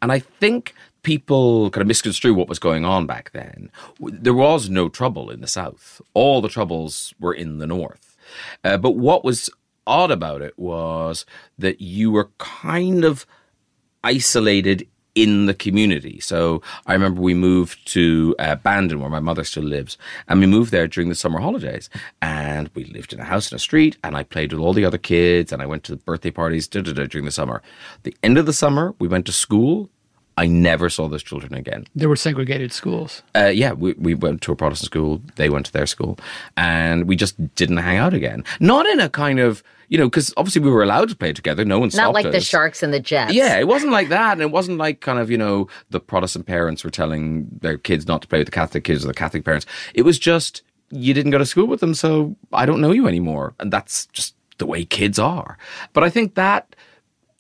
and 0.01 0.12
I 0.12 0.19
think 0.19 0.73
people 1.03 1.69
kind 1.69 1.81
of 1.81 1.87
misconstrue 1.87 2.33
what 2.33 2.49
was 2.49 2.59
going 2.59 2.85
on 2.85 3.05
back 3.05 3.31
then. 3.31 3.69
There 3.99 4.33
was 4.33 4.69
no 4.69 4.89
trouble 4.89 5.29
in 5.29 5.41
the 5.41 5.47
south; 5.47 6.01
all 6.13 6.41
the 6.41 6.49
troubles 6.49 7.13
were 7.19 7.33
in 7.33 7.59
the 7.59 7.67
north. 7.67 8.17
Uh, 8.63 8.77
but 8.77 8.91
what 8.91 9.23
was 9.23 9.49
odd 9.85 10.11
about 10.11 10.41
it 10.41 10.57
was 10.57 11.25
that 11.57 11.81
you 11.81 12.11
were 12.11 12.29
kind 12.37 13.03
of 13.03 13.25
isolated 14.03 14.87
in 15.15 15.45
the 15.45 15.53
community. 15.53 16.19
So 16.19 16.61
I 16.87 16.93
remember 16.93 17.21
we 17.21 17.33
moved 17.33 17.85
to 17.89 18.35
uh, 18.39 18.55
Bandon, 18.55 18.99
where 18.99 19.09
my 19.09 19.19
mother 19.19 19.43
still 19.43 19.63
lives, 19.63 19.97
and 20.27 20.39
we 20.39 20.47
moved 20.47 20.71
there 20.71 20.87
during 20.87 21.09
the 21.09 21.15
summer 21.15 21.39
holidays. 21.39 21.89
And 22.21 22.69
we 22.73 22.85
lived 22.85 23.13
in 23.13 23.19
a 23.19 23.25
house 23.25 23.51
in 23.51 23.55
a 23.55 23.59
street, 23.59 23.97
and 24.03 24.15
I 24.15 24.23
played 24.23 24.51
with 24.51 24.61
all 24.61 24.73
the 24.73 24.85
other 24.85 24.97
kids, 24.97 25.51
and 25.51 25.61
I 25.61 25.65
went 25.65 25.83
to 25.83 25.95
birthday 25.97 26.31
parties 26.31 26.67
da, 26.67 26.81
da, 26.81 26.93
da, 26.93 27.05
during 27.05 27.25
the 27.25 27.31
summer. 27.31 27.61
The 28.03 28.15
end 28.23 28.37
of 28.37 28.45
the 28.45 28.53
summer, 28.53 28.95
we 28.99 29.07
went 29.07 29.25
to 29.27 29.31
school. 29.31 29.89
I 30.38 30.48
never 30.48 30.89
saw 30.89 31.08
those 31.08 31.24
children 31.24 31.54
again. 31.54 31.86
There 31.96 32.10
were 32.10 32.15
segregated 32.15 32.74
schools. 32.74 33.22
Uh, 33.36 33.52
yeah, 33.54 33.74
we, 33.74 33.93
we 33.93 34.15
went 34.15 34.41
to 34.41 34.52
a 34.52 34.56
Protestant 34.56 34.88
school. 34.88 35.22
They 35.36 35.50
went 35.50 35.65
to 35.67 35.74
their 35.74 35.86
school, 35.86 36.17
and 36.58 37.08
we 37.08 37.15
just 37.15 37.56
didn't 37.56 37.78
hang 37.78 37.98
out 37.98 38.13
again. 38.13 38.43
Not 38.60 38.88
in 38.88 39.00
a 39.00 39.10
kind 39.10 39.39
of 39.39 39.63
you 39.89 40.00
know, 40.00 40.08
because 40.10 40.34
obviously 40.38 40.62
we 40.62 40.72
were 40.72 40.82
allowed 40.82 41.10
to 41.10 41.15
play 41.15 41.34
together. 41.34 41.63
No 41.63 41.78
one 41.78 41.91
stopped 41.91 42.06
Not 42.06 42.13
like 42.15 42.32
the. 42.32 42.41
Sharks 42.41 42.82
and 42.82 42.91
the 42.91 43.00
Jets. 43.00 43.34
Yeah, 43.34 43.60
it 43.60 43.67
wasn't 43.67 43.91
like 43.91 44.10
that, 44.10 44.32
and 44.32 44.41
it 44.41 44.50
wasn't 44.50 44.80
like 44.80 45.02
kind 45.02 45.19
of 45.19 45.30
you 45.30 45.38
know 45.38 45.67
the 45.91 46.00
Protestant 46.00 46.48
parents 46.48 46.84
were 46.84 46.89
telling 46.89 47.48
their 47.62 47.78
kids 47.78 48.08
not 48.08 48.24
to 48.24 48.28
play 48.28 48.39
with 48.39 48.48
the 48.48 48.52
Catholic 48.52 48.86
kids 48.86 49.06
or 49.06 49.08
the 49.08 49.13
Catholic 49.13 49.46
parents. 49.46 49.67
It 49.93 50.02
was 50.02 50.17
just 50.17 50.63
you 50.89 51.13
didn't 51.13 51.32
go 51.32 51.38
to 51.38 51.46
school 51.46 51.67
with 51.67 51.80
them, 51.80 51.93
so 51.93 52.36
I 52.52 52.65
don't 52.65 52.82
know 52.82 52.91
you 52.91 53.08
anymore, 53.08 53.54
and 53.60 53.72
that's 53.72 54.08
just 54.08 54.36
the 54.58 54.65
way 54.65 54.84
kids 54.84 55.19
are. 55.19 55.60
But 55.93 56.04
I 56.04 56.10
think 56.10 56.36
that 56.36 56.76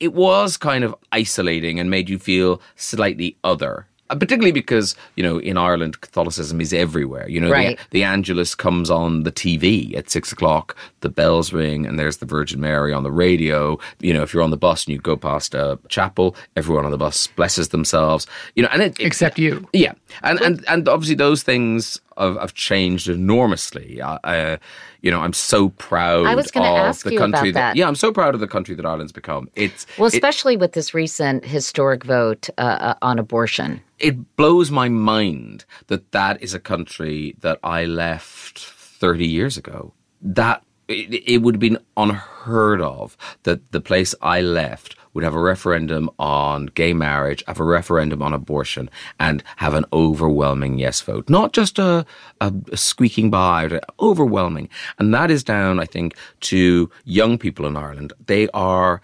it 0.03 0.13
was 0.13 0.57
kind 0.57 0.83
of 0.83 0.93
isolating 1.11 1.79
and 1.79 1.89
made 1.89 2.09
you 2.09 2.19
feel 2.19 2.61
slightly 2.75 3.37
other. 3.43 3.87
Uh, 4.09 4.15
Particularly 4.15 4.51
because, 4.51 4.95
you 5.15 5.23
know, 5.23 5.37
in 5.39 5.55
Ireland, 5.57 6.01
Catholicism 6.01 6.59
is 6.59 6.73
everywhere. 6.73 7.27
You 7.29 7.39
know, 7.39 7.49
Right. 7.49 7.77
the, 7.77 7.99
the 7.99 8.03
Angelus 8.03 8.53
comes 8.53 8.89
on 8.91 9.23
the 9.23 9.31
TV 9.31 9.95
at 9.95 10.09
six 10.09 10.31
o'clock, 10.33 10.75
the 10.99 11.07
bells 11.09 11.53
ring, 11.53 11.85
and 11.87 11.97
there's 11.97 12.17
the 12.17 12.25
Virgin 12.25 12.59
Mary 12.59 12.91
on 12.93 13.03
the 13.03 13.11
radio. 13.25 13.79
You 14.01 14.13
know, 14.13 14.21
if 14.21 14.33
you're 14.33 14.43
on 14.43 14.51
the 14.51 14.57
bus 14.67 14.85
and 14.85 14.93
you 14.93 14.99
go 14.99 15.15
past 15.15 15.55
a 15.55 15.79
chapel, 15.87 16.35
everyone 16.57 16.83
on 16.85 16.91
the 16.91 16.97
bus 16.97 17.27
blesses 17.27 17.69
themselves. 17.69 18.27
You 18.55 18.63
know, 18.63 18.69
and 18.73 18.81
it, 18.81 18.99
it- 18.99 19.05
Except 19.05 19.39
you. 19.39 19.65
yeah, 19.71 19.93
and 20.21 20.37
and 20.41 20.65
and 20.67 20.89
obviously 20.89 21.15
those 21.15 21.41
things 21.43 22.01
have, 22.17 22.37
have 22.37 22.53
changed 22.53 23.07
enormously. 23.09 24.01
Uh, 24.01 24.57
you 25.01 25.11
know, 25.11 25.19
I'm 25.21 25.33
so 25.33 25.69
proud. 25.69 26.25
I 26.25 26.35
was 26.35 26.51
gonna 26.51 26.69
of 26.71 26.77
ask 26.77 27.05
the 27.05 27.13
you 27.13 27.19
country 27.19 27.49
about 27.49 27.59
that. 27.59 27.75
Yeah, 27.75 27.87
I'm 27.87 27.95
so 27.95 28.11
proud 28.11 28.33
of 28.33 28.39
the 28.39 28.47
country 28.47 28.75
that 28.75 28.85
Ireland's 28.85 29.11
become. 29.11 29.49
It's 29.55 29.85
Well, 29.97 30.07
it- 30.07 30.13
especially 30.13 30.57
with 30.57 30.73
this 30.73 30.93
recent 30.93 31.45
historic 31.45 32.03
vote 32.03 32.49
uh, 32.57 32.61
uh, 32.61 32.93
on 33.01 33.19
abortion. 33.19 33.81
it 33.99 34.35
blows 34.35 34.69
my 34.71 34.89
mind 34.89 35.65
that 35.87 36.11
that 36.11 36.41
is 36.41 36.53
a 36.53 36.59
country 36.59 37.35
that 37.41 37.57
I 37.63 37.85
left 37.85 38.59
30 38.59 39.25
years 39.27 39.57
ago. 39.57 39.93
That 40.21 40.63
it, 40.87 41.23
it 41.27 41.37
would 41.41 41.55
have 41.55 41.59
been 41.61 41.79
unheard 41.97 42.81
of 42.81 43.17
that 43.43 43.71
the 43.71 43.81
place 43.81 44.13
I 44.21 44.41
left 44.41 44.95
would 45.13 45.23
have 45.23 45.35
a 45.35 45.39
referendum 45.39 46.09
on 46.19 46.67
gay 46.67 46.93
marriage, 46.93 47.43
have 47.47 47.59
a 47.59 47.63
referendum 47.63 48.21
on 48.21 48.33
abortion, 48.33 48.89
and 49.19 49.43
have 49.57 49.73
an 49.73 49.85
overwhelming 49.93 50.79
yes 50.79 51.01
vote. 51.01 51.29
Not 51.29 51.53
just 51.53 51.79
a, 51.79 52.05
a, 52.41 52.53
a 52.71 52.77
squeaking 52.77 53.29
by, 53.29 53.67
but 53.67 53.83
overwhelming. 53.99 54.69
And 54.99 55.13
that 55.13 55.31
is 55.31 55.43
down, 55.43 55.79
I 55.79 55.85
think, 55.85 56.15
to 56.41 56.89
young 57.05 57.37
people 57.37 57.65
in 57.65 57.77
Ireland. 57.77 58.13
They 58.25 58.49
are 58.49 59.01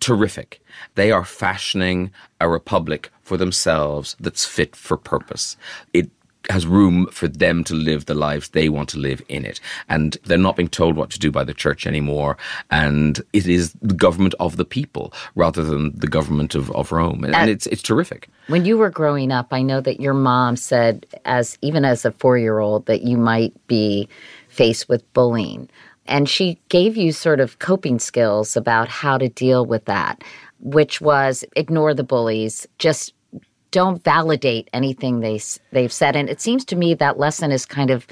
terrific. 0.00 0.62
They 0.94 1.12
are 1.12 1.24
fashioning 1.24 2.10
a 2.40 2.48
republic 2.48 3.10
for 3.22 3.36
themselves 3.36 4.16
that's 4.18 4.44
fit 4.44 4.74
for 4.74 4.96
purpose. 4.96 5.56
It 5.92 6.10
has 6.48 6.66
room 6.66 7.06
for 7.08 7.28
them 7.28 7.62
to 7.64 7.74
live 7.74 8.06
the 8.06 8.14
lives 8.14 8.48
they 8.48 8.68
want 8.68 8.88
to 8.88 8.98
live 8.98 9.20
in 9.28 9.44
it. 9.44 9.60
And 9.88 10.16
they're 10.24 10.38
not 10.38 10.56
being 10.56 10.68
told 10.68 10.96
what 10.96 11.10
to 11.10 11.18
do 11.18 11.30
by 11.30 11.44
the 11.44 11.52
church 11.52 11.86
anymore. 11.86 12.38
And 12.70 13.20
it 13.32 13.46
is 13.46 13.74
the 13.82 13.94
government 13.94 14.34
of 14.40 14.56
the 14.56 14.64
people 14.64 15.12
rather 15.34 15.62
than 15.62 15.98
the 15.98 16.08
government 16.08 16.54
of, 16.54 16.70
of 16.72 16.92
Rome. 16.92 17.24
And, 17.24 17.34
Uh, 17.34 17.52
it's, 17.52 17.66
it's 17.66 17.82
terrific. 17.82 18.28
When 18.46 18.64
you 18.64 18.78
were 18.78 18.90
growing 18.90 19.30
up, 19.32 19.48
I 19.52 19.62
know 19.62 19.80
that 19.82 20.00
your 20.00 20.14
mom 20.14 20.56
said, 20.56 21.06
as 21.24 21.58
even 21.60 21.84
as 21.84 22.04
a 22.04 22.12
four 22.12 22.38
year 22.38 22.58
old, 22.58 22.86
that 22.86 23.02
you 23.02 23.16
might 23.18 23.54
be 23.66 24.08
faced 24.48 24.88
with 24.88 25.12
bullying. 25.12 25.68
And 26.06 26.28
she 26.28 26.58
gave 26.68 26.96
you 26.96 27.12
sort 27.12 27.38
of 27.38 27.58
coping 27.58 27.98
skills 27.98 28.56
about 28.56 28.88
how 28.88 29.18
to 29.18 29.28
deal 29.28 29.64
with 29.66 29.84
that, 29.84 30.24
which 30.58 31.00
was 31.00 31.44
ignore 31.54 31.94
the 31.94 32.02
bullies, 32.02 32.66
just 32.78 33.14
don't 33.70 34.02
validate 34.04 34.68
anything 34.72 35.20
they 35.20 35.40
they've 35.72 35.92
said. 35.92 36.16
And 36.16 36.28
it 36.28 36.40
seems 36.40 36.64
to 36.66 36.76
me 36.76 36.94
that 36.94 37.18
lesson 37.18 37.50
has 37.50 37.66
kind 37.66 37.90
of 37.90 38.06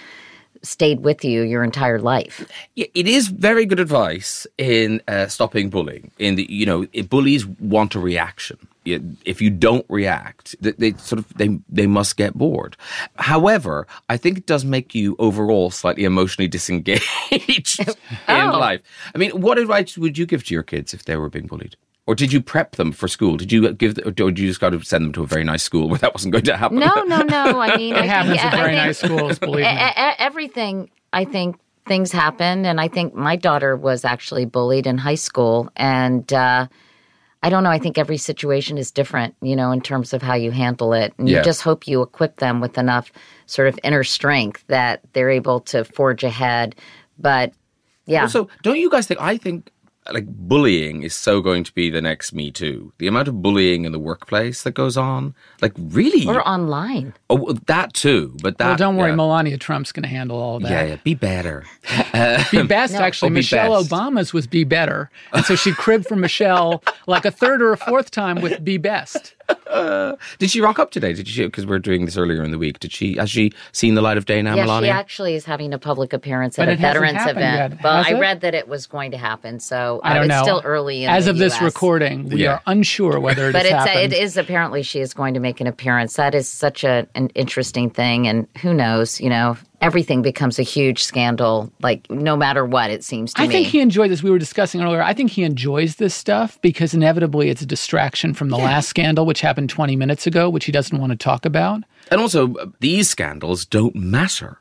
stayed 0.63 1.01
with 1.01 1.25
you 1.25 1.43
your 1.43 1.63
entire 1.63 2.01
life. 2.01 2.45
Yeah, 2.75 2.87
it 2.95 3.07
is 3.07 3.29
very 3.29 3.65
good 3.65 3.79
advice 3.79 4.45
in 4.59 5.01
uh, 5.07 5.29
stopping 5.29 5.71
bullying. 5.71 6.11
In 6.19 6.35
the 6.35 6.47
you 6.51 6.67
know, 6.67 6.87
if 6.93 7.09
bullies 7.09 7.47
want 7.47 7.95
a 7.95 8.01
reaction. 8.01 8.59
If 9.27 9.43
you 9.43 9.51
don't 9.51 9.85
react, 9.91 10.57
they, 10.63 10.71
they 10.73 10.93
sort 10.95 11.19
of 11.19 11.35
they 11.35 11.59
they 11.69 11.87
must 11.87 12.17
get 12.17 12.33
bored. 12.33 12.75
However, 13.17 13.87
I 14.09 14.17
think 14.17 14.39
it 14.39 14.47
does 14.47 14.65
make 14.65 14.95
you 14.95 15.15
overall 15.19 15.71
slightly 15.71 16.05
emotionally 16.05 16.49
disengaged 16.49 17.05
in 17.81 17.95
Oh. 18.29 18.59
life. 18.59 18.81
I 19.15 19.19
mean, 19.19 19.33
what 19.43 19.59
advice 19.59 19.99
would 19.99 20.17
you 20.17 20.25
give 20.25 20.43
to 20.45 20.55
your 20.55 20.63
kids 20.63 20.95
if 20.95 21.05
they 21.05 21.17
were 21.17 21.29
being 21.29 21.47
bullied? 21.49 21.77
Or 22.09 22.15
did 22.15 22.33
you 22.33 22.41
prep 22.41 22.77
them 22.77 22.91
for 22.91 23.07
school? 23.07 23.37
Did 23.37 23.53
you 23.53 23.71
give, 23.75 23.99
or 23.99 24.11
did 24.13 24.39
you 24.39 24.49
just 24.49 24.61
got 24.61 24.71
to 24.71 24.83
send 24.83 25.05
them 25.05 25.13
to 25.13 25.23
a 25.25 25.27
very 25.27 25.45
nice 25.45 25.63
school 25.63 25.91
where 25.91 25.99
that 25.99 26.15
wasn't 26.15 26.33
going 26.33 26.45
to 26.47 26.57
happen? 26.57 26.79
No, 26.79 27.03
no, 27.03 27.21
no. 27.23 27.61
I 27.61 27.77
mean, 27.81 27.95
It 27.95 28.01
I 28.01 28.07
happens 28.07 28.41
think, 28.41 28.45
at 28.47 28.55
I 28.55 28.57
very 28.57 28.73
think- 28.75 28.87
nice 28.87 28.99
schools, 28.99 29.39
believe 29.49 29.65
me. 29.67 29.79
everything, 30.19 30.91
I 31.13 31.25
think 31.27 31.57
things 31.87 32.11
happen. 32.11 32.65
And 32.65 32.81
I 32.81 32.89
think 32.89 33.15
my 33.15 33.37
daughter 33.37 33.77
was 33.77 34.05
actually 34.05 34.47
bullied 34.47 34.87
in 34.87 34.97
high 34.99 35.17
school. 35.17 35.71
And 35.77 36.33
uh, 36.33 36.67
I 37.43 37.51
don't 37.51 37.63
know. 37.63 37.71
I 37.71 37.79
think 37.79 37.99
every 37.99 38.17
situation 38.17 38.79
is 38.79 38.91
different, 38.91 39.35
you 39.43 39.55
know, 39.55 39.71
in 39.71 39.81
terms 39.83 40.13
of 40.15 40.23
how 40.23 40.35
you 40.35 40.51
handle 40.51 40.93
it. 40.95 41.13
And 41.19 41.29
Yeah. 41.29 41.39
you 41.39 41.45
just 41.45 41.63
hope 41.63 41.87
you 41.87 42.01
equip 42.03 42.37
them 42.39 42.61
with 42.61 42.79
enough 42.79 43.13
sort 43.47 43.69
of 43.69 43.79
inner 43.85 44.03
strength 44.03 44.65
that 44.69 45.01
they're 45.13 45.31
able 45.31 45.61
to 45.61 45.85
forge 45.85 46.25
ahead. 46.25 46.75
But 47.19 47.53
yeah. 48.07 48.23
Also, 48.23 48.49
don't 48.63 48.79
you 48.79 48.89
guys 48.91 49.07
think? 49.07 49.21
I 49.21 49.37
think 49.37 49.71
like 50.13 50.27
bullying 50.27 51.03
is 51.03 51.15
so 51.15 51.41
going 51.41 51.65
to 51.65 51.73
be 51.73 51.91
the 51.91 52.01
next 52.01 52.33
Me 52.33 52.51
Too. 52.51 52.93
The 52.99 53.07
amount 53.07 53.29
of 53.29 53.43
bullying 53.43 53.85
in 53.85 53.93
the 53.93 53.99
workplace 53.99 54.63
that 54.63 54.73
goes 54.73 54.97
on, 54.97 55.35
like 55.61 55.73
really, 55.79 56.27
or 56.27 56.47
online. 56.49 57.15
oh, 57.31 57.53
that 57.67 57.93
too. 57.93 58.35
But 58.43 58.59
that, 58.59 58.67
well, 58.67 58.77
don't 58.77 58.97
worry, 58.97 59.11
yeah. 59.11 59.17
Melania 59.17 59.59
Trump's 59.59 59.93
going 59.93 60.03
to 60.05 60.09
handle 60.09 60.39
all 60.39 60.61
that. 60.61 60.71
Yeah, 60.71 60.83
yeah, 60.85 60.97
be 61.05 61.15
better. 61.15 61.65
Uh, 62.15 62.43
Be 62.51 62.63
best, 62.63 62.95
No. 62.95 63.01
actually. 63.01 63.27
Oh, 63.29 63.31
be 63.31 63.35
Michelle 63.37 63.83
best. 63.83 63.91
Obama's 63.91 64.33
was 64.33 64.47
be 64.47 64.65
better. 64.65 65.11
And 65.33 65.45
so 65.45 65.55
she 65.57 65.73
cribbed 65.73 66.07
from 66.07 66.21
Michelle 66.21 66.83
like 67.07 67.25
a 67.25 67.31
third 67.31 67.61
or 67.63 67.73
a 67.73 67.77
fourth 67.77 68.11
time 68.11 68.41
with 68.41 68.65
be 68.65 68.77
best. 68.79 69.35
Did 70.39 70.51
she 70.51 70.61
rock 70.61 70.79
up 70.79 70.91
today? 70.91 71.13
Did 71.13 71.29
she? 71.29 71.45
Because 71.45 71.67
we're 71.67 71.79
doing 71.79 72.05
this 72.05 72.17
earlier 72.17 72.43
in 72.43 72.51
the 72.51 72.59
week. 72.59 72.79
Did 72.81 72.93
she? 72.93 73.17
Has 73.17 73.31
she 73.31 73.53
seen 73.73 73.95
the 73.95 74.03
light 74.03 74.17
of 74.19 74.27
day 74.27 74.43
now, 74.43 74.55
yeah, 74.55 74.65
Melania? 74.65 74.89
she 74.89 74.93
actually 74.93 75.35
is 75.35 75.45
having 75.45 75.73
a 75.73 75.79
public 75.79 76.13
appearance 76.13 76.57
But 76.57 76.69
at 76.69 76.75
a 76.75 76.81
veterans 76.81 77.21
event. 77.23 77.37
yet, 77.73 77.83
Well, 77.83 78.03
has 78.03 78.13
I 78.13 78.17
it? 78.17 78.21
read 78.21 78.41
that 78.43 78.55
it 78.55 78.69
was 78.69 78.87
going 78.87 79.11
to 79.13 79.17
happen, 79.19 79.61
so 79.61 80.01
I 80.05 80.11
uh, 80.11 80.15
don't 80.15 80.25
it's 80.25 80.29
know. 80.31 80.43
still 80.43 80.63
early 80.65 81.05
in 81.05 81.11
As 81.11 81.25
the 81.27 81.33
of 81.33 81.39
this 81.39 81.61
recording, 81.63 82.29
we 82.29 82.43
Yeah. 82.45 82.55
are 82.55 82.63
unsure 82.67 83.21
whether 83.21 83.49
it 83.49 83.53
But 83.53 83.65
has 83.67 83.73
it's 83.73 83.91
happened. 83.91 84.13
it 84.13 84.19
is 84.19 84.37
apparently 84.37 84.83
she 84.83 85.01
is 85.01 85.15
going 85.15 85.35
to 85.35 85.41
make 85.41 85.61
an 85.61 85.67
appearance. 85.67 86.15
That 86.15 86.35
is 86.35 86.49
such 86.49 86.85
a 86.85 87.07
an 87.15 87.29
interesting 87.35 87.91
thing, 87.91 88.27
and 88.27 88.47
who 88.61 88.75
knows? 88.75 89.21
You 89.21 89.31
know, 89.31 89.57
everything 89.81 90.23
becomes 90.23 90.59
a 90.59 90.63
huge 90.63 91.03
scandal. 91.03 91.73
Like 91.81 92.11
no 92.11 92.37
matter 92.37 92.65
what, 92.65 92.91
it 92.91 93.05
seems 93.05 93.33
to 93.35 93.43
I 93.43 93.47
me. 93.47 93.53
think 93.55 93.69
he 93.69 93.81
enjoyed 93.81 94.11
this. 94.11 94.23
We 94.23 94.31
were 94.31 94.39
discussing 94.39 94.83
earlier. 94.83 95.03
I 95.03 95.15
think 95.15 95.31
he 95.31 95.45
enjoys 95.45 95.97
this 95.97 96.15
stuff 96.15 96.61
because 96.63 96.95
inevitably 96.95 97.51
it's 97.51 97.63
a 97.63 97.67
distraction 97.67 98.35
from 98.35 98.49
the 98.49 98.59
last 98.59 98.89
scandal, 98.89 99.27
which 99.27 99.41
happened 99.41 99.71
20 99.71 99.97
minutes 99.97 100.27
ago, 100.27 100.51
which 100.51 100.65
he 100.65 100.73
doesn't 100.73 100.99
want 100.99 101.11
to 101.11 101.17
talk 101.17 101.45
about. 101.45 101.83
And 102.11 102.21
also, 102.21 102.55
uh, 102.55 102.67
these 102.81 103.09
scandals 103.09 103.65
don't 103.65 103.95
matter. 103.95 104.61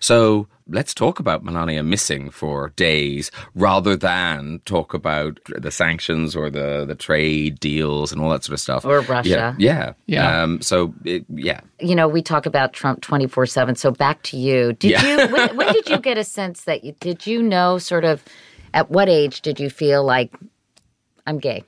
So 0.00 0.48
let's 0.68 0.94
talk 0.94 1.18
about 1.18 1.44
Melania 1.44 1.82
missing 1.82 2.30
for 2.30 2.70
days 2.76 3.30
rather 3.54 3.96
than 3.96 4.60
talk 4.64 4.94
about 4.94 5.40
the 5.48 5.70
sanctions 5.70 6.36
or 6.36 6.50
the, 6.50 6.84
the 6.86 6.94
trade 6.94 7.58
deals 7.58 8.12
and 8.12 8.20
all 8.20 8.30
that 8.30 8.44
sort 8.44 8.54
of 8.54 8.60
stuff. 8.60 8.84
Or 8.84 9.00
Russia. 9.00 9.28
Yeah. 9.28 9.54
Yeah. 9.58 9.92
Yeah. 10.06 10.42
Um, 10.42 10.60
so, 10.60 10.94
it, 11.04 11.24
yeah. 11.28 11.60
you 11.80 11.94
know, 11.94 12.08
we 12.08 12.22
talk 12.22 12.46
about 12.46 12.72
Trump 12.72 13.00
twenty 13.00 13.26
four 13.26 13.46
seven. 13.46 13.74
So 13.74 13.90
back 13.90 14.22
to 14.24 14.36
you. 14.36 14.74
Did 14.74 14.90
Yeah. 14.90 15.26
you? 15.26 15.32
When, 15.32 15.56
when 15.56 15.72
did 15.72 15.88
you 15.88 15.98
get 15.98 16.18
a 16.18 16.24
sense 16.24 16.64
that 16.64 16.84
you 16.84 16.92
did 17.00 17.26
you 17.26 17.42
know 17.42 17.78
sort 17.78 18.04
of? 18.04 18.22
At 18.74 18.90
what 18.90 19.08
age 19.08 19.40
did 19.40 19.58
you 19.58 19.70
feel 19.70 20.04
like 20.04 20.30
I'm 21.26 21.38
gay? 21.38 21.64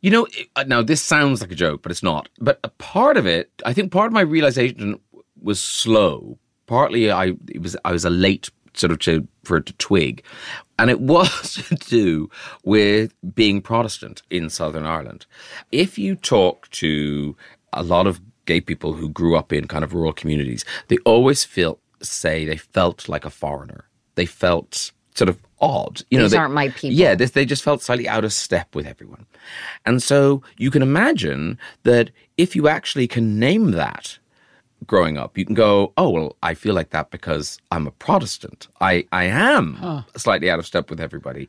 You 0.00 0.12
know, 0.12 0.28
uh, 0.54 0.62
now 0.62 0.80
this 0.80 1.02
sounds 1.02 1.40
like 1.40 1.50
a 1.50 1.56
joke, 1.56 1.82
but 1.82 1.90
it's 1.90 2.04
not. 2.04 2.28
But 2.38 2.60
a 2.62 2.68
part 2.68 3.16
of 3.16 3.26
it, 3.26 3.50
I 3.66 3.72
think 3.72 3.90
part 3.90 4.06
of 4.06 4.12
my 4.12 4.20
realization 4.20 5.00
was 5.42 5.60
slow. 5.60 6.38
Partly, 6.68 7.10
I 7.10 7.32
it 7.48 7.60
was 7.62 7.76
I 7.84 7.90
was 7.92 8.04
a 8.04 8.10
late 8.10 8.50
sort 8.74 8.92
of 8.92 9.00
to 9.00 9.26
for 9.44 9.56
it 9.56 9.66
to 9.66 9.72
twig, 9.74 10.22
and 10.78 10.90
it 10.90 11.00
was 11.14 11.54
to 11.54 11.74
do 11.74 12.30
with 12.64 13.12
being 13.34 13.60
Protestant 13.60 14.22
in 14.30 14.48
Southern 14.50 14.86
Ireland. 14.86 15.26
If 15.72 15.98
you 15.98 16.14
talk 16.14 16.70
to 16.72 17.34
a 17.72 17.82
lot 17.82 18.06
of 18.06 18.20
gay 18.46 18.60
people 18.60 18.92
who 18.92 19.08
grew 19.08 19.36
up 19.36 19.52
in 19.52 19.66
kind 19.66 19.82
of 19.84 19.92
rural 19.94 20.12
communities, 20.12 20.64
they 20.88 20.98
always 20.98 21.44
feel 21.44 21.78
say 22.02 22.44
they 22.44 22.56
felt 22.56 23.08
like 23.08 23.24
a 23.24 23.30
foreigner. 23.30 23.88
They 24.14 24.26
felt 24.26 24.92
sort 25.14 25.28
of 25.28 25.38
odd. 25.60 26.02
You 26.10 26.18
know, 26.18 26.24
These 26.24 26.30
they- 26.32 26.38
aren't 26.38 26.54
my 26.54 26.68
people. 26.68 26.90
Yeah, 26.92 27.14
this, 27.16 27.32
they 27.32 27.44
just 27.44 27.64
felt 27.64 27.82
slightly 27.82 28.08
out 28.08 28.24
of 28.24 28.32
step 28.32 28.74
with 28.74 28.86
everyone. 28.86 29.26
And 29.84 30.00
so 30.02 30.42
you 30.58 30.70
can 30.70 30.80
imagine 30.82 31.58
that 31.82 32.10
if 32.36 32.54
you 32.54 32.68
actually 32.68 33.08
can 33.08 33.38
name 33.38 33.72
that 33.72 34.18
growing 34.86 35.18
up, 35.18 35.36
you 35.36 35.44
can 35.44 35.54
go, 35.54 35.92
oh, 35.96 36.08
well, 36.10 36.36
I 36.42 36.54
feel 36.54 36.74
like 36.74 36.90
that 36.90 37.10
because 37.10 37.58
I'm 37.70 37.86
a 37.86 37.90
Protestant. 37.90 38.68
I, 38.80 39.06
I 39.12 39.24
am 39.24 39.74
Huh. 39.74 40.02
slightly 40.16 40.50
out 40.50 40.58
of 40.58 40.66
step 40.66 40.88
with 40.90 41.00
everybody. 41.00 41.48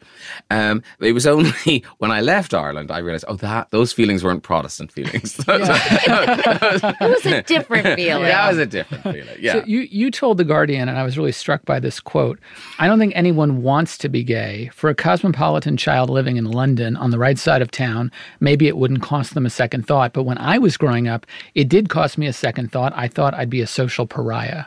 Um, 0.49 0.81
it 0.99 1.13
was 1.13 1.25
only 1.27 1.83
when 1.99 2.11
I 2.11 2.21
left 2.21 2.53
Ireland 2.53 2.91
I 2.91 2.97
realized, 2.99 3.25
oh, 3.27 3.35
that 3.35 3.69
those 3.71 3.93
feelings 3.93 4.23
weren't 4.23 4.43
Protestant 4.43 4.91
feelings. 4.91 5.39
It 5.47 6.99
was 7.01 7.25
a 7.25 7.41
different 7.43 7.95
feeling. 7.95 8.23
That 8.23 8.49
was 8.49 8.57
a 8.57 8.65
different 8.65 9.03
feeling. 9.03 9.37
Yeah. 9.39 9.53
So 9.53 9.63
you, 9.65 9.81
you 9.81 10.11
told 10.11 10.37
The 10.37 10.43
Guardian, 10.43 10.89
and 10.89 10.97
I 10.97 11.03
was 11.03 11.17
really 11.17 11.31
struck 11.31 11.65
by 11.65 11.79
this 11.79 11.99
quote 11.99 12.39
I 12.79 12.87
don't 12.87 12.99
think 12.99 13.13
anyone 13.15 13.61
wants 13.61 13.97
to 13.99 14.09
be 14.09 14.23
gay. 14.23 14.69
For 14.73 14.89
a 14.89 14.95
cosmopolitan 14.95 15.77
child 15.77 16.09
living 16.09 16.37
in 16.37 16.45
London 16.45 16.95
on 16.95 17.11
the 17.11 17.19
right 17.19 17.37
side 17.37 17.61
of 17.61 17.71
town, 17.71 18.11
maybe 18.39 18.67
it 18.67 18.77
wouldn't 18.77 19.01
cost 19.01 19.33
them 19.33 19.45
a 19.45 19.49
second 19.49 19.85
thought. 19.87 20.13
But 20.13 20.23
when 20.23 20.37
I 20.37 20.57
was 20.57 20.77
growing 20.77 21.07
up, 21.07 21.25
it 21.55 21.69
did 21.69 21.89
cost 21.89 22.17
me 22.17 22.27
a 22.27 22.33
second 22.33 22.71
thought. 22.71 22.93
I 22.95 23.07
thought 23.07 23.18
I'd 23.23 23.49
be 23.49 23.61
a 23.61 23.67
social 23.67 24.05
pariah. 24.05 24.65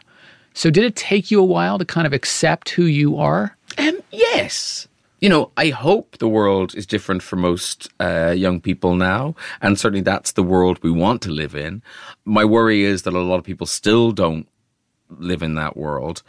So 0.54 0.70
did 0.70 0.84
it 0.84 0.96
take 0.96 1.30
you 1.30 1.40
a 1.40 1.44
while 1.44 1.78
to 1.78 1.84
kind 1.84 2.06
of 2.06 2.12
accept 2.12 2.70
who 2.70 2.84
you 2.84 3.16
are? 3.16 3.56
Um, 3.78 4.00
yes. 4.10 4.86
You 5.20 5.28
know, 5.28 5.52
I 5.56 5.68
hope 5.68 6.18
the 6.18 6.28
world 6.28 6.74
is 6.74 6.84
different 6.84 7.22
for 7.22 7.36
most 7.36 7.88
uh, 8.00 8.34
young 8.36 8.60
people 8.60 8.96
now, 8.96 9.36
and 9.60 9.78
certainly 9.78 10.02
that's 10.02 10.32
the 10.32 10.42
world 10.42 10.80
we 10.82 10.90
want 10.90 11.22
to 11.22 11.30
live 11.30 11.54
in. 11.54 11.80
My 12.24 12.44
worry 12.44 12.82
is 12.82 13.02
that 13.02 13.14
a 13.14 13.20
lot 13.20 13.36
of 13.36 13.44
people 13.44 13.66
still 13.66 14.10
don't 14.10 14.48
live 15.08 15.42
in 15.42 15.54
that 15.54 15.76
world. 15.76 16.22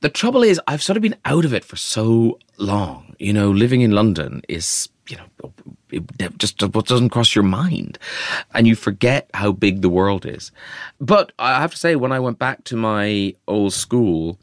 The 0.00 0.08
trouble 0.08 0.42
is, 0.42 0.60
I've 0.66 0.82
sort 0.82 0.96
of 0.96 1.02
been 1.02 1.16
out 1.24 1.44
of 1.44 1.54
it 1.54 1.64
for 1.64 1.76
so 1.76 2.38
long. 2.58 3.14
You 3.18 3.32
know, 3.32 3.50
living 3.50 3.82
in 3.82 3.92
London 3.92 4.42
is, 4.48 4.88
you 5.08 5.16
know, 5.16 5.52
it 5.92 6.38
just 6.38 6.62
what 6.74 6.86
doesn't 6.86 7.10
cross 7.10 7.34
your 7.34 7.44
mind, 7.44 7.98
and 8.54 8.66
you 8.66 8.74
forget 8.74 9.30
how 9.34 9.52
big 9.52 9.82
the 9.82 9.88
world 9.88 10.26
is. 10.26 10.50
But 11.00 11.32
I 11.38 11.60
have 11.60 11.72
to 11.72 11.76
say, 11.76 11.96
when 11.96 12.12
I 12.12 12.20
went 12.20 12.38
back 12.38 12.64
to 12.64 12.76
my 12.76 13.34
old 13.46 13.72
school 13.72 14.38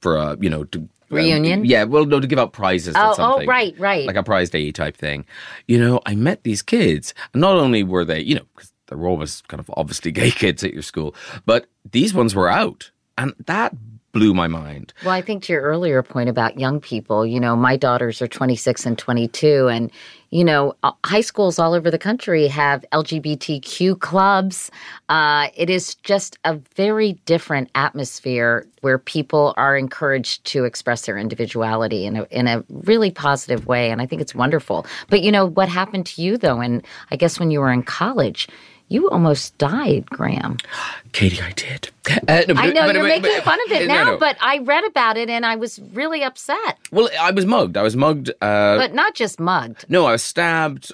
for 0.00 0.16
a, 0.16 0.36
you 0.40 0.50
know, 0.50 0.64
to 0.64 0.78
um, 0.78 0.88
Reunion? 1.10 1.64
yeah, 1.64 1.84
well, 1.84 2.04
no, 2.04 2.20
to 2.20 2.26
give 2.26 2.38
out 2.38 2.52
prizes. 2.52 2.94
or 2.94 3.00
Oh, 3.00 3.14
oh, 3.18 3.44
right, 3.44 3.74
right. 3.78 4.06
Like 4.06 4.16
a 4.16 4.22
prize 4.22 4.50
day 4.50 4.70
type 4.72 4.96
thing. 4.96 5.24
You 5.68 5.78
know, 5.78 6.00
I 6.06 6.14
met 6.14 6.42
these 6.42 6.62
kids, 6.62 7.14
and 7.32 7.40
not 7.40 7.56
only 7.56 7.82
were 7.82 8.04
they, 8.04 8.20
you 8.20 8.34
know, 8.34 8.46
because 8.54 8.72
there 8.88 8.98
were 8.98 9.08
always 9.08 9.42
kind 9.42 9.60
of 9.60 9.70
obviously 9.76 10.10
gay 10.20 10.30
kids 10.30 10.64
at 10.64 10.72
your 10.72 10.82
school, 10.82 11.14
but 11.46 11.66
these 11.90 12.14
ones 12.14 12.34
were 12.34 12.48
out, 12.50 12.90
and 13.16 13.34
that 13.46 13.74
blew 14.12 14.32
my 14.32 14.46
mind. 14.46 14.94
Well, 15.04 15.12
I 15.12 15.20
think 15.20 15.42
to 15.44 15.52
your 15.52 15.62
earlier 15.62 16.02
point 16.02 16.30
about 16.30 16.58
young 16.58 16.80
people, 16.80 17.26
you 17.26 17.40
know, 17.40 17.56
my 17.56 17.76
daughters 17.76 18.22
are 18.22 18.28
26 18.28 18.86
and 18.86 18.96
22, 18.96 19.68
and, 19.68 19.90
you 20.34 20.42
know, 20.42 20.74
high 21.04 21.20
schools 21.20 21.60
all 21.60 21.74
over 21.74 21.92
the 21.92 21.98
country 21.98 22.48
have 22.48 22.84
LGBTQ 22.90 24.00
clubs. 24.00 24.68
Uh, 25.08 25.46
it 25.56 25.70
is 25.70 25.94
just 25.94 26.36
a 26.44 26.56
very 26.74 27.12
different 27.24 27.70
atmosphere 27.76 28.66
where 28.80 28.98
people 28.98 29.54
are 29.56 29.76
encouraged 29.76 30.44
to 30.46 30.64
express 30.64 31.06
their 31.06 31.16
individuality 31.16 32.04
in 32.04 32.16
a, 32.16 32.24
in 32.32 32.48
a 32.48 32.64
really 32.68 33.12
positive 33.12 33.68
way. 33.68 33.92
And 33.92 34.02
I 34.02 34.06
think 34.06 34.20
it's 34.20 34.34
wonderful. 34.34 34.86
But, 35.08 35.22
you 35.22 35.30
know, 35.30 35.46
what 35.46 35.68
happened 35.68 36.04
to 36.06 36.20
you, 36.20 36.36
though? 36.36 36.60
And 36.60 36.84
I 37.12 37.16
guess 37.16 37.38
when 37.38 37.52
you 37.52 37.60
were 37.60 37.70
in 37.70 37.84
college, 37.84 38.48
you 38.88 39.08
almost 39.10 39.56
died, 39.58 40.06
Graham. 40.10 40.58
Katie, 41.12 41.40
I 41.40 41.52
did. 41.52 41.90
Uh, 42.28 42.42
no, 42.48 42.54
I 42.60 42.70
know 42.70 42.86
but- 42.86 42.94
you're 42.94 43.04
but- 43.04 43.08
making 43.22 43.22
but- 43.36 43.44
fun 43.44 43.58
of 43.66 43.72
it 43.72 43.86
no, 43.88 43.94
now, 43.94 44.04
no. 44.12 44.16
but 44.18 44.36
I 44.40 44.58
read 44.58 44.84
about 44.84 45.16
it 45.16 45.30
and 45.30 45.44
I 45.46 45.56
was 45.56 45.80
really 45.92 46.22
upset. 46.22 46.78
well, 46.92 47.08
I 47.20 47.30
was 47.30 47.46
mugged. 47.46 47.76
I 47.76 47.82
was 47.82 47.96
mugged. 47.96 48.30
Uh, 48.40 48.76
but 48.76 48.92
not 48.94 49.14
just 49.14 49.40
mugged. 49.40 49.86
No, 49.88 50.06
I 50.06 50.12
was 50.12 50.22
stabbed 50.22 50.92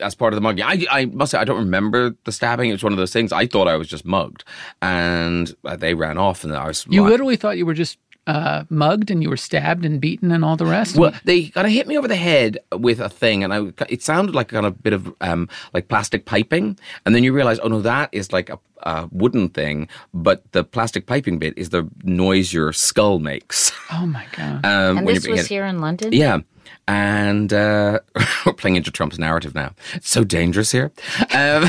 as 0.00 0.14
part 0.14 0.32
of 0.32 0.36
the 0.36 0.40
mugging. 0.42 0.64
I, 0.64 0.84
I 0.90 1.04
must 1.06 1.30
say, 1.32 1.38
I 1.38 1.44
don't 1.44 1.58
remember 1.58 2.14
the 2.24 2.32
stabbing. 2.32 2.68
It 2.68 2.72
was 2.72 2.82
one 2.82 2.92
of 2.92 2.98
those 2.98 3.12
things. 3.12 3.32
I 3.32 3.46
thought 3.46 3.68
I 3.68 3.76
was 3.76 3.86
just 3.88 4.04
mugged, 4.04 4.42
and 4.82 5.54
uh, 5.64 5.76
they 5.76 5.94
ran 5.94 6.18
off, 6.18 6.42
and 6.44 6.54
I 6.54 6.66
was. 6.66 6.84
You 6.90 7.04
li- 7.04 7.10
literally 7.10 7.36
thought 7.36 7.56
you 7.56 7.64
were 7.64 7.72
just 7.74 7.96
uh, 8.26 8.64
mugged 8.70 9.10
and 9.10 9.22
you 9.22 9.28
were 9.30 9.36
stabbed 9.36 9.84
and 9.84 10.00
beaten 10.00 10.32
and 10.32 10.44
all 10.44 10.56
the 10.56 10.66
rest? 10.66 10.96
Well, 10.96 11.12
they 11.24 11.48
kind 11.48 11.66
of 11.66 11.72
hit 11.72 11.86
me 11.86 11.96
over 11.98 12.08
the 12.08 12.16
head 12.16 12.58
with 12.72 13.00
a 13.00 13.08
thing, 13.08 13.44
and 13.44 13.52
I 13.52 13.72
it 13.88 14.02
sounded 14.02 14.34
like 14.34 14.48
kind 14.48 14.66
of 14.66 14.72
a 14.74 14.76
bit 14.76 14.92
of 14.92 15.12
um, 15.20 15.48
like 15.72 15.88
plastic 15.88 16.24
piping, 16.24 16.78
and 17.04 17.14
then 17.14 17.22
you 17.24 17.32
realize, 17.32 17.58
oh 17.60 17.68
no, 17.68 17.80
that 17.82 18.08
is 18.12 18.32
like 18.32 18.48
a, 18.50 18.58
a 18.82 19.08
wooden 19.12 19.48
thing, 19.48 19.88
but 20.12 20.42
the 20.52 20.64
plastic 20.64 21.06
piping 21.06 21.38
bit 21.38 21.54
is 21.56 21.70
the 21.70 21.88
noise 22.02 22.52
your 22.52 22.72
skull 22.72 23.18
makes. 23.18 23.72
oh 23.92 24.06
my 24.06 24.26
God. 24.36 24.64
Um, 24.74 24.98
and 24.98 25.08
this 25.08 25.26
was 25.26 25.40
hit. 25.40 25.48
here 25.48 25.66
in 25.66 25.80
London? 25.80 26.12
Yeah. 26.12 26.38
And 26.86 27.52
uh, 27.52 28.00
we're 28.46 28.52
playing 28.54 28.76
into 28.76 28.90
Trump's 28.90 29.18
narrative 29.18 29.54
now. 29.54 29.74
It's 29.94 30.08
so 30.10 30.24
dangerous 30.24 30.70
here. 30.72 30.92
Um, 31.34 31.68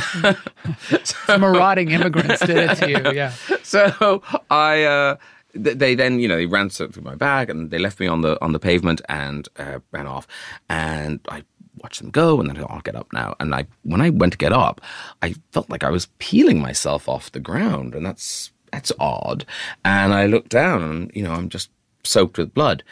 Some 1.03 1.41
marauding 1.41 1.91
immigrants 1.91 2.45
did 2.45 2.58
it 2.58 2.76
to 2.78 2.89
you, 2.89 3.12
yeah. 3.14 3.34
so 3.64 4.22
I, 4.49 4.84
uh, 4.84 5.16
th- 5.16 5.22
they 5.56 5.95
then, 5.95 6.20
you 6.20 6.28
know, 6.28 6.36
they 6.38 6.45
ran 6.45 6.70
through 6.70 6.91
my 7.01 7.16
bag 7.16 7.49
and 7.49 7.72
they 7.72 7.80
left 7.80 7.99
me 7.99 8.08
on 8.08 8.22
the 8.22 8.41
on 8.43 8.51
the 8.51 8.60
pavement 8.60 9.01
and 9.10 9.47
uh, 9.58 9.80
ran 9.91 10.08
off. 10.08 10.28
And 10.70 11.20
I 11.30 11.43
watched 11.82 12.01
them 12.01 12.12
go, 12.12 12.39
and 12.39 12.49
then 12.49 12.64
I'll 12.70 12.82
get 12.82 12.95
up 12.95 13.12
now. 13.14 13.36
And 13.39 13.53
I, 13.53 13.66
when 13.84 14.01
I 14.01 14.10
went 14.10 14.34
to 14.34 14.38
get 14.38 14.53
up, 14.53 14.82
I 15.22 15.36
felt 15.51 15.70
like 15.70 15.84
I 15.84 15.89
was 15.89 16.08
peeling 16.20 16.60
myself 16.60 17.08
off 17.08 17.32
the 17.32 17.39
ground, 17.39 17.95
and 17.95 18.06
that's 18.06 18.51
that's 18.72 18.91
odd. 18.99 19.45
And 19.84 20.14
I 20.14 20.26
looked 20.28 20.49
down, 20.49 20.84
and 20.84 21.12
you 21.14 21.24
know, 21.24 21.32
I'm 21.32 21.49
just 21.49 21.70
soaked 22.03 22.38
with 22.38 22.53
blood, 22.53 22.84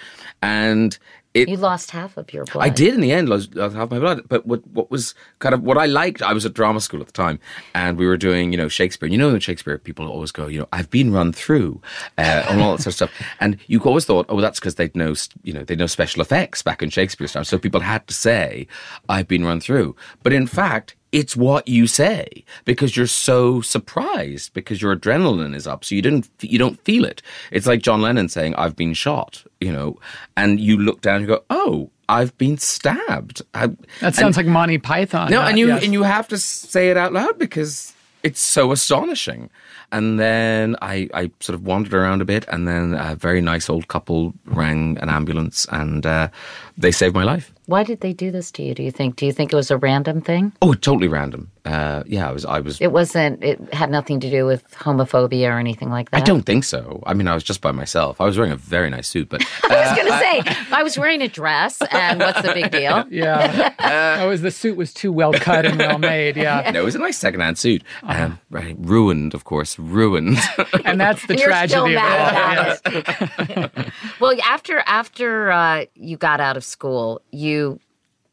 and. 0.41 0.97
It, 1.33 1.49
You 1.49 1.57
lost 1.57 1.89
half 1.91 2.15
of 2.17 2.31
your 2.31 2.45
blood. 2.45 2.63
I 2.63 2.69
did 2.69 2.93
in 2.93 3.01
the 3.01 3.11
end 3.11 3.27
lose, 3.27 3.53
lose 3.55 3.73
half 3.73 3.89
my 3.89 3.97
blood. 3.97 4.21
But 4.27 4.45
what 4.45 4.65
what 4.67 4.91
was 4.91 5.15
kind 5.39 5.55
of 5.55 5.63
what 5.63 5.77
I 5.77 5.87
liked, 5.87 6.21
I 6.21 6.31
was 6.31 6.45
at 6.45 6.53
drama 6.53 6.79
school 6.79 7.01
at 7.01 7.07
the 7.07 7.13
time, 7.13 7.39
and 7.73 7.97
we 7.97 8.05
were 8.05 8.17
doing 8.17 8.51
you 8.51 8.57
know 8.57 8.67
Shakespeare. 8.67 9.09
You 9.09 9.17
know 9.17 9.29
in 9.29 9.39
Shakespeare, 9.39 9.77
people 9.79 10.07
always 10.07 10.31
go, 10.31 10.47
you 10.47 10.59
know, 10.59 10.67
I've 10.71 10.89
been 10.91 11.11
run 11.11 11.33
through, 11.33 11.81
uh, 12.19 12.45
and 12.49 12.61
all 12.61 12.75
that 12.75 12.83
sort 12.83 12.87
of 12.87 12.95
stuff. 12.95 13.11
And 13.39 13.57
you 13.67 13.79
always 13.81 14.05
thought, 14.05 14.27
oh, 14.29 14.41
that's 14.41 14.59
because 14.59 14.75
they'd 14.75 14.95
know 14.95 15.15
you 15.43 15.53
know 15.53 15.63
they 15.63 15.75
know 15.75 15.87
special 15.87 16.21
effects 16.21 16.61
back 16.61 16.83
in 16.83 16.89
Shakespeare's 16.89 17.33
time, 17.33 17.45
so 17.45 17.57
people 17.57 17.81
had 17.81 18.05
to 18.07 18.13
say, 18.13 18.67
I've 19.09 19.27
been 19.27 19.43
run 19.43 19.59
through. 19.59 19.95
But 20.21 20.33
in 20.33 20.47
fact. 20.47 20.95
It's 21.13 21.37
what 21.37 21.67
you 21.67 21.85
say 21.87 22.43
because 22.65 22.97
you're 22.97 23.07
so 23.07 23.61
surprised 23.61 24.53
because 24.53 24.81
your 24.81 24.95
adrenaline 24.95 25.55
is 25.55 25.67
up, 25.67 25.85
so 25.85 25.93
you 25.95 26.01
didn't 26.01 26.27
you 26.41 26.57
don't 26.57 26.83
feel 26.83 27.05
it. 27.05 27.21
It's 27.51 27.67
like 27.67 27.81
John 27.81 28.01
Lennon 28.01 28.27
saying, 28.29 28.55
"I've 28.55 28.75
been 28.75 28.95
shot," 28.95 29.43
you 29.61 29.71
know, 29.71 29.99
and 30.35 30.59
you 30.59 30.75
look 30.77 31.01
down 31.01 31.17
and 31.17 31.21
you 31.21 31.27
go, 31.35 31.43
"Oh, 31.49 31.91
I've 32.09 32.35
been 32.37 32.57
stabbed." 32.57 33.43
I, 33.53 33.69
That 34.01 34.15
sounds 34.15 34.37
like 34.37 34.47
Monty 34.47 34.79
Python. 34.79 35.29
no, 35.29 35.41
uh, 35.41 35.47
and 35.49 35.59
you 35.59 35.67
yes. 35.67 35.83
and 35.83 35.93
you 35.93 36.01
have 36.01 36.27
to 36.29 36.37
say 36.37 36.89
it 36.89 36.97
out 36.97 37.13
loud 37.13 37.37
because 37.37 37.93
it's 38.23 38.41
so 38.41 38.71
astonishing. 38.71 39.49
And 39.91 40.19
then 40.19 40.75
I, 40.81 41.07
I 41.13 41.29
sort 41.39 41.53
of 41.53 41.67
wandered 41.67 41.93
around 41.93 42.21
a 42.21 42.25
bit, 42.25 42.45
and 42.47 42.67
then 42.67 42.95
a 42.95 43.15
very 43.15 43.41
nice 43.41 43.69
old 43.69 43.87
couple 43.87 44.33
rang 44.45 44.97
an 44.97 45.09
ambulance, 45.09 45.67
and 45.71 46.03
uh, 46.03 46.29
they 46.77 46.91
saved 46.91 47.15
my 47.15 47.23
life. 47.23 47.53
Why 47.65 47.83
did 47.83 48.01
they 48.01 48.11
do 48.11 48.29
this 48.29 48.51
to 48.51 48.63
you? 48.63 48.73
Do 48.75 48.83
you 48.83 48.91
think? 48.91 49.15
Do 49.15 49.25
you 49.25 49.31
think 49.31 49.53
it 49.53 49.55
was 49.55 49.71
a 49.71 49.77
random 49.77 50.19
thing? 50.19 50.51
Oh, 50.61 50.73
totally 50.73 51.07
random. 51.07 51.49
Uh, 51.63 52.03
yeah, 52.05 52.27
I 52.27 52.31
was. 52.33 52.43
I 52.43 52.59
was. 52.59 52.81
It 52.81 52.91
wasn't. 52.91 53.41
It 53.41 53.73
had 53.73 53.89
nothing 53.89 54.19
to 54.19 54.29
do 54.29 54.45
with 54.45 54.69
homophobia 54.71 55.47
or 55.47 55.59
anything 55.59 55.89
like 55.89 56.11
that. 56.11 56.17
I 56.17 56.23
don't 56.25 56.41
think 56.41 56.65
so. 56.65 57.01
I 57.05 57.13
mean, 57.13 57.29
I 57.29 57.33
was 57.33 57.43
just 57.43 57.61
by 57.61 57.71
myself. 57.71 58.19
I 58.19 58.25
was 58.25 58.37
wearing 58.37 58.51
a 58.51 58.57
very 58.57 58.89
nice 58.89 59.07
suit, 59.07 59.29
but 59.29 59.45
I 59.63 59.75
was 59.75 59.97
going 59.97 60.11
to 60.11 60.19
say 60.19 60.65
I 60.75 60.83
was 60.83 60.97
wearing 60.97 61.21
a 61.21 61.29
dress, 61.29 61.81
and 61.91 62.19
what's 62.19 62.41
the 62.41 62.53
big 62.53 62.71
deal? 62.71 63.05
Yeah. 63.13 64.19
oh, 64.23 64.29
was 64.29 64.41
the 64.41 64.49
suit 64.49 64.75
was 64.75 64.93
too 64.93 65.11
well 65.11 65.33
cut 65.33 65.65
and 65.65 65.77
well 65.77 65.99
made. 65.99 66.35
Yeah. 66.35 66.71
no, 66.71 66.81
it 66.81 66.85
was 66.85 66.95
a 66.95 66.99
nice 66.99 67.17
secondhand 67.17 67.57
suit. 67.57 67.83
Um, 68.01 68.39
right, 68.49 68.75
ruined, 68.79 69.33
of 69.33 69.43
course, 69.43 69.77
ruined. 69.77 70.37
And 70.83 70.99
that's 70.99 71.25
the 71.27 71.33
And 71.33 71.39
you're 71.39 71.67
still 71.67 71.85
tragedy 71.85 71.95
of 71.95 72.01
mad 72.01 72.79
it. 72.85 73.47
about 73.47 73.93
Well, 74.19 74.35
after 74.43 74.79
after 74.85 75.51
uh, 75.51 75.85
you 75.95 76.17
got 76.17 76.39
out 76.39 76.57
of 76.57 76.62
school, 76.63 77.21
you 77.31 77.79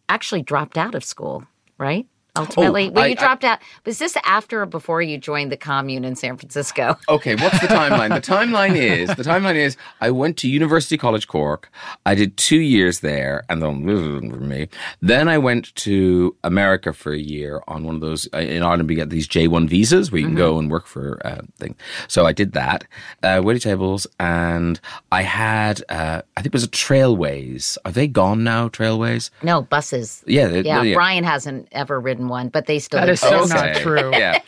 actually 0.08 0.42
dropped 0.42 0.76
out 0.78 0.94
of 0.94 1.04
school, 1.04 1.44
right? 1.78 2.06
Ultimately, 2.36 2.88
Oh, 2.88 2.92
well, 2.92 3.04
I- 3.04 3.08
you 3.08 3.12
I- 3.18 3.20
dropped 3.20 3.44
out. 3.44 3.58
Was 3.84 3.98
this 3.98 4.16
after 4.24 4.62
or 4.62 4.66
before 4.66 5.02
you 5.02 5.18
joined 5.18 5.50
the 5.52 5.56
commune 5.56 6.04
in 6.04 6.16
San 6.16 6.36
Francisco? 6.36 6.96
Okay, 7.08 7.34
what's 7.34 7.60
the 7.60 7.66
timeline? 7.66 8.10
the 8.14 8.20
timeline 8.20 8.76
is 8.76 9.08
the 9.16 9.24
timeline 9.24 9.56
is 9.56 9.76
I 10.00 10.10
went 10.10 10.36
to 10.38 10.48
University 10.48 10.96
College 10.96 11.26
Cork. 11.28 11.70
I 12.06 12.14
did 12.14 12.36
two 12.36 12.60
years 12.60 13.00
there, 13.00 13.42
and 13.48 13.60
then 13.62 13.84
for 14.30 14.36
me. 14.36 14.68
Then 15.02 15.28
I 15.28 15.38
went 15.38 15.74
to 15.76 16.36
America 16.44 16.92
for 16.92 17.12
a 17.12 17.18
year 17.18 17.62
on 17.68 17.84
one 17.84 17.94
of 17.96 18.00
those 18.00 18.28
uh, 18.32 18.38
in 18.38 18.62
Ireland. 18.62 18.88
We 18.88 18.94
get 18.94 19.10
these 19.10 19.26
J 19.26 19.48
one 19.48 19.66
visas 19.68 20.12
where 20.12 20.20
you 20.20 20.26
can 20.26 20.36
go 20.36 20.58
and 20.58 20.70
work 20.70 20.86
for 20.86 21.20
uh, 21.26 21.40
thing. 21.58 21.74
So 22.08 22.26
I 22.26 22.32
did 22.32 22.52
that, 22.52 22.84
uh, 23.22 23.40
waited 23.44 23.62
tables, 23.62 24.06
and 24.20 24.78
I 25.10 25.22
had 25.22 25.82
uh, 25.88 26.22
I 26.36 26.42
think 26.42 26.46
it 26.46 26.52
was 26.54 26.64
a 26.64 26.68
Trailways. 26.68 27.76
Are 27.84 27.92
they 27.92 28.06
gone 28.06 28.44
now? 28.44 28.68
Trailways. 28.68 29.30
No 29.42 29.62
buses. 29.62 30.22
Yeah, 30.26 30.48
they- 30.48 30.62
yeah. 30.62 30.82
yeah. 30.82 30.94
Brian 30.94 31.24
hasn't 31.24 31.68
ever 31.72 31.98
ridden 32.00 32.19
in 32.20 32.28
one, 32.28 32.48
but 32.48 32.66
they 32.66 32.78
still 32.78 33.00
That 33.00 33.08
is 33.08 33.22
exist. 33.22 33.48
so 33.48 33.54
not 33.54 33.76
true. 33.76 34.10
Yeah. 34.12 34.38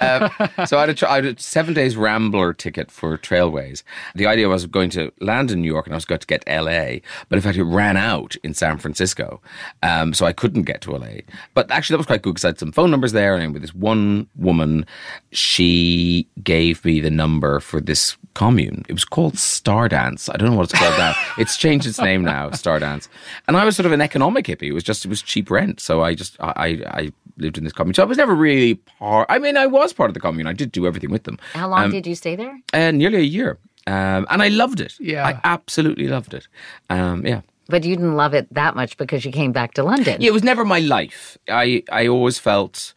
Uh, 0.00 0.28
so 0.66 0.76
I 0.78 0.80
had, 0.80 0.90
a, 0.90 0.94
tr- 0.94 1.06
I 1.06 1.14
had 1.16 1.24
a 1.26 1.38
seven 1.38 1.74
days 1.74 1.96
Rambler 1.96 2.52
ticket 2.54 2.90
for 2.90 3.18
Trailways. 3.18 3.82
The 4.14 4.26
idea 4.26 4.48
was 4.48 4.66
going 4.66 4.90
to 4.90 5.12
land 5.20 5.50
in 5.50 5.60
New 5.60 5.68
York 5.68 5.86
and 5.86 5.94
I 5.94 5.96
was 5.96 6.04
going 6.04 6.20
to 6.20 6.26
get 6.26 6.44
to 6.46 6.62
LA, 6.62 6.98
but 7.28 7.36
in 7.36 7.40
fact 7.42 7.58
it 7.58 7.64
ran 7.64 7.96
out 7.96 8.36
in 8.42 8.54
San 8.54 8.78
Francisco, 8.78 9.40
um, 9.82 10.14
so 10.14 10.24
I 10.26 10.32
couldn't 10.32 10.62
get 10.62 10.80
to 10.82 10.92
LA. 10.96 11.18
But 11.54 11.70
actually 11.70 11.94
that 11.94 11.98
was 11.98 12.06
quite 12.06 12.22
good 12.22 12.34
because 12.34 12.44
I 12.44 12.48
had 12.48 12.58
some 12.58 12.72
phone 12.72 12.90
numbers 12.90 13.12
there, 13.12 13.36
and 13.36 13.52
with 13.52 13.62
this 13.62 13.74
one 13.74 14.28
woman, 14.36 14.86
she 15.32 16.26
gave 16.42 16.84
me 16.84 17.00
the 17.00 17.10
number 17.10 17.60
for 17.60 17.80
this 17.80 18.16
commune. 18.42 18.84
It 18.88 18.92
was 18.98 19.04
called 19.04 19.34
Stardance. 19.34 20.28
I 20.32 20.36
don't 20.38 20.50
know 20.50 20.56
what 20.56 20.70
it's 20.70 20.78
called 20.78 20.98
now. 20.98 21.14
It's 21.42 21.56
changed 21.64 21.86
its 21.90 22.00
name 22.00 22.22
now, 22.24 22.50
Stardance. 22.62 23.08
And 23.46 23.56
I 23.56 23.64
was 23.64 23.74
sort 23.76 23.86
of 23.86 23.92
an 23.92 24.00
economic 24.00 24.44
hippie. 24.46 24.68
It 24.72 24.76
was 24.78 24.84
just 24.84 25.04
it 25.04 25.08
was 25.08 25.22
cheap 25.22 25.50
rent, 25.50 25.80
so 25.80 26.02
I 26.08 26.14
just 26.22 26.36
I 26.40 26.52
I, 26.66 26.68
I 27.00 27.12
lived 27.44 27.56
in 27.58 27.64
this 27.64 27.72
commune. 27.72 27.94
So 27.94 28.02
I 28.02 28.06
was 28.12 28.18
never 28.18 28.34
really 28.34 28.74
part. 29.00 29.26
I 29.34 29.38
mean, 29.44 29.56
I 29.56 29.66
was 29.66 29.92
part 29.92 30.10
of 30.10 30.14
the 30.14 30.20
commune. 30.26 30.46
I 30.46 30.54
did 30.54 30.70
do 30.72 30.86
everything 30.86 31.10
with 31.10 31.24
them. 31.24 31.36
How 31.54 31.68
long 31.68 31.84
Um, 31.84 31.90
did 31.90 32.06
you 32.06 32.14
stay 32.14 32.36
there? 32.36 32.54
Uh, 32.72 32.90
nearly 32.92 33.18
a 33.18 33.30
year. 33.38 33.58
Um, 33.86 34.26
and 34.30 34.42
I 34.42 34.48
loved 34.48 34.80
it. 34.80 34.94
Yeah. 35.00 35.26
I 35.30 35.32
absolutely 35.44 36.08
loved 36.08 36.32
it. 36.34 36.46
Um, 36.90 37.24
yeah. 37.26 37.40
But 37.68 37.84
you 37.84 37.94
didn't 37.96 38.16
love 38.16 38.34
it 38.34 38.46
that 38.54 38.74
much 38.76 38.96
because 38.96 39.24
you 39.26 39.32
came 39.32 39.52
back 39.52 39.70
to 39.74 39.82
London. 39.82 40.20
Yeah, 40.20 40.28
it 40.30 40.32
was 40.32 40.42
never 40.42 40.64
my 40.64 40.80
life. 40.80 41.38
I, 41.48 41.82
I 41.92 42.06
always 42.08 42.38
felt 42.38 42.94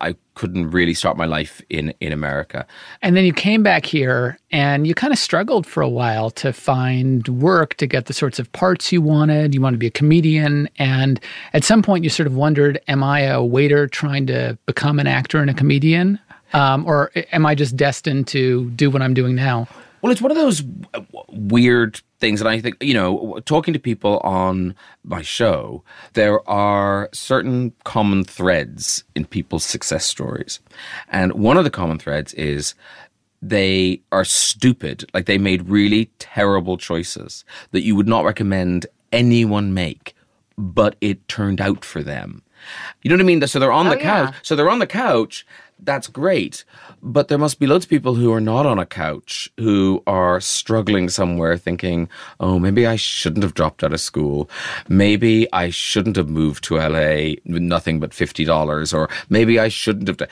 I 0.00 0.14
couldn't 0.34 0.70
really 0.70 0.94
start 0.94 1.16
my 1.16 1.26
life 1.26 1.60
in, 1.68 1.92
in 2.00 2.12
America. 2.12 2.66
And 3.02 3.16
then 3.16 3.24
you 3.24 3.32
came 3.32 3.62
back 3.62 3.86
here 3.86 4.38
and 4.50 4.86
you 4.86 4.94
kind 4.94 5.12
of 5.12 5.18
struggled 5.18 5.66
for 5.66 5.82
a 5.82 5.88
while 5.88 6.30
to 6.30 6.52
find 6.52 7.26
work 7.28 7.74
to 7.74 7.86
get 7.86 8.06
the 8.06 8.12
sorts 8.12 8.38
of 8.38 8.50
parts 8.52 8.92
you 8.92 9.02
wanted. 9.02 9.54
You 9.54 9.60
wanted 9.60 9.76
to 9.76 9.80
be 9.80 9.86
a 9.88 9.90
comedian. 9.90 10.68
And 10.78 11.20
at 11.52 11.64
some 11.64 11.82
point, 11.82 12.04
you 12.04 12.10
sort 12.10 12.26
of 12.26 12.34
wondered 12.34 12.80
Am 12.88 13.02
I 13.02 13.20
a 13.20 13.42
waiter 13.42 13.86
trying 13.86 14.26
to 14.26 14.58
become 14.66 14.98
an 14.98 15.06
actor 15.06 15.38
and 15.38 15.50
a 15.50 15.54
comedian? 15.54 16.18
Um, 16.54 16.84
or 16.86 17.10
am 17.32 17.46
I 17.46 17.54
just 17.54 17.76
destined 17.76 18.26
to 18.28 18.70
do 18.70 18.90
what 18.90 19.02
I'm 19.02 19.14
doing 19.14 19.34
now? 19.34 19.68
Well, 20.02 20.10
it's 20.12 20.20
one 20.20 20.30
of 20.32 20.36
those 20.36 20.62
weird 21.28 22.00
things 22.18 22.40
that 22.40 22.48
I 22.48 22.60
think, 22.60 22.76
you 22.82 22.92
know, 22.94 23.40
talking 23.46 23.72
to 23.72 23.78
people 23.80 24.18
on 24.18 24.74
my 25.04 25.22
show, 25.22 25.82
there 26.14 26.46
are 26.48 27.08
certain 27.12 27.72
common 27.84 28.24
threads 28.24 29.04
in 29.14 29.24
people's 29.24 29.64
success 29.64 30.04
stories. 30.04 30.58
And 31.08 31.32
one 31.34 31.56
of 31.56 31.64
the 31.64 31.70
common 31.70 31.98
threads 31.98 32.34
is 32.34 32.74
they 33.40 34.00
are 34.12 34.24
stupid. 34.24 35.08
Like 35.14 35.26
they 35.26 35.38
made 35.38 35.68
really 35.68 36.10
terrible 36.18 36.76
choices 36.76 37.44
that 37.70 37.82
you 37.82 37.94
would 37.96 38.08
not 38.08 38.24
recommend 38.24 38.86
anyone 39.12 39.72
make, 39.74 40.14
but 40.58 40.96
it 41.00 41.26
turned 41.28 41.60
out 41.60 41.84
for 41.84 42.02
them. 42.02 42.42
You 43.02 43.08
know 43.10 43.16
what 43.16 43.22
I 43.22 43.26
mean? 43.26 43.46
So 43.46 43.58
they're 43.58 43.72
on 43.72 43.88
Oh, 43.88 43.90
the 43.90 43.96
couch. 43.96 44.30
yeah. 44.32 44.38
So 44.42 44.54
they're 44.56 44.70
on 44.70 44.78
the 44.78 44.86
couch. 44.86 45.44
That's 45.84 46.06
great. 46.06 46.64
But 47.02 47.26
there 47.26 47.38
must 47.38 47.58
be 47.58 47.66
loads 47.66 47.86
of 47.86 47.90
people 47.90 48.14
who 48.14 48.32
are 48.32 48.40
not 48.40 48.66
on 48.66 48.78
a 48.78 48.86
couch 48.86 49.50
who 49.58 50.00
are 50.06 50.40
struggling 50.40 51.08
somewhere 51.08 51.56
thinking, 51.56 52.08
oh, 52.38 52.60
maybe 52.60 52.86
I 52.86 52.94
shouldn't 52.94 53.42
have 53.42 53.54
dropped 53.54 53.82
out 53.82 53.92
of 53.92 54.00
school. 54.00 54.48
Maybe 54.88 55.52
I 55.52 55.70
shouldn't 55.70 56.14
have 56.14 56.28
moved 56.28 56.62
to 56.64 56.76
LA 56.76 57.34
with 57.44 57.62
nothing 57.62 57.98
but 57.98 58.10
$50. 58.10 58.94
Or 58.94 59.08
maybe 59.28 59.58
I 59.58 59.66
shouldn't 59.66 60.06
have. 60.06 60.28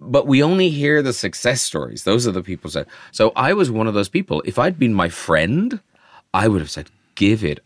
But 0.00 0.26
we 0.26 0.42
only 0.42 0.68
hear 0.68 1.00
the 1.00 1.14
success 1.14 1.62
stories. 1.62 2.04
Those 2.04 2.26
are 2.26 2.32
the 2.32 2.42
people. 2.42 2.70
So 3.10 3.32
I 3.36 3.54
was 3.54 3.70
one 3.70 3.86
of 3.86 3.94
those 3.94 4.10
people. 4.10 4.42
If 4.44 4.58
I'd 4.58 4.78
been 4.78 4.92
my 4.92 5.08
friend, 5.08 5.80
I 6.34 6.48
would 6.48 6.60
have 6.60 6.70
said, 6.70 6.90
give 7.14 7.42
it 7.42 7.60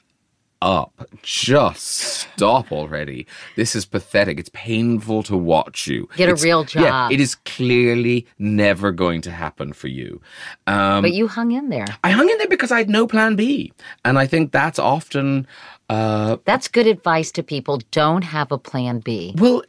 up. 0.63 1.09
Just 1.23 1.81
stop 1.83 2.73
already. 2.73 3.27
This 3.57 3.75
is 3.77 3.85
pathetic. 3.85 4.39
It's 4.39 4.51
painful 4.53 5.23
to 5.25 5.37
watch 5.37 5.87
you. 5.87 6.09
Get 6.17 6.29
a 6.29 6.35
real 6.35 6.65
job. 6.65 6.83
Yeah, 6.83 7.09
it 7.11 7.21
is 7.21 7.35
clearly 7.35 8.27
never 8.39 8.93
going 8.93 9.21
to 9.23 9.31
happen 9.31 9.73
for 9.73 9.89
you. 9.89 10.21
Um, 10.67 11.03
but 11.03 11.13
you 11.13 11.29
hung 11.29 11.53
in 11.53 11.69
there. 11.69 11.87
I 12.03 12.11
hung 12.11 12.29
in 12.29 12.39
there 12.39 12.49
because 12.49 12.73
I 12.73 12.79
had 12.79 12.91
no 12.91 13.07
plan 13.07 13.37
B. 13.37 13.73
And 14.05 14.19
I 14.19 14.27
think 14.27 14.53
that's 14.53 14.79
often. 14.79 15.47
Uh, 15.91 16.37
That's 16.45 16.69
good 16.69 16.87
advice 16.87 17.33
to 17.33 17.43
people. 17.43 17.81
Don't 17.93 18.23
have 18.23 18.53
a 18.53 18.59
plan 18.59 18.99
B. 18.99 19.35
well, 19.39 19.63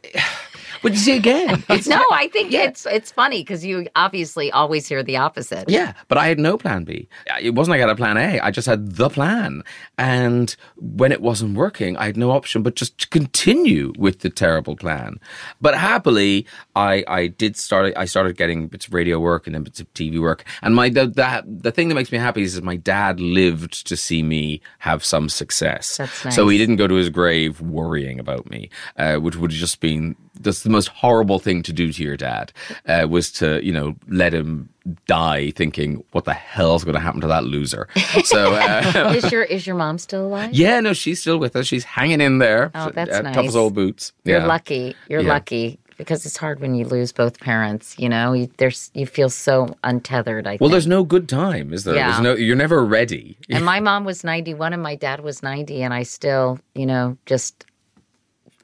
but 0.82 0.92
you 0.92 0.98
see 0.98 1.16
again, 1.16 1.62
it's 1.68 1.86
no, 1.86 2.02
I 2.12 2.28
think 2.28 2.52
it's 2.52 2.86
it's 2.86 3.10
funny 3.12 3.42
because 3.42 3.64
you 3.64 3.86
obviously 3.96 4.50
always 4.52 4.86
hear 4.86 5.02
the 5.02 5.16
opposite. 5.16 5.68
Yeah, 5.68 5.94
but 6.08 6.18
I 6.18 6.26
had 6.28 6.38
no 6.38 6.56
plan 6.56 6.84
B. 6.84 7.08
It 7.40 7.54
wasn't 7.54 7.72
like 7.72 7.78
I 7.78 7.88
had 7.88 7.90
a 7.90 7.96
plan 7.96 8.16
A. 8.16 8.40
I 8.40 8.50
just 8.50 8.66
had 8.66 8.96
the 8.96 9.08
plan. 9.08 9.62
And 9.98 10.54
when 10.76 11.12
it 11.12 11.20
wasn't 11.20 11.56
working, 11.56 11.96
I 11.96 12.06
had 12.06 12.16
no 12.16 12.30
option 12.30 12.62
but 12.62 12.74
just 12.74 12.98
to 12.98 13.08
continue 13.08 13.92
with 13.98 14.20
the 14.20 14.30
terrible 14.30 14.76
plan. 14.76 15.20
But 15.60 15.76
happily, 15.76 16.46
I, 16.74 17.04
I 17.06 17.26
did 17.28 17.56
start, 17.56 17.92
I 17.96 18.04
started 18.04 18.36
getting 18.36 18.68
bits 18.68 18.86
of 18.86 18.94
radio 18.94 19.18
work 19.18 19.46
and 19.46 19.54
then 19.54 19.62
bits 19.62 19.80
of 19.80 19.92
TV 19.94 20.20
work. 20.20 20.44
And 20.62 20.74
my, 20.74 20.88
the, 20.88 21.06
the, 21.06 21.44
the 21.46 21.72
thing 21.72 21.88
that 21.88 21.94
makes 21.94 22.12
me 22.12 22.18
happy 22.18 22.42
is 22.42 22.54
that 22.54 22.64
my 22.64 22.76
dad 22.76 23.20
lived 23.20 23.86
to 23.86 23.96
see 23.96 24.22
me 24.22 24.60
have 24.78 25.04
some 25.04 25.28
success. 25.28 25.96
That's 25.96 26.34
So 26.34 26.48
he 26.48 26.58
didn't 26.58 26.76
go 26.76 26.86
to 26.86 26.94
his 26.94 27.10
grave 27.10 27.60
worrying 27.60 28.18
about 28.18 28.48
me, 28.50 28.70
uh, 28.96 29.16
which 29.16 29.36
would 29.36 29.50
have 29.52 29.60
just 29.60 29.80
been 29.80 30.16
that's 30.40 30.62
the 30.62 30.70
most 30.70 30.88
horrible 30.88 31.38
thing 31.38 31.62
to 31.62 31.72
do 31.72 31.92
to 31.92 32.02
your 32.02 32.16
dad 32.16 32.52
uh, 32.86 33.06
was 33.08 33.30
to 33.32 33.64
you 33.64 33.72
know 33.72 33.94
let 34.08 34.32
him 34.34 34.68
die 35.06 35.50
thinking 35.52 36.02
what 36.12 36.24
the 36.24 36.32
hell's 36.32 36.84
going 36.84 36.94
to 36.94 37.00
happen 37.00 37.20
to 37.20 37.26
that 37.26 37.44
loser. 37.44 37.86
So 38.24 38.52
uh, 38.54 39.12
is 39.14 39.30
your 39.30 39.42
is 39.42 39.66
your 39.66 39.76
mom 39.76 39.98
still 39.98 40.26
alive? 40.26 40.52
yeah, 40.52 40.80
no, 40.80 40.92
she's 40.92 41.20
still 41.20 41.38
with 41.38 41.54
us. 41.56 41.66
She's 41.66 41.84
hanging 41.84 42.20
in 42.20 42.38
there. 42.38 42.70
Oh, 42.74 42.90
that's 42.90 43.10
uh, 43.10 43.22
nice. 43.22 43.34
Tough 43.34 43.46
as 43.46 43.56
old 43.56 43.74
boots. 43.74 44.12
You're 44.24 44.40
Yeah. 44.40 44.46
lucky. 44.46 44.96
You're 45.08 45.20
Yeah. 45.22 45.28
lucky 45.28 45.78
because 45.98 46.24
it's 46.24 46.38
hard 46.38 46.60
when 46.60 46.74
you 46.74 46.86
lose 46.86 47.12
both 47.12 47.38
parents. 47.40 47.94
You 47.98 48.08
know, 48.08 48.32
you, 48.32 48.48
there's 48.56 48.90
you 48.94 49.04
feel 49.06 49.28
so 49.28 49.76
untethered. 49.84 50.46
I 50.46 50.52
think. 50.52 50.60
Well, 50.62 50.68
think. 50.68 50.72
there's 50.72 50.86
no 50.86 51.04
good 51.04 51.28
time, 51.28 51.74
is 51.74 51.84
there? 51.84 51.94
Yeah. 51.94 52.10
There's 52.12 52.22
no. 52.22 52.34
You're 52.34 52.56
never 52.56 52.82
ready. 52.84 53.36
and 53.50 53.64
my 53.64 53.80
mom 53.80 54.04
was 54.04 54.24
91 54.24 54.72
and 54.72 54.82
my 54.82 54.94
dad 54.94 55.20
was 55.20 55.42
90 55.42 55.82
and 55.82 55.92
I 55.92 56.04
still, 56.04 56.58
you 56.74 56.86
know, 56.86 57.18
just 57.26 57.66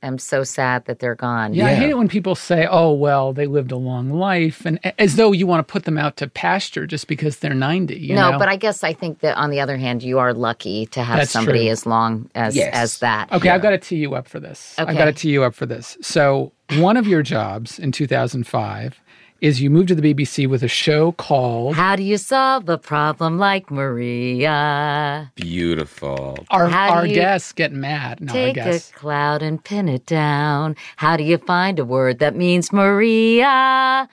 am 0.07 0.19
so 0.19 0.45
sad 0.45 0.85
that 0.87 0.99
they're 1.01 1.15
gone. 1.15 1.55
Yeah, 1.55 1.67
I 1.67 1.75
hate 1.75 1.91
it 1.91 1.99
when 1.99 2.09
people 2.09 2.35
say, 2.35 2.67
"Oh, 2.71 2.93
well, 2.93 3.33
they 3.33 3.47
lived 3.47 3.73
a 3.73 3.77
long 3.77 4.11
life," 4.11 4.65
and 4.65 4.79
as 4.99 5.17
though 5.17 5.33
you 5.33 5.47
want 5.47 5.67
to 5.67 5.71
put 5.73 5.85
them 5.85 5.99
out 5.99 6.17
to 6.19 6.27
pasture 6.29 6.87
just 6.87 7.09
because 7.09 7.39
they're 7.39 7.55
ninety. 7.55 7.97
You 7.99 8.15
no, 8.15 8.33
know? 8.33 8.39
but 8.39 8.49
I 8.49 8.57
guess 8.57 8.83
I 8.85 8.93
think 8.93 9.21
that 9.21 9.37
on 9.37 9.51
the 9.51 9.61
other 9.61 9.77
hand, 9.77 10.03
you 10.03 10.19
are 10.19 10.33
lucky 10.33 10.87
to 10.87 11.03
have 11.03 11.19
That's 11.19 11.31
somebody 11.31 11.65
true. 11.65 11.71
as 11.71 11.87
long 11.87 12.31
as 12.35 12.57
Yes. 12.57 12.71
as 12.75 12.99
that. 13.01 13.31
Okay, 13.33 13.51
I've 13.51 13.63
got 13.63 13.71
to 13.71 13.79
tee 13.79 13.97
you 13.97 14.15
up 14.15 14.29
for 14.29 14.41
this. 14.41 14.75
Okay. 14.79 14.91
I've 14.91 14.97
got 14.99 15.07
to 15.07 15.13
tee 15.13 15.31
you 15.31 15.43
up 15.45 15.55
for 15.55 15.67
this. 15.67 15.97
So, 16.03 16.53
one 16.79 16.97
of 16.97 17.07
your 17.07 17.23
jobs 17.23 17.79
in 17.79 17.93
2005 17.93 19.01
is 19.41 19.61
you 19.61 19.71
moved 19.71 19.89
to 19.89 19.95
the 19.95 20.15
BBC 20.15 20.49
with 20.49 20.63
a 20.63 20.69
show 20.69 21.13
called 21.13 21.77
How 21.77 21.97
do 21.97 22.03
you 22.03 22.17
solve 22.19 22.69
a 22.69 22.79
problem 22.79 23.39
like 23.39 23.71
Maria? 23.71 25.33
Beautiful. 25.35 26.39
Our, 26.51 26.69
How 26.69 26.91
our 26.95 27.07
guests 27.07 27.53
get 27.53 27.73
mad. 27.73 28.21
No, 28.21 28.33
I 28.33 28.37
Take 28.37 28.55
guess. 28.55 28.91
a 28.91 28.95
cloud 28.95 29.43
and 29.43 29.63
pin 29.63 29.89
it 29.89 30.07
down. 30.07 30.77
How 30.97 31.17
do 31.17 31.25
you 31.25 31.39
find 31.39 31.79
a 31.79 31.85
word 31.85 32.19
that 32.21 32.35
means 32.37 32.73
Maria? 32.73 34.09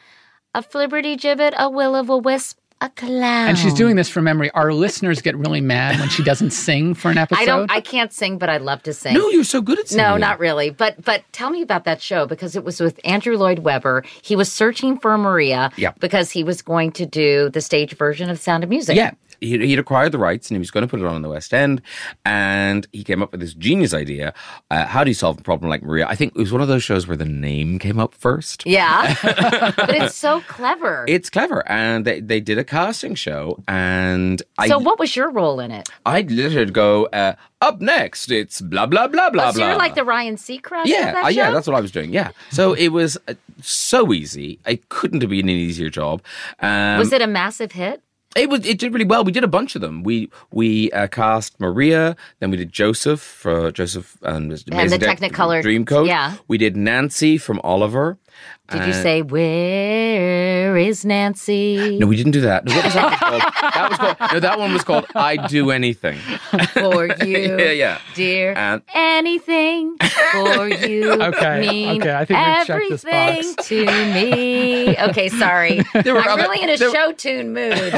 A 0.56 0.62
flibberty 0.62 1.18
gibbet, 1.18 1.54
a 1.58 1.68
will 1.70 1.96
of 1.96 2.10
a 2.10 2.18
wisp, 2.18 2.60
a 2.84 2.90
clown. 2.90 3.50
And 3.50 3.58
she's 3.58 3.74
doing 3.74 3.96
this 3.96 4.10
from 4.10 4.26
memory. 4.26 4.52
Our 4.52 4.74
listeners 4.74 5.22
get 5.22 5.38
really 5.38 5.62
mad 5.62 6.00
when 6.00 6.10
she 6.10 6.24
doesn't 6.24 6.52
sing 6.52 6.94
for 6.94 7.10
an 7.10 7.18
episode. 7.18 7.42
I 7.42 7.46
don't. 7.46 7.72
I 7.72 7.82
can't 7.82 8.12
sing, 8.12 8.38
but 8.38 8.50
I'd 8.50 8.62
love 8.62 8.84
to 8.84 8.94
sing. 8.94 9.14
No, 9.14 9.30
you're 9.30 9.44
so 9.44 9.62
good 9.62 9.80
at 9.80 9.88
singing. 9.88 10.04
No, 10.06 10.18
not 10.18 10.40
really. 10.40 10.70
But 10.70 11.04
but 11.04 11.24
tell 11.32 11.50
me 11.50 11.62
about 11.62 11.86
that 11.86 12.02
show 12.02 12.26
because 12.26 12.56
it 12.56 12.64
was 12.64 12.80
with 12.80 13.00
Andrew 13.04 13.38
Lloyd 13.38 13.60
Webber. 13.60 14.04
He 14.22 14.36
was 14.36 14.52
searching 14.52 15.00
for 15.00 15.18
Maria 15.18 15.72
because 16.00 16.30
he 16.30 16.44
was 16.44 16.62
going 16.62 16.92
to 16.94 17.06
do 17.06 17.50
the 17.50 17.62
stage 17.62 17.96
version 17.96 18.30
of 18.30 18.40
Sound 18.40 18.64
of 18.64 18.70
Music. 18.70 18.96
Yeah. 18.96 19.12
He'd, 19.44 19.62
he'd 19.62 19.80
acquired 19.80 20.12
the 20.12 20.18
rights 20.18 20.50
and 20.50 20.56
he 20.56 20.60
was 20.60 20.72
going 20.72 20.84
to 20.84 20.88
put 20.88 21.00
it 21.00 21.06
on 21.06 21.16
in 21.16 21.22
the 21.22 21.30
West 21.30 21.54
End. 21.54 21.82
And 22.26 22.88
he 22.92 23.04
came 23.04 23.22
up 23.22 23.32
with 23.32 23.42
this 23.42 23.54
genius 23.54 23.94
idea. 23.94 24.34
Uh, 24.72 24.86
how 24.86 25.04
do 25.04 25.10
you 25.10 25.16
solve 25.16 25.40
a 25.40 25.44
problem 25.44 25.70
like 25.70 25.84
Maria? 25.84 26.08
I 26.08 26.16
think 26.16 26.34
it 26.36 26.40
was 26.40 26.52
one 26.52 26.62
of 26.62 26.68
those 26.68 26.84
shows 26.84 27.08
where 27.08 27.18
the 27.18 27.26
name 27.26 27.80
came 27.80 28.00
up 28.00 28.14
first. 28.16 28.66
Yeah. 28.66 29.16
but 29.76 29.90
it's 29.90 30.16
so 30.16 30.42
clever. 30.42 31.06
It's 31.08 31.30
clever. 31.30 31.68
And 31.70 32.06
they, 32.06 32.20
they 32.20 32.40
did 32.40 32.58
a 32.58 32.64
casting 32.64 33.16
show. 33.16 33.62
And 33.68 34.42
I, 34.58 34.68
so 34.68 34.80
what 34.80 35.00
was 35.00 35.16
your 35.16 35.30
role 35.30 35.60
in 35.60 35.72
it? 35.72 35.90
I 36.06 36.22
literally 36.22 36.72
go, 36.72 37.06
uh, 37.08 37.36
up 37.64 37.80
next, 37.80 38.30
it's 38.30 38.60
blah, 38.62 38.86
blah, 38.86 39.08
blah, 39.08 39.30
blah, 39.30 39.48
oh, 39.48 39.52
so 39.52 39.60
blah. 39.60 39.70
you're 39.70 39.78
like 39.78 39.96
the 39.96 40.04
Ryan 40.04 40.36
Seacrest 40.36 40.86
yeah, 40.86 41.14
that 41.14 41.26
uh, 41.26 41.28
yeah, 41.30 41.50
that's 41.52 41.66
what 41.66 41.76
I 41.76 41.80
was 41.80 41.92
doing. 41.92 42.14
Yeah. 42.14 42.32
So 42.52 42.74
it 42.74 42.90
was 42.90 43.18
uh, 43.28 43.36
so 43.62 44.12
easy. 44.12 44.60
It 44.66 44.90
couldn't 44.90 45.22
have 45.22 45.30
been 45.30 45.48
an 45.48 45.56
easier 45.56 45.90
job. 45.90 46.22
Um, 46.60 47.00
was 47.00 47.14
it 47.14 47.22
a 47.22 47.28
massive 47.28 47.72
hit? 47.72 48.02
It 48.36 48.50
was. 48.50 48.66
It 48.66 48.80
did 48.80 48.94
really 48.94 49.06
well. 49.06 49.24
We 49.24 49.32
did 49.32 49.44
a 49.44 49.48
bunch 49.48 49.76
of 49.76 49.82
them. 49.82 50.02
We 50.04 50.30
we 50.52 50.92
uh, 50.92 51.08
cast 51.08 51.60
Maria, 51.60 52.16
then 52.40 52.50
we 52.52 52.58
did 52.58 52.72
Joseph 52.72 53.22
for 53.22 53.72
Joseph 53.72 54.18
and, 54.24 54.52
And 54.72 54.90
the 54.92 54.98
Technicolor- 54.98 55.62
Dreamcoat. 55.64 56.08
yeah. 56.08 56.36
We 56.48 56.58
did 56.58 56.76
Nancy 56.76 57.38
from 57.38 57.60
Oliver. 57.64 58.18
Did 58.70 58.86
you 58.88 58.94
uh, 58.94 59.02
say 59.04 59.22
where 59.22 60.78
is 60.78 61.04
Nancy? 61.06 61.98
No, 62.00 62.08
we 62.08 62.16
didn't 62.16 62.32
do 62.32 62.42
that. 62.42 62.66
What 62.66 62.84
was 62.86 62.94
that 62.94 63.04
one 63.10 63.20
called? 63.20 63.42
That 63.74 63.90
was 63.90 63.98
called. 64.00 64.34
No, 64.34 64.40
that 64.40 64.60
one 64.60 64.74
was 64.74 64.84
called 64.84 65.06
"I 65.16 65.36
Do 65.48 65.70
Anything." 65.72 66.18
for 66.74 67.08
you, 67.26 67.58
yeah, 67.60 67.72
yeah. 67.72 68.00
dear. 68.16 68.54
And 68.56 68.82
anything 68.94 69.98
for 70.32 70.68
you. 70.70 71.12
Okay, 71.34 71.60
mean 71.62 72.02
okay, 72.02 72.14
I 72.14 72.26
think 72.26 72.40
we've 72.40 72.68
checked 72.68 72.90
this 72.90 73.06
everything 73.06 73.56
box. 73.56 73.68
to 73.68 73.86
me. 73.86 74.98
Okay, 74.98 75.30
sorry. 75.30 75.82
There 76.04 76.14
were 76.14 76.22
I'm 76.22 76.28
other- 76.40 76.44
really 76.44 76.62
in 76.64 76.70
a 76.70 76.78
there- 76.78 76.92
show 76.92 77.12
tune 77.12 77.54
mood. 77.54 77.94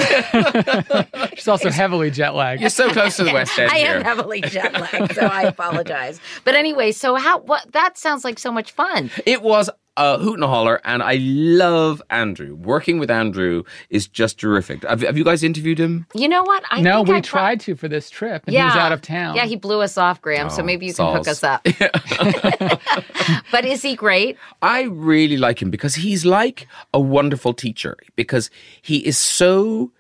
She's 1.36 1.48
also 1.48 1.70
heavily 1.70 2.12
jet 2.12 2.34
lagged. 2.36 2.62
You're 2.62 2.70
so 2.70 2.90
close 2.92 3.18
to 3.18 3.24
the 3.24 3.34
West 3.34 3.58
End 3.58 3.72
I 3.72 3.78
here. 3.80 3.96
am 3.96 4.04
heavily 4.04 4.42
jet 4.42 4.74
lagged, 4.74 5.16
so 5.16 5.22
I 5.26 5.44
apologize. 5.44 6.20
But 6.44 6.56
anyway, 6.56 6.92
so 6.92 7.16
how? 7.16 7.40
What? 7.40 7.72
That 7.72 7.98
sounds 7.98 8.24
like 8.24 8.40
so 8.40 8.52
much 8.52 8.72
fun. 8.72 9.10
It 9.26 9.42
was 9.42 9.70
Uh, 9.98 10.18
a 10.20 10.24
hoot 10.24 10.34
and 10.34 10.44
a 10.44 10.48
holler, 10.48 10.82
and 10.84 11.02
I 11.02 11.16
love 11.22 12.02
Andrew. 12.10 12.54
Working 12.56 13.00
with 13.00 13.10
Andrew 13.10 13.64
is 13.90 14.08
just 14.10 14.38
terrific. 14.38 14.84
Have, 14.84 15.02
have 15.02 15.18
you 15.18 15.24
guys 15.24 15.42
interviewed 15.42 15.80
him? 15.80 16.06
You 16.14 16.28
know 16.28 16.44
what? 16.44 16.64
I 16.70 16.82
no, 16.82 16.98
think 16.98 17.08
we 17.08 17.14
I 17.16 17.22
pro- 17.22 17.40
tried 17.40 17.60
to 17.62 17.76
for 17.76 17.88
this 17.88 18.10
trip, 18.10 18.44
and 18.46 18.54
yeah, 18.54 18.64
he 18.64 18.66
was 18.66 18.76
out 18.76 18.92
of 18.92 19.02
town. 19.02 19.36
Yeah, 19.36 19.46
he 19.46 19.56
blew 19.56 19.80
us 19.80 19.98
off, 19.98 20.22
Graham. 20.22 20.50
so 20.50 20.62
Oh, 20.62 20.66
maybe 20.66 20.86
you 20.86 20.94
can 20.94 21.16
hook 21.16 21.28
us 21.30 21.44
up. 21.44 21.64
but 23.52 23.64
is 23.66 23.82
he 23.82 23.96
great? 23.96 24.38
I 24.62 24.84
really 24.84 25.38
like 25.38 25.62
him 25.62 25.70
because 25.72 25.96
he's 25.96 26.26
like 26.26 26.68
a 26.94 27.00
wonderful 27.00 27.54
teacher 27.54 27.96
because 28.18 28.50
he 28.82 28.98
is 28.98 29.18
so 29.18 29.92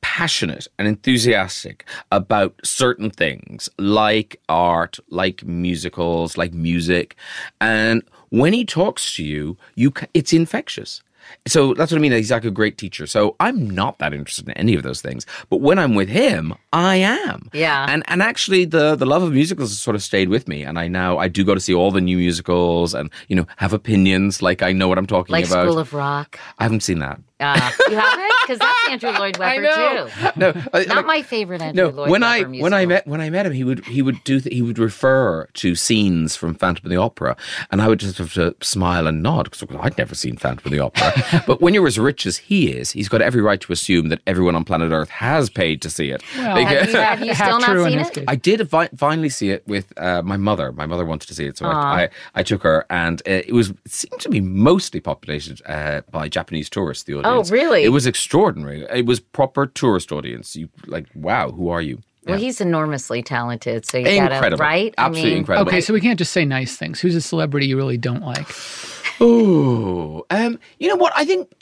passionate 0.00 0.66
and 0.78 0.88
enthusiastic 0.88 1.86
about 2.10 2.54
certain 2.64 3.10
things 3.10 3.68
like 3.78 4.40
art, 4.48 4.98
like 5.10 5.44
musicals, 5.44 6.36
like 6.36 6.52
music. 6.52 7.16
And 7.60 8.02
when 8.32 8.54
he 8.54 8.64
talks 8.64 9.14
to 9.16 9.22
you, 9.22 9.58
you 9.74 9.92
it's 10.14 10.32
infectious. 10.32 11.02
So 11.46 11.74
that's 11.74 11.90
what 11.92 11.98
I 11.98 12.00
mean. 12.00 12.12
He's 12.12 12.30
like 12.30 12.44
a 12.44 12.50
great 12.50 12.78
teacher. 12.78 13.06
So 13.06 13.36
I'm 13.40 13.68
not 13.70 13.98
that 13.98 14.12
interested 14.14 14.46
in 14.48 14.52
any 14.54 14.74
of 14.74 14.82
those 14.82 15.00
things. 15.00 15.26
But 15.50 15.58
when 15.60 15.78
I'm 15.78 15.94
with 15.94 16.08
him, 16.08 16.54
I 16.72 16.96
am. 16.96 17.48
Yeah. 17.52 17.86
And 17.88 18.02
and 18.08 18.22
actually 18.22 18.64
the 18.64 18.94
the 18.96 19.06
love 19.06 19.22
of 19.22 19.32
musicals 19.32 19.70
has 19.70 19.78
sort 19.78 19.94
of 19.96 20.02
stayed 20.02 20.28
with 20.28 20.48
me. 20.48 20.62
And 20.62 20.78
I 20.78 20.88
now 20.88 21.18
I 21.18 21.28
do 21.28 21.44
go 21.44 21.54
to 21.54 21.60
see 21.60 21.74
all 21.74 21.90
the 21.90 22.00
new 22.00 22.16
musicals 22.18 22.94
and, 22.94 23.10
you 23.28 23.36
know, 23.36 23.46
have 23.56 23.72
opinions 23.72 24.42
like 24.42 24.62
I 24.62 24.72
know 24.72 24.88
what 24.88 24.98
I'm 24.98 25.06
talking 25.06 25.32
Like 25.32 25.46
about. 25.46 25.66
School 25.66 25.78
of 25.78 25.92
Rock. 25.92 26.38
I 26.58 26.62
haven't 26.64 26.82
seen 26.82 26.98
that. 27.00 27.20
Uh, 27.40 27.70
you 27.90 27.96
haven't? 27.96 28.32
Because 28.42 28.58
that's 28.60 28.88
Andrew 28.88 29.10
Lloyd 29.10 29.36
Webber 29.38 30.06
too. 30.08 30.30
No, 30.36 30.52
I- 30.72 30.84
Not 30.84 30.96
like- 30.98 31.06
my 31.06 31.22
favorite 31.22 31.60
Andrew 31.60 31.86
No, 31.90 31.90
Lloyd 31.90 32.10
when 32.10 32.20
Webber 32.20 32.46
I 32.46 32.48
musical. 32.48 32.62
when 32.62 32.72
I 32.74 32.86
met 32.86 33.06
when 33.06 33.20
I 33.20 33.30
met 33.30 33.46
him, 33.46 33.52
he 33.52 33.64
would 33.64 33.84
he 33.86 34.00
would 34.00 34.22
do 34.24 34.40
th- 34.40 34.54
he 34.54 34.62
would 34.62 34.78
refer 34.78 35.46
to 35.54 35.74
scenes 35.74 36.36
from 36.36 36.54
Phantom 36.54 36.86
of 36.86 36.90
the 36.90 36.96
Opera, 36.96 37.36
and 37.72 37.82
I 37.82 37.88
would 37.88 37.98
just 37.98 38.18
have 38.18 38.32
to 38.34 38.54
smile 38.62 39.08
and 39.08 39.22
nod 39.24 39.50
because 39.50 39.64
I'd 39.80 39.98
never 39.98 40.14
seen 40.14 40.36
Phantom 40.36 40.62
of 40.66 40.70
the 40.72 40.78
Opera. 40.78 41.12
but 41.46 41.60
when 41.60 41.74
you're 41.74 41.86
as 41.86 41.98
rich 41.98 42.26
as 42.26 42.36
he 42.38 42.70
is, 42.72 42.90
he's 42.90 43.08
got 43.08 43.22
every 43.22 43.42
right 43.42 43.60
to 43.60 43.72
assume 43.72 44.08
that 44.08 44.20
everyone 44.26 44.54
on 44.54 44.64
planet 44.64 44.92
Earth 44.92 45.08
has 45.10 45.50
paid 45.50 45.82
to 45.82 45.90
see 45.90 46.10
it. 46.10 46.22
Well, 46.36 46.56
Have 46.64 46.88
you, 46.88 46.96
have 46.96 47.24
you 47.24 47.34
Half 47.34 47.60
still 47.62 47.76
not 47.76 47.90
seen 47.90 47.98
it? 47.98 48.24
I 48.28 48.36
did 48.36 48.68
fi- 48.68 48.88
finally 48.96 49.28
see 49.28 49.50
it 49.50 49.66
with 49.66 49.92
uh, 49.96 50.22
my 50.22 50.36
mother. 50.36 50.72
My 50.72 50.86
mother 50.86 51.04
wanted 51.04 51.26
to 51.28 51.34
see 51.34 51.46
it, 51.46 51.58
so 51.58 51.66
I, 51.66 52.02
I 52.04 52.08
I 52.34 52.42
took 52.42 52.62
her, 52.62 52.86
and 52.90 53.20
uh, 53.26 53.42
it 53.46 53.52
was 53.52 53.70
it 53.70 53.90
seemed 53.90 54.20
to 54.20 54.28
be 54.28 54.40
mostly 54.40 55.00
populated 55.00 55.60
uh, 55.66 56.02
by 56.10 56.28
Japanese 56.28 56.68
tourists. 56.70 57.04
The 57.04 57.18
audience. 57.18 57.50
Oh, 57.50 57.52
really? 57.52 57.84
It 57.84 57.90
was 57.90 58.06
extraordinary. 58.06 58.86
It 58.94 59.06
was 59.06 59.20
proper 59.20 59.66
tourist 59.66 60.12
audience. 60.12 60.56
You 60.56 60.68
like, 60.86 61.06
wow, 61.14 61.50
who 61.50 61.68
are 61.68 61.82
you? 61.82 62.00
Well, 62.24 62.38
he's 62.38 62.60
enormously 62.60 63.20
talented, 63.22 63.84
so 63.84 63.98
you 63.98 64.04
gotta 64.04 64.36
Incredible. 64.36 64.62
right. 64.62 64.94
Absolutely 64.96 65.22
I 65.22 65.32
mean, 65.32 65.38
incredible. 65.38 65.68
Okay, 65.68 65.80
so 65.80 65.92
we 65.92 66.00
can't 66.00 66.18
just 66.18 66.32
say 66.32 66.44
nice 66.44 66.76
things. 66.76 67.00
Who's 67.00 67.16
a 67.16 67.20
celebrity 67.20 67.66
you 67.66 67.76
really 67.76 67.98
don't 67.98 68.22
like? 68.22 68.46
Oh, 69.20 70.24
um, 70.30 70.58
you 70.78 70.88
know 70.88 70.96
what? 70.96 71.12
I 71.16 71.24
think 71.24 71.52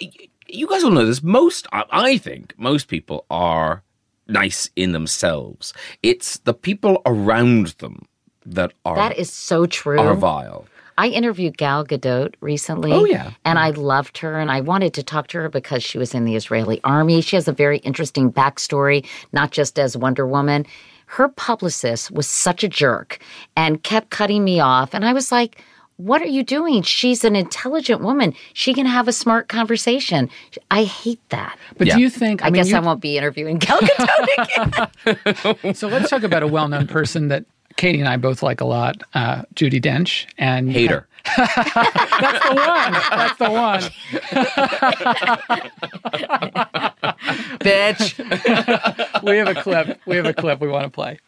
you 0.48 0.66
guys 0.68 0.82
all 0.84 0.90
know 0.90 1.06
this. 1.06 1.22
Most, 1.22 1.66
I, 1.72 2.18
think, 2.18 2.54
most 2.58 2.88
people 2.88 3.26
are 3.30 3.82
nice 4.26 4.70
in 4.76 4.92
themselves. 4.92 5.72
It's 6.02 6.38
the 6.38 6.54
people 6.54 7.02
around 7.06 7.68
them 7.78 8.06
that 8.46 8.72
are 8.84 8.96
That 8.96 9.18
is 9.18 9.32
so 9.32 9.66
true. 9.66 9.98
are 9.98 10.14
vile. 10.14 10.66
I 10.98 11.08
interviewed 11.08 11.56
Gal 11.56 11.84
Gadot 11.84 12.34
recently. 12.40 12.92
Oh, 12.92 13.04
yeah. 13.06 13.30
And 13.44 13.58
I 13.58 13.70
loved 13.70 14.18
her 14.18 14.38
and 14.38 14.50
I 14.50 14.60
wanted 14.60 14.92
to 14.94 15.02
talk 15.02 15.28
to 15.28 15.38
her 15.38 15.48
because 15.48 15.82
she 15.82 15.96
was 15.96 16.14
in 16.14 16.26
the 16.26 16.36
Israeli 16.36 16.78
army. 16.84 17.22
She 17.22 17.36
has 17.36 17.48
a 17.48 17.52
very 17.52 17.78
interesting 17.78 18.30
backstory, 18.30 19.06
not 19.32 19.50
just 19.50 19.78
as 19.78 19.96
Wonder 19.96 20.26
Woman. 20.26 20.66
Her 21.06 21.28
publicist 21.28 22.10
was 22.10 22.28
such 22.28 22.62
a 22.62 22.68
jerk 22.68 23.18
and 23.56 23.82
kept 23.82 24.10
cutting 24.10 24.44
me 24.44 24.60
off. 24.60 24.92
And 24.94 25.04
I 25.04 25.12
was 25.14 25.32
like, 25.32 25.64
what 26.00 26.22
are 26.22 26.26
you 26.28 26.42
doing? 26.42 26.82
She's 26.82 27.24
an 27.24 27.36
intelligent 27.36 28.00
woman. 28.00 28.34
She 28.52 28.72
can 28.74 28.86
have 28.86 29.06
a 29.08 29.12
smart 29.12 29.48
conversation. 29.48 30.30
I 30.70 30.84
hate 30.84 31.20
that. 31.30 31.58
But 31.76 31.86
Yeah. 31.88 31.96
do 31.96 32.00
you 32.02 32.10
think? 32.10 32.42
I, 32.42 32.46
I, 32.46 32.50
mean, 32.50 32.60
guess 32.62 32.70
you- 32.70 32.76
I 32.76 32.80
won't 32.80 33.00
be 33.00 33.16
interviewing 33.18 33.58
Gal 33.58 33.78
Gadot 33.80 34.88
again. 35.06 35.74
So 35.74 35.88
let's 35.88 36.08
talk 36.10 36.22
about 36.22 36.42
a 36.42 36.46
well-known 36.46 36.86
person 36.86 37.28
that 37.28 37.44
Katie 37.76 38.00
and 38.00 38.08
I 38.08 38.16
both 38.16 38.42
like 38.42 38.60
a 38.60 38.64
lot, 38.64 39.02
uh, 39.14 39.42
Judi 39.54 39.80
Dench, 39.80 40.26
and 40.38 40.70
Hate 40.70 40.90
her. 40.90 41.06
That's 41.36 42.48
the 42.48 42.54
one. 42.54 42.92
That's 42.92 43.38
the 43.38 43.50
one. 43.50 43.80
Bitch. 47.60 49.22
we 49.22 49.36
have 49.38 49.48
a 49.48 49.54
clip. 49.62 50.00
We 50.06 50.16
have 50.16 50.26
a 50.26 50.34
clip 50.34 50.60
we 50.60 50.68
want 50.68 50.84
to 50.84 50.90
play. 50.90 51.18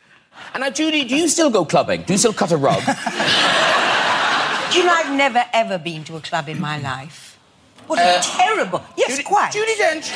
And 0.55 0.63
now, 0.63 0.71
Judi, 0.71 1.07
do 1.09 1.17
you 1.17 1.29
still 1.29 1.51
go 1.51 1.65
clubbing? 1.65 2.03
Do 2.03 2.15
you 2.15 2.19
still 2.19 2.33
cut 2.33 2.51
a 2.53 2.57
rug? 2.57 2.83
Do 4.73 4.79
you 4.79 4.85
know, 4.87 4.93
I've 4.95 5.15
never 5.15 5.45
ever 5.53 5.79
been 5.79 6.03
to 6.05 6.17
a 6.17 6.21
club 6.21 6.49
in 6.49 6.59
my 6.61 6.79
life. 6.79 7.39
What 7.87 7.99
a 7.99 8.03
uh, 8.19 8.23
terrible. 8.23 8.83
Yes, 8.97 9.19
Judi- 9.19 9.25
quite. 9.25 9.53
Judi 9.53 9.75
Dench. 9.77 10.11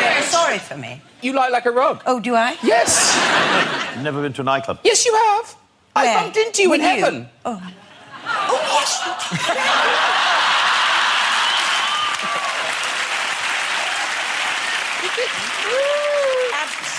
Very 0.00 0.22
sorry 0.22 0.58
for 0.58 0.76
me. 0.76 1.00
You 1.22 1.32
lie 1.32 1.48
like 1.48 1.66
a 1.66 1.70
rug. 1.70 2.02
Oh, 2.06 2.18
do 2.18 2.34
I? 2.34 2.56
Yes. 2.62 3.14
Never 4.02 4.20
been 4.22 4.32
to 4.32 4.40
a 4.40 4.44
nightclub. 4.44 4.80
Yes, 4.82 5.04
you 5.06 5.14
have. 5.14 5.54
I 5.94 6.14
bumped 6.14 6.36
into 6.36 6.62
you 6.62 6.70
With 6.70 6.80
in 6.80 6.86
you? 6.96 7.04
heaven. 7.04 7.28
Oh. 7.44 7.62
Oh, 8.24 8.60
yes. 8.74 10.04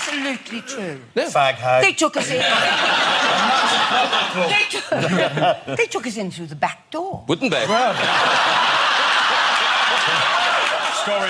Absolutely 0.00 0.62
true. 0.62 0.98
Fag 1.14 1.54
hag. 1.54 1.84
They 1.84 1.92
took 1.92 2.16
us 2.16 2.30
in. 2.30 2.38
they, 4.48 4.64
took, 4.70 4.88
they 5.76 5.86
took 5.86 6.06
us 6.06 6.16
in 6.16 6.30
through 6.30 6.46
the 6.46 6.56
back 6.56 6.90
door. 6.90 7.24
Wouldn't 7.28 7.50
they? 7.50 7.64
Story 7.64 7.78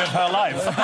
of 0.00 0.08
her 0.08 0.28
life. 0.32 0.66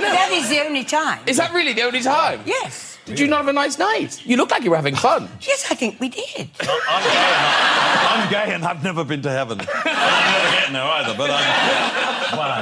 That 0.00 0.30
is 0.32 0.48
the 0.48 0.60
only 0.60 0.84
time. 0.84 1.20
Is 1.26 1.36
that 1.36 1.52
really 1.52 1.72
the 1.72 1.82
only 1.82 2.00
time? 2.00 2.40
Yes. 2.46 2.98
Did 3.04 3.18
you 3.18 3.26
not 3.26 3.38
have 3.38 3.48
a 3.48 3.52
nice 3.52 3.78
night? 3.78 4.24
You 4.24 4.36
look 4.36 4.50
like 4.50 4.62
you 4.62 4.70
were 4.70 4.76
having 4.76 4.94
fun. 4.94 5.28
Yes, 5.40 5.66
I 5.70 5.74
think 5.74 5.98
we 6.00 6.08
did. 6.08 6.48
I'm 6.60 6.66
gay, 7.02 7.10
and 7.16 7.46
I- 7.46 8.06
I'm 8.10 8.30
gay 8.30 8.54
and 8.54 8.64
I've 8.64 8.82
never 8.84 9.04
been 9.04 9.22
to 9.22 9.30
heaven. 9.30 9.60
I'm 9.60 9.66
never 9.66 10.56
getting 10.56 10.72
there 10.74 10.84
either, 10.84 11.14
but 11.16 11.30
I'm... 11.30 12.09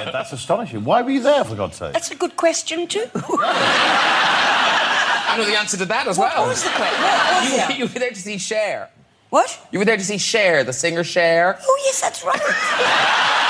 Why, 0.09 0.13
that's 0.13 0.33
astonishing. 0.33 0.85
Why 0.85 1.03
were 1.03 1.11
you 1.11 1.21
there, 1.23 1.45
for 1.45 1.55
God's 1.55 1.77
sake? 1.77 1.93
That's 1.93 2.11
a 2.11 2.17
good 2.17 2.37
question, 2.37 2.87
too. 2.87 3.05
I 5.31 5.35
know 5.37 5.45
the 5.45 5.59
answer 5.59 5.77
to 5.77 5.85
that 5.87 6.07
as 6.09 6.17
What 6.19 6.35
well. 6.35 6.49
was 6.49 6.63
the 6.65 6.71
question? 6.71 7.03
What 7.03 7.43
was 7.43 7.53
you, 7.71 7.77
you 7.77 7.85
were 7.93 7.99
there 7.99 8.11
to 8.11 8.17
see 8.17 8.39
Cher. 8.39 8.91
What? 9.31 9.59
You 9.71 9.79
were 9.79 9.85
there 9.85 9.97
to 9.99 10.05
see 10.05 10.19
Cher, 10.19 10.65
the 10.65 10.73
singer 10.73 11.05
Cher. 11.05 11.59
Oh, 11.63 11.83
yes, 11.85 12.01
that's 12.01 12.25
right. 12.25 13.45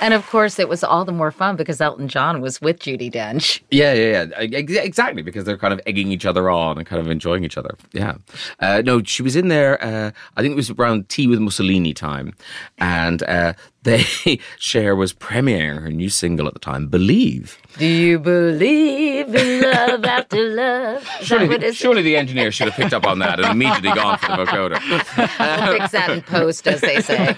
And 0.00 0.14
of 0.14 0.26
course, 0.26 0.58
it 0.58 0.68
was 0.68 0.82
all 0.84 1.04
the 1.04 1.12
more 1.12 1.30
fun 1.30 1.56
because 1.56 1.80
Elton 1.80 2.08
John 2.08 2.40
was 2.40 2.60
with 2.60 2.78
Judi 2.78 3.12
Dench. 3.12 3.60
Yeah, 3.70 3.92
yeah, 3.94 4.26
yeah. 4.40 4.58
Ex- 4.58 4.72
Exactly, 4.72 5.22
because 5.22 5.44
they're 5.44 5.58
kind 5.58 5.72
of 5.72 5.80
egging 5.86 6.10
each 6.12 6.26
other 6.26 6.50
on 6.50 6.78
and 6.78 6.86
kind 6.86 7.00
of 7.00 7.10
enjoying 7.10 7.44
each 7.44 7.56
other. 7.58 7.76
Yeah. 7.92 8.16
Uh, 8.60 8.82
no, 8.84 9.02
she 9.02 9.22
was 9.22 9.36
in 9.36 9.48
there, 9.48 9.82
uh, 9.82 10.10
I 10.36 10.42
think 10.42 10.52
it 10.52 10.56
was 10.56 10.70
around 10.70 11.08
Tea 11.08 11.26
with 11.26 11.38
Mussolini 11.40 11.94
time. 11.94 12.34
And 12.78 13.22
uh, 13.24 13.52
they, 13.82 14.02
Cher 14.58 14.94
was 14.96 15.12
premiering 15.12 15.80
her 15.82 15.90
new 15.90 16.08
single 16.08 16.46
at 16.46 16.54
the 16.54 16.58
time, 16.60 16.88
Believe. 16.88 17.58
Do 17.78 17.86
you 17.86 18.18
believe 18.18 19.32
in 19.34 19.60
love 19.62 20.04
after 20.04 20.48
love? 20.54 21.08
Surely, 21.22 21.56
the, 21.56 21.72
surely 21.72 22.02
the 22.02 22.16
engineer 22.16 22.50
should 22.50 22.68
have 22.68 22.76
picked 22.76 22.92
up 22.92 23.06
on 23.06 23.20
that 23.20 23.38
and 23.38 23.48
immediately 23.52 23.92
gone 23.92 24.18
for 24.18 24.28
the 24.36 24.44
vocoder. 24.44 24.78
We'll 25.68 25.78
fix 25.78 25.92
that 25.92 26.10
in 26.10 26.22
post, 26.22 26.66
as 26.66 26.80
they 26.80 27.00
say. 27.00 27.28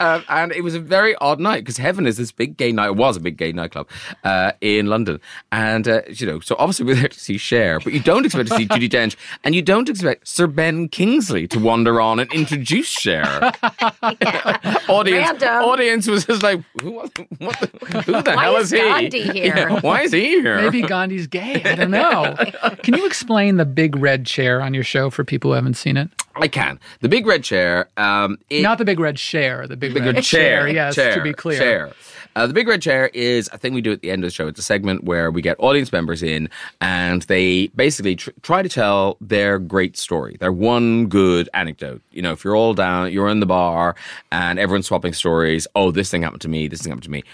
um, 0.00 0.24
and 0.28 0.52
it 0.52 0.62
was 0.62 0.74
a 0.74 0.80
very 0.80 1.14
odd 1.16 1.40
night 1.40 1.60
because 1.64 1.76
Heaven 1.78 2.06
is 2.06 2.16
this 2.16 2.32
big 2.32 2.56
gay 2.56 2.72
night. 2.72 2.88
It 2.88 2.96
was 2.96 3.16
a 3.16 3.20
big 3.20 3.36
gay 3.36 3.52
nightclub 3.52 3.88
uh, 4.24 4.52
in 4.60 4.86
London, 4.86 5.20
and 5.52 5.86
uh, 5.88 6.02
you 6.08 6.26
know, 6.26 6.40
so 6.40 6.54
obviously 6.58 6.86
we're 6.86 6.96
there 6.96 7.08
to 7.08 7.20
see 7.20 7.38
Cher, 7.38 7.80
but 7.80 7.92
you 7.92 8.00
don't 8.00 8.26
expect 8.26 8.48
to 8.50 8.56
see 8.56 8.66
Judi 8.66 8.88
Dench, 8.88 9.16
and 9.44 9.54
you 9.54 9.62
don't 9.62 9.88
expect 9.88 10.28
Sir 10.28 10.46
Ben 10.46 10.88
Kingsley 10.88 11.46
to 11.48 11.58
wander 11.58 12.00
on 12.00 12.18
and 12.20 12.30
introduce 12.32 12.88
Cher. 12.88 13.52
audience, 14.02 15.30
Random. 15.42 15.48
audience 15.64 15.77
was 16.08 16.26
just 16.26 16.42
like, 16.42 16.60
who, 16.80 16.92
what 16.92 17.14
the, 17.14 17.26
what 17.38 17.60
the, 17.60 18.02
who 18.02 18.22
the 18.22 18.32
Why 18.34 18.44
hell 18.44 18.56
is 18.56 18.72
is, 18.72 18.80
he? 18.80 18.88
Gandhi 18.88 19.22
here? 19.22 19.56
Yeah, 19.56 19.80
why 19.80 20.02
is 20.02 20.12
he 20.12 20.28
here? 20.40 20.60
Maybe 20.60 20.82
Gandhi's 20.82 21.26
gay. 21.26 21.62
I 21.64 21.74
don't 21.74 21.90
know. 21.90 22.36
Can 22.82 22.94
you 22.94 23.06
explain 23.06 23.56
the 23.56 23.64
big 23.64 23.96
red 23.96 24.26
chair 24.26 24.60
on 24.60 24.74
your 24.74 24.84
show 24.84 25.10
for 25.10 25.24
people 25.24 25.50
who 25.50 25.54
haven't 25.54 25.74
seen 25.74 25.96
it? 25.96 26.10
I 26.40 26.48
can. 26.48 26.78
The 27.00 27.08
big 27.08 27.26
red 27.26 27.42
chair. 27.42 27.88
Um, 27.96 28.38
it, 28.48 28.62
Not 28.62 28.78
the 28.78 28.84
big 28.84 29.00
red 29.00 29.16
chair, 29.16 29.66
the 29.66 29.76
big, 29.76 29.94
big 29.94 30.04
red, 30.04 30.14
red 30.16 30.24
chair. 30.24 30.68
Yes, 30.68 30.94
chair, 30.94 31.14
to 31.16 31.22
be 31.22 31.32
clear. 31.32 31.58
Chair. 31.58 31.92
Uh, 32.38 32.46
the 32.46 32.54
big 32.54 32.68
red 32.68 32.80
chair 32.80 33.10
is 33.14 33.50
a 33.52 33.58
thing 33.58 33.74
we 33.74 33.80
do 33.80 33.90
at 33.90 34.00
the 34.00 34.12
end 34.12 34.22
of 34.22 34.28
the 34.28 34.32
show. 34.32 34.46
It's 34.46 34.60
a 34.60 34.62
segment 34.62 35.02
where 35.02 35.28
we 35.28 35.42
get 35.42 35.56
audience 35.58 35.90
members 35.90 36.22
in 36.22 36.48
and 36.80 37.22
they 37.22 37.66
basically 37.74 38.14
tr- 38.14 38.30
try 38.42 38.62
to 38.62 38.68
tell 38.68 39.16
their 39.20 39.58
great 39.58 39.96
story, 39.96 40.36
their 40.38 40.52
one 40.52 41.08
good 41.08 41.48
anecdote. 41.52 42.00
You 42.12 42.22
know, 42.22 42.30
if 42.30 42.44
you're 42.44 42.54
all 42.54 42.74
down, 42.74 43.10
you're 43.10 43.28
in 43.28 43.40
the 43.40 43.46
bar 43.46 43.96
and 44.30 44.60
everyone's 44.60 44.86
swapping 44.86 45.14
stories. 45.14 45.66
Oh, 45.74 45.90
this 45.90 46.12
thing 46.12 46.22
happened 46.22 46.42
to 46.42 46.48
me. 46.48 46.68
This 46.68 46.80
thing 46.82 46.92
happened 46.92 47.02
to 47.02 47.10
me. 47.10 47.24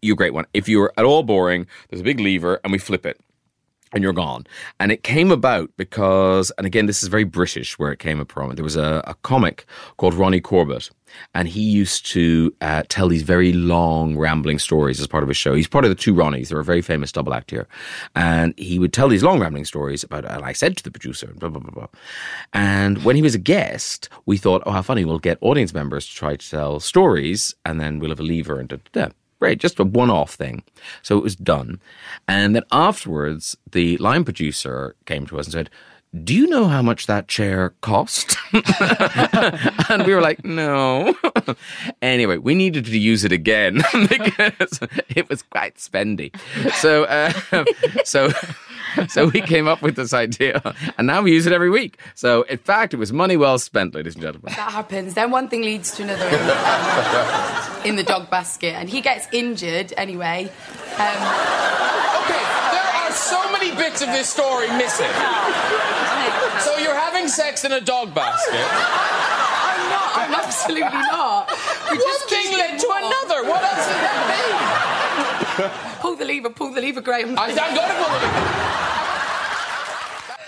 You're 0.00 0.14
a 0.14 0.16
great 0.16 0.32
one. 0.32 0.44
If 0.54 0.68
you're 0.68 0.92
at 0.96 1.04
all 1.04 1.24
boring, 1.24 1.66
there's 1.88 2.00
a 2.00 2.04
big 2.04 2.20
lever 2.20 2.60
and 2.62 2.72
we 2.72 2.78
flip 2.78 3.04
it 3.04 3.18
and 3.92 4.02
you're 4.02 4.12
gone. 4.12 4.46
And 4.80 4.90
it 4.90 5.02
came 5.02 5.30
about 5.30 5.70
because, 5.76 6.50
and 6.58 6.66
again, 6.66 6.86
this 6.86 7.02
is 7.02 7.08
very 7.08 7.24
British 7.24 7.78
where 7.78 7.92
it 7.92 7.98
came 7.98 8.24
from. 8.26 8.54
There 8.54 8.64
was 8.64 8.76
a, 8.76 9.02
a 9.06 9.14
comic 9.22 9.66
called 9.96 10.14
Ronnie 10.14 10.40
Corbett, 10.40 10.90
and 11.34 11.48
he 11.48 11.60
used 11.60 12.06
to 12.06 12.54
uh, 12.60 12.82
tell 12.88 13.08
these 13.08 13.22
very 13.22 13.52
long, 13.52 14.16
rambling 14.16 14.58
stories 14.58 15.00
as 15.00 15.06
part 15.06 15.22
of 15.22 15.28
his 15.28 15.36
show. 15.36 15.54
He's 15.54 15.68
part 15.68 15.84
of 15.84 15.90
the 15.90 15.94
two 15.94 16.14
Ronnies. 16.14 16.48
They're 16.48 16.60
a 16.60 16.64
very 16.64 16.82
famous 16.82 17.12
double 17.12 17.34
act 17.34 17.50
here. 17.50 17.68
And 18.14 18.54
he 18.58 18.78
would 18.78 18.92
tell 18.92 19.08
these 19.08 19.22
long, 19.22 19.40
rambling 19.40 19.66
stories 19.66 20.04
about, 20.04 20.24
and 20.24 20.44
I 20.44 20.52
said 20.52 20.76
to 20.78 20.82
the 20.82 20.90
producer, 20.90 21.26
and 21.26 21.38
blah, 21.38 21.50
blah, 21.50 21.60
blah, 21.60 21.70
blah. 21.70 21.88
And 22.52 23.04
when 23.04 23.16
he 23.16 23.22
was 23.22 23.34
a 23.34 23.38
guest, 23.38 24.08
we 24.26 24.38
thought, 24.38 24.62
oh, 24.64 24.72
how 24.72 24.82
funny, 24.82 25.04
we'll 25.04 25.18
get 25.18 25.38
audience 25.40 25.74
members 25.74 26.06
to 26.06 26.14
try 26.14 26.36
to 26.36 26.50
tell 26.50 26.80
stories, 26.80 27.54
and 27.64 27.80
then 27.80 27.98
we'll 27.98 28.10
have 28.10 28.20
a 28.20 28.24
lever 28.24 28.58
and 28.58 28.68
da, 28.68 28.76
da, 28.76 29.08
da. 29.08 29.12
Great, 29.42 29.58
just 29.58 29.80
a 29.80 29.84
one 29.84 30.08
off 30.08 30.34
thing. 30.34 30.62
So 31.02 31.18
it 31.18 31.24
was 31.24 31.34
done. 31.34 31.80
And 32.28 32.54
then 32.54 32.62
afterwards, 32.70 33.56
the 33.72 33.96
line 33.96 34.22
producer 34.22 34.94
came 35.04 35.26
to 35.26 35.40
us 35.40 35.46
and 35.46 35.52
said, 35.52 35.70
do 36.22 36.32
you 36.32 36.46
know 36.46 36.66
how 36.66 36.80
much 36.80 37.08
that 37.08 37.26
chair 37.26 37.74
cost? 37.80 38.36
and 39.90 40.06
we 40.06 40.14
were 40.14 40.20
like, 40.20 40.44
no. 40.44 41.16
anyway, 42.02 42.36
we 42.36 42.54
needed 42.54 42.84
to 42.84 42.96
use 42.96 43.24
it 43.24 43.32
again 43.32 43.82
because 44.08 44.78
it 45.08 45.28
was 45.28 45.42
quite 45.42 45.74
spendy. 45.74 46.32
So, 46.74 47.02
uh, 47.06 47.32
so, 48.04 48.30
so 49.08 49.26
we 49.26 49.40
came 49.40 49.66
up 49.66 49.82
with 49.82 49.96
this 49.96 50.14
idea, 50.14 50.62
and 50.98 51.08
now 51.08 51.20
we 51.20 51.32
use 51.32 51.46
it 51.46 51.52
every 51.52 51.70
week. 51.70 51.98
So, 52.14 52.42
in 52.42 52.58
fact, 52.58 52.94
it 52.94 52.98
was 52.98 53.12
money 53.12 53.36
well 53.36 53.58
spent, 53.58 53.92
ladies 53.96 54.14
and 54.14 54.22
gentlemen. 54.22 54.52
That 54.54 54.70
happens. 54.70 55.14
Then 55.14 55.32
one 55.32 55.48
thing 55.48 55.62
leads 55.62 55.90
to 55.96 56.04
another 56.04 57.70
in, 57.84 57.96
the 57.96 58.02
dog 58.02 58.30
basket, 58.30 58.74
and 58.74 58.88
he 58.88 59.00
gets 59.00 59.26
injured 59.32 59.92
anyway. 59.96 60.50
Um, 60.98 61.92
Okay, 62.22 62.44
there 62.70 62.90
are 63.02 63.10
so 63.10 63.50
many 63.50 63.74
bits 63.74 64.00
of 64.00 64.08
this 64.08 64.28
story 64.28 64.68
missing. 64.78 65.10
So 66.60 66.76
you're 66.78 66.94
having 66.94 67.26
sex 67.26 67.64
in 67.64 67.72
a 67.72 67.80
dog 67.80 68.14
basket. 68.14 68.54
I'm 68.54 69.90
not. 69.90 70.10
I'm 70.14 70.34
absolutely 70.34 71.02
not. 71.10 71.50
We 71.90 71.98
One 71.98 72.06
just 72.06 72.28
thing 72.28 72.56
led 72.56 72.78
to 72.78 72.88
another. 72.94 73.48
What 73.48 73.62
else 73.64 73.86
is 73.90 73.98
that 74.06 75.98
Pull 76.00 76.14
the 76.16 76.24
lever. 76.24 76.50
Pull 76.50 76.72
the 76.72 76.80
lever, 76.80 77.00
Graham. 77.00 77.36
I, 77.38 77.46
I'm 77.46 77.74
going 77.74 77.88
to 77.88 77.94
pull 77.98 78.12
the 78.14 78.26
lever. 78.26 78.91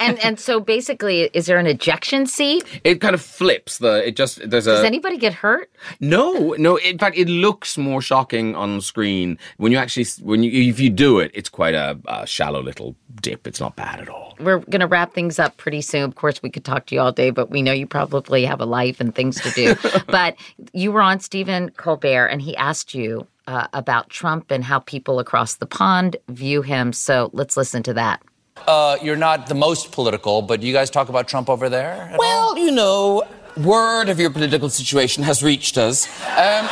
And 0.01 0.19
and 0.25 0.39
so 0.39 0.61
basically, 0.61 1.31
is 1.33 1.47
there 1.47 1.59
an 1.59 1.67
ejection 1.67 2.27
seat? 2.27 2.65
It 2.85 3.01
kind 3.01 3.15
of 3.15 3.21
flips 3.21 3.79
the. 3.79 4.07
It 4.09 4.17
just 4.17 4.49
there's 4.49 4.67
a. 4.67 4.77
Does 4.77 4.85
anybody 4.85 5.19
get 5.19 5.35
hurt? 5.35 5.71
No, 6.01 6.55
no. 6.59 6.77
In 6.77 6.99
fact, 6.99 7.17
it 7.17 7.29
looks 7.29 7.79
more 7.79 8.01
shocking 8.01 8.55
on 8.55 8.81
screen 8.81 9.39
when 9.57 9.73
you 9.73 9.79
actually 9.79 10.07
when 10.23 10.43
you 10.43 10.71
if 10.71 10.81
you 10.81 10.91
do 10.91 11.19
it. 11.19 11.31
It's 11.35 11.49
quite 11.49 11.75
a, 11.75 11.99
a 12.07 12.27
shallow 12.27 12.63
little 12.63 12.97
dip. 13.21 13.47
It's 13.47 13.61
not 13.61 13.77
bad 13.77 14.01
at 14.01 14.09
all. 14.09 14.35
We're 14.41 14.59
going 14.59 14.81
to 14.81 14.87
wrap 14.87 15.13
things 15.15 15.39
up 15.39 15.57
pretty 15.57 15.81
soon. 15.81 16.05
Of 16.05 16.15
course, 16.17 16.43
we 16.43 16.51
could 16.51 16.65
talk 16.65 16.87
to 16.87 16.95
you 16.95 17.01
all 17.01 17.13
day, 17.13 17.31
but 17.31 17.51
we 17.51 17.63
know 17.63 17.73
you 17.73 17.87
probably 17.87 18.45
have 18.45 18.61
a 18.61 18.67
life 18.67 19.01
and 19.01 19.15
things 19.15 19.41
to 19.43 19.51
do. 19.51 19.75
but 20.07 20.37
you 20.73 20.93
were 20.93 21.03
on 21.03 21.21
Stephen 21.21 21.71
Colbert, 21.71 22.27
and 22.27 22.43
he 22.43 22.57
asked 22.57 22.95
you 22.95 23.27
uh, 23.47 23.67
about 23.73 24.11
Trump 24.11 24.51
and 24.51 24.65
how 24.65 24.81
people 24.81 25.19
across 25.19 25.55
the 25.55 25.67
pond 25.67 26.17
view 26.29 26.63
him. 26.63 26.93
So 26.93 27.31
let's 27.33 27.57
listen 27.57 27.83
to 27.85 27.95
that. 27.95 28.23
Uh, 28.57 28.97
you're 29.03 29.17
not 29.17 29.47
the 29.49 29.55
most 29.55 29.93
political, 29.93 30.41
but 30.41 30.61
do 30.61 30.67
you 30.67 30.73
guys 30.73 30.89
talk 30.89 31.09
about 31.09 31.29
Trump 31.29 31.51
over 31.51 31.69
there? 31.69 31.93
at 31.93 32.13
all? 32.13 32.19
Well, 32.19 32.59
you 32.59 32.71
know, 32.71 33.23
word 33.57 34.09
of 34.09 34.19
your 34.21 34.31
political 34.31 34.71
situation 34.71 35.23
has 35.25 35.43
reached 35.43 35.77
us. 35.77 36.07
Um, 36.39 36.69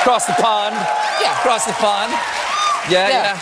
Across 0.00 0.26
the 0.26 0.32
pond. 0.34 0.74
yeah, 1.20 1.38
Across 1.38 1.66
the 1.66 1.72
pond. 1.74 2.10
Yeah, 2.90 3.08
yeah. 3.08 3.40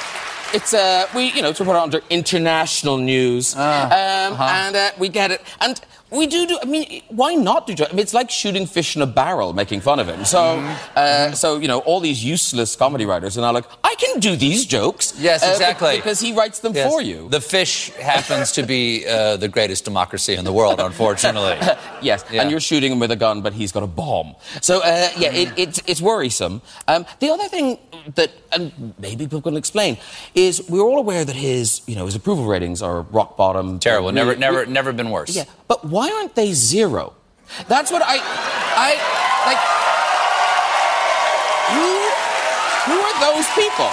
It's 0.52 0.72
uh, 0.74 1.06
we 1.14 1.30
you 1.32 1.42
know 1.42 1.52
to 1.52 1.64
put 1.64 1.76
it 1.76 1.76
under 1.82 2.00
international 2.10 2.96
news, 2.96 3.54
Ah, 3.56 3.84
um, 4.26 4.32
uh-huh. 4.32 4.44
and 4.44 4.76
uh, 4.76 4.90
we 4.98 5.08
get 5.10 5.30
it, 5.30 5.42
and 5.60 5.78
we 6.10 6.26
do 6.26 6.46
do. 6.46 6.58
I 6.62 6.64
mean, 6.66 7.02
why 7.08 7.34
not 7.34 7.66
do? 7.66 7.74
I 7.84 7.88
mean, 7.90 7.98
it's 8.00 8.14
like 8.14 8.30
shooting 8.30 8.66
fish 8.66 8.96
in 8.96 9.02
a 9.02 9.06
barrel, 9.06 9.52
making 9.52 9.80
fun 9.80 9.98
of 10.00 10.08
him. 10.08 10.24
So, 10.24 10.38
Mm-hmm. 10.38 10.74
uh, 10.96 11.32
so 11.32 11.58
you 11.58 11.68
know, 11.68 11.80
all 11.80 12.00
these 12.00 12.24
useless 12.24 12.76
comedy 12.76 13.04
writers 13.06 13.36
are 13.36 13.42
now 13.42 13.52
like, 13.52 13.66
I 13.84 13.94
can 13.98 14.20
do 14.20 14.36
these 14.36 14.64
jokes. 14.66 15.14
Yes, 15.18 15.42
uh, 15.44 15.50
exactly. 15.50 15.96
because 15.96 16.20
he 16.20 16.32
writes 16.32 16.60
them 16.60 16.72
Yes. 16.74 16.90
for 16.90 17.02
you. 17.02 17.28
The 17.28 17.40
fish 17.40 17.90
happens 17.94 18.52
to 18.52 18.62
be 18.62 19.06
uh, 19.06 19.36
the 19.36 19.48
greatest 19.48 19.84
democracy 19.84 20.34
in 20.34 20.44
the 20.44 20.52
world, 20.52 20.80
unfortunately. 20.80 21.58
yes, 22.02 22.24
Yeah. 22.30 22.42
and 22.42 22.50
you're 22.50 22.60
shooting 22.60 22.92
him 22.92 22.98
with 23.00 23.10
a 23.10 23.16
gun, 23.16 23.42
but 23.42 23.52
he's 23.52 23.72
got 23.72 23.82
a 23.82 23.86
bomb. 23.86 24.34
So 24.60 24.78
uh, 24.78 25.08
yeah, 25.18 25.32
it, 25.32 25.48
it's 25.56 25.80
it's 25.86 26.00
worrisome. 26.00 26.62
Um, 26.86 27.04
the 27.20 27.30
other 27.30 27.48
thing 27.48 27.78
that, 28.14 28.30
and 28.52 28.72
maybe 28.98 29.24
people 29.24 29.42
can 29.42 29.56
explain, 29.56 29.98
is 30.34 30.62
we're 30.68 30.82
all 30.82 30.98
aware 30.98 31.24
that 31.24 31.36
his 31.36 31.82
you 31.86 31.96
know 31.96 32.06
his 32.06 32.14
approval 32.14 32.46
ratings 32.46 32.82
are 32.82 33.02
rock 33.12 33.36
bottom. 33.36 33.78
Terrible. 33.78 34.12
Never, 34.12 34.30
Really- 34.30 34.40
never, 34.40 34.66
never 34.66 34.92
been 34.92 35.10
worse. 35.10 35.34
Yeah, 35.36 35.44
but 35.68 35.84
why 35.84 36.10
aren't 36.10 36.34
they 36.34 36.52
zero? 36.52 37.14
That's 37.68 37.90
what 37.92 38.02
I, 38.04 38.16
I 38.20 38.90
like. 39.46 39.58
Who, 41.74 42.92
who 42.92 42.98
are 43.00 43.20
those 43.20 43.46
people? 43.54 43.86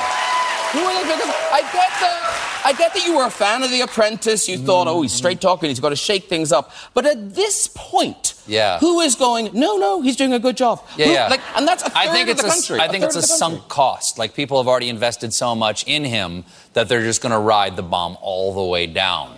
Who 0.71 0.79
are 0.81 0.93
they? 0.93 1.03
Because 1.15 1.33
I 1.51 1.61
get 1.73 1.89
the, 1.99 2.67
I 2.67 2.73
get 2.77 2.93
that 2.93 3.05
you 3.05 3.15
were 3.17 3.25
a 3.25 3.29
fan 3.29 3.63
of 3.63 3.69
The 3.69 3.81
Apprentice. 3.81 4.47
You 4.49 4.57
thought, 4.57 4.87
oh, 4.87 5.01
he's 5.01 5.13
straight 5.13 5.39
talking. 5.41 5.69
He's 5.69 5.79
got 5.79 5.89
to 5.89 5.95
shake 5.95 6.25
things 6.25 6.51
up. 6.51 6.71
But 6.93 7.05
at 7.05 7.33
this 7.35 7.67
point, 7.73 8.33
Yeah. 8.47 8.79
who 8.79 8.99
is 9.01 9.15
going? 9.15 9.49
No, 9.53 9.77
no, 9.77 10.01
he's 10.01 10.15
doing 10.15 10.33
a 10.33 10.39
good 10.39 10.57
job. 10.57 10.81
Yeah, 10.97 11.05
Who- 11.05 11.11
yeah. 11.13 11.27
Like, 11.27 11.41
and 11.57 11.67
that's 11.67 11.83
a 11.83 11.89
third 11.89 11.95
I 11.97 12.11
think 12.13 12.29
of 12.29 12.33
it's 12.33 12.41
the 12.41 12.47
a, 12.47 12.51
country. 12.51 12.79
I 12.79 12.87
think 12.89 13.03
it's 13.03 13.15
a 13.15 13.19
of 13.19 13.23
the 13.25 13.27
country. 13.29 13.57
sunk 13.57 13.67
cost. 13.69 14.17
Like 14.17 14.33
people 14.33 14.57
have 14.57 14.67
already 14.67 14.89
invested 14.89 15.33
so 15.33 15.53
much 15.55 15.85
in 15.87 16.03
him 16.03 16.43
that 16.73 16.89
they're 16.89 17.03
just 17.03 17.21
going 17.21 17.31
to 17.33 17.39
ride 17.39 17.75
the 17.75 17.83
bomb 17.83 18.17
all 18.21 18.53
the 18.53 18.63
way 18.63 18.87
down. 18.87 19.35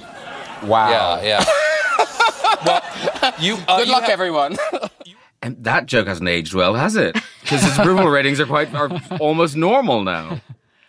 Wow. 0.63 1.19
Yeah, 1.21 1.23
yeah. 1.23 1.45
well, 2.65 2.81
you. 3.39 3.57
Uh, 3.67 3.77
Good 3.77 3.87
you 3.87 3.93
luck, 3.93 4.03
have- 4.03 4.11
everyone. 4.11 4.57
And 5.43 5.63
that 5.65 5.85
joke 5.85 6.07
hasn't 6.07 6.27
aged 6.27 6.55
well, 6.55 6.73
has 6.73 6.95
it? 6.95 7.15
Because 7.41 7.61
his 7.61 7.77
approval 7.77 8.07
ratings 8.07 8.39
are 8.39 8.47
quite 8.47 8.73
are 8.73 8.89
almost 9.19 9.55
normal 9.55 10.03
now. 10.03 10.41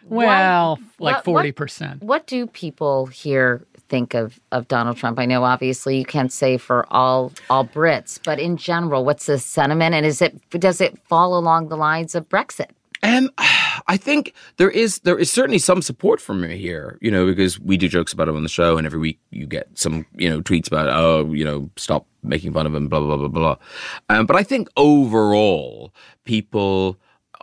Well, 0.04 0.78
like 0.98 1.16
what- 1.16 1.24
forty 1.26 1.52
percent. 1.52 2.02
What 2.02 2.26
do 2.26 2.46
people 2.46 3.06
here 3.06 3.66
think 3.90 4.14
of, 4.14 4.40
of 4.50 4.66
Donald 4.66 4.96
Trump? 4.96 5.18
I 5.18 5.26
know 5.26 5.44
obviously 5.44 5.98
you 5.98 6.04
can't 6.06 6.32
say 6.32 6.56
for 6.56 6.86
all 6.90 7.30
all 7.50 7.66
Brits, 7.66 8.18
but 8.24 8.40
in 8.40 8.56
general, 8.56 9.04
what's 9.04 9.26
the 9.26 9.38
sentiment? 9.38 9.94
And 9.94 10.06
is 10.06 10.22
it 10.22 10.34
does 10.50 10.80
it 10.80 10.98
fall 11.08 11.36
along 11.38 11.68
the 11.68 11.76
lines 11.76 12.14
of 12.14 12.26
Brexit? 12.28 12.70
Um, 13.03 13.30
I 13.90 13.96
think 13.96 14.34
there 14.57 14.70
is 14.70 15.01
there 15.01 15.18
is 15.18 15.30
certainly 15.30 15.59
some 15.59 15.82
support 15.82 16.20
from 16.20 16.44
him 16.44 16.51
here, 16.51 16.99
you 17.01 17.11
know, 17.11 17.26
because 17.26 17.59
we 17.59 17.76
do 17.76 17.88
jokes 17.88 18.12
about 18.12 18.28
him 18.28 18.36
on 18.36 18.42
the 18.42 18.49
show, 18.49 18.76
and 18.76 18.86
every 18.86 18.99
week 18.99 19.18
you 19.30 19.46
get 19.46 19.68
some, 19.78 20.05
you 20.14 20.28
know, 20.28 20.42
tweets 20.42 20.66
about, 20.66 20.88
oh, 20.88 21.32
you 21.32 21.44
know, 21.44 21.70
stop 21.76 22.07
making 22.22 22.53
fun 22.53 22.66
of 22.66 22.74
him, 22.74 22.88
blah 22.88 23.01
blah 23.01 23.16
blah 23.16 23.28
blah 23.28 23.57
blah. 23.57 23.57
Um, 24.09 24.26
but 24.26 24.36
I 24.36 24.42
think 24.42 24.68
overall, 24.76 25.94
people. 26.24 26.99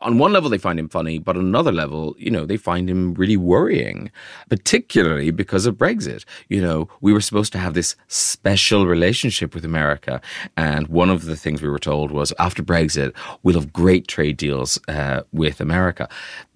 On 0.06 0.20
one 0.20 0.32
level, 0.32 0.49
they 0.51 0.60
find 0.60 0.80
him 0.80 0.88
funny, 0.88 1.18
but 1.18 1.36
on 1.36 1.43
another 1.45 1.72
level, 1.72 2.16
you 2.18 2.30
know, 2.30 2.45
they 2.45 2.58
find 2.58 2.88
him 2.89 3.16
really 3.16 3.38
worrying, 3.38 4.12
particularly 4.49 5.32
because 5.32 5.66
of 5.66 5.76
Brexit. 5.76 6.26
You 6.47 6.62
know, 6.62 6.88
we 7.01 7.12
were 7.12 7.22
supposed 7.22 7.51
to 7.53 7.58
have 7.58 7.74
this 7.74 7.95
special 8.08 8.86
relationship 8.86 9.56
with 9.56 9.66
America. 9.66 10.22
And 10.56 10.88
one 10.89 11.10
of 11.10 11.26
the 11.26 11.36
things 11.36 11.62
we 11.62 11.70
were 11.70 11.80
told 11.80 12.12
was 12.12 12.32
after 12.38 12.62
Brexit, 12.62 13.14
we'll 13.41 13.60
have 13.60 13.74
great 13.74 14.08
trade 14.08 14.38
deals 14.38 14.80
uh, 14.88 15.22
with 15.34 15.60
America. 15.60 16.08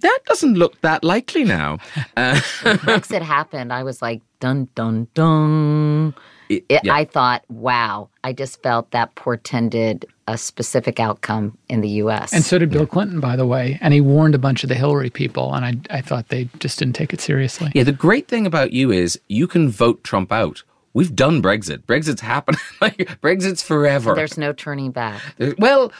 That 0.02 0.20
doesn't 0.26 0.54
look 0.54 0.80
that 0.82 1.04
likely 1.04 1.43
now. 1.43 1.80
Uh, 2.18 2.36
Brexit 2.86 3.22
happened. 3.22 3.72
I 3.72 3.84
was 3.84 4.02
like, 4.02 4.22
dun 4.39 4.68
dun 4.76 5.08
dun. 5.14 6.14
It- 6.50 6.66
It- 6.70 6.82
yeah. 6.84 6.93
I 6.95 7.06
thought, 7.06 7.43
wow. 7.50 8.10
I 8.24 8.34
just 8.34 8.62
felt 8.64 8.91
that 8.91 9.14
portended 9.16 10.06
a 10.28 10.38
specific 10.38 11.00
outcome 11.00 11.58
in 11.70 11.82
the 11.82 11.89
U.S. 12.04 12.34
And 12.34 12.43
so 12.43 12.58
did 12.60 12.70
Bill 12.72 12.86
Clinton, 12.86 13.20
by 13.20 13.36
the 13.36 13.45
way. 13.47 13.78
And 13.82 13.93
he 13.93 14.02
warned 14.02 14.36
a 14.36 14.39
bunch 14.39 14.64
of 14.64 14.70
the 14.70 14.76
Hillary 14.76 15.10
people, 15.10 15.54
and 15.54 15.64
I, 15.66 15.97
I 15.97 16.02
thought 16.02 16.28
they 16.30 16.50
just 16.60 16.78
didn't 16.80 16.95
take 16.95 17.14
it 17.14 17.22
seriously. 17.22 17.72
Yeah, 17.74 17.84
the 17.84 17.91
great 17.91 18.28
thing 18.28 18.45
about 18.45 18.72
you 18.74 18.91
is 18.91 19.20
you 19.28 19.47
can 19.47 19.70
vote 19.70 20.04
Trump 20.04 20.32
out 20.32 20.64
we've 20.91 21.16
done 21.16 21.41
Brexit. 21.41 21.84
Brexit's 21.86 22.22
happening. 22.22 22.60
like, 22.82 22.97
Brexit's 23.22 23.62
forever. 23.62 24.16
There's 24.16 24.38
no 24.39 24.52
turning 24.54 24.91
back. 24.91 25.22
There- 25.38 25.54
well, 25.60 25.91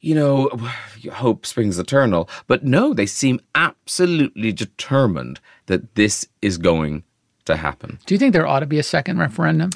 you 0.00 0.14
know, 0.14 0.48
hope 1.12 1.44
springs 1.46 1.78
eternal. 1.78 2.28
But 2.46 2.64
no, 2.64 2.94
they 2.94 3.06
seem 3.06 3.38
absolutely 3.54 4.50
determined 4.52 5.40
that 5.66 5.94
this 5.94 6.26
is 6.40 6.58
going 6.58 7.04
to 7.46 7.56
happen. 7.56 7.98
Do 8.06 8.14
you 8.14 8.18
think 8.18 8.32
there 8.32 8.46
ought 8.46 8.60
to 8.60 8.66
be 8.66 8.78
a 8.78 8.82
second 8.82 9.18
referendum? 9.18 9.70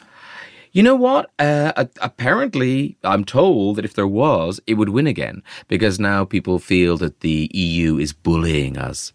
You 0.72 0.82
know 0.82 0.94
what? 0.94 1.30
Uh, 1.38 1.86
apparently, 2.02 2.98
I'm 3.02 3.24
told 3.24 3.76
that 3.76 3.84
if 3.86 3.94
there 3.94 4.06
was, 4.06 4.60
it 4.66 4.74
would 4.74 4.90
win 4.90 5.06
again 5.06 5.42
because 5.68 5.98
now 5.98 6.24
people 6.24 6.58
feel 6.58 6.98
that 6.98 7.20
the 7.20 7.50
EU 7.54 7.96
is 7.96 8.12
bullying 8.12 8.76
us. 8.76 9.14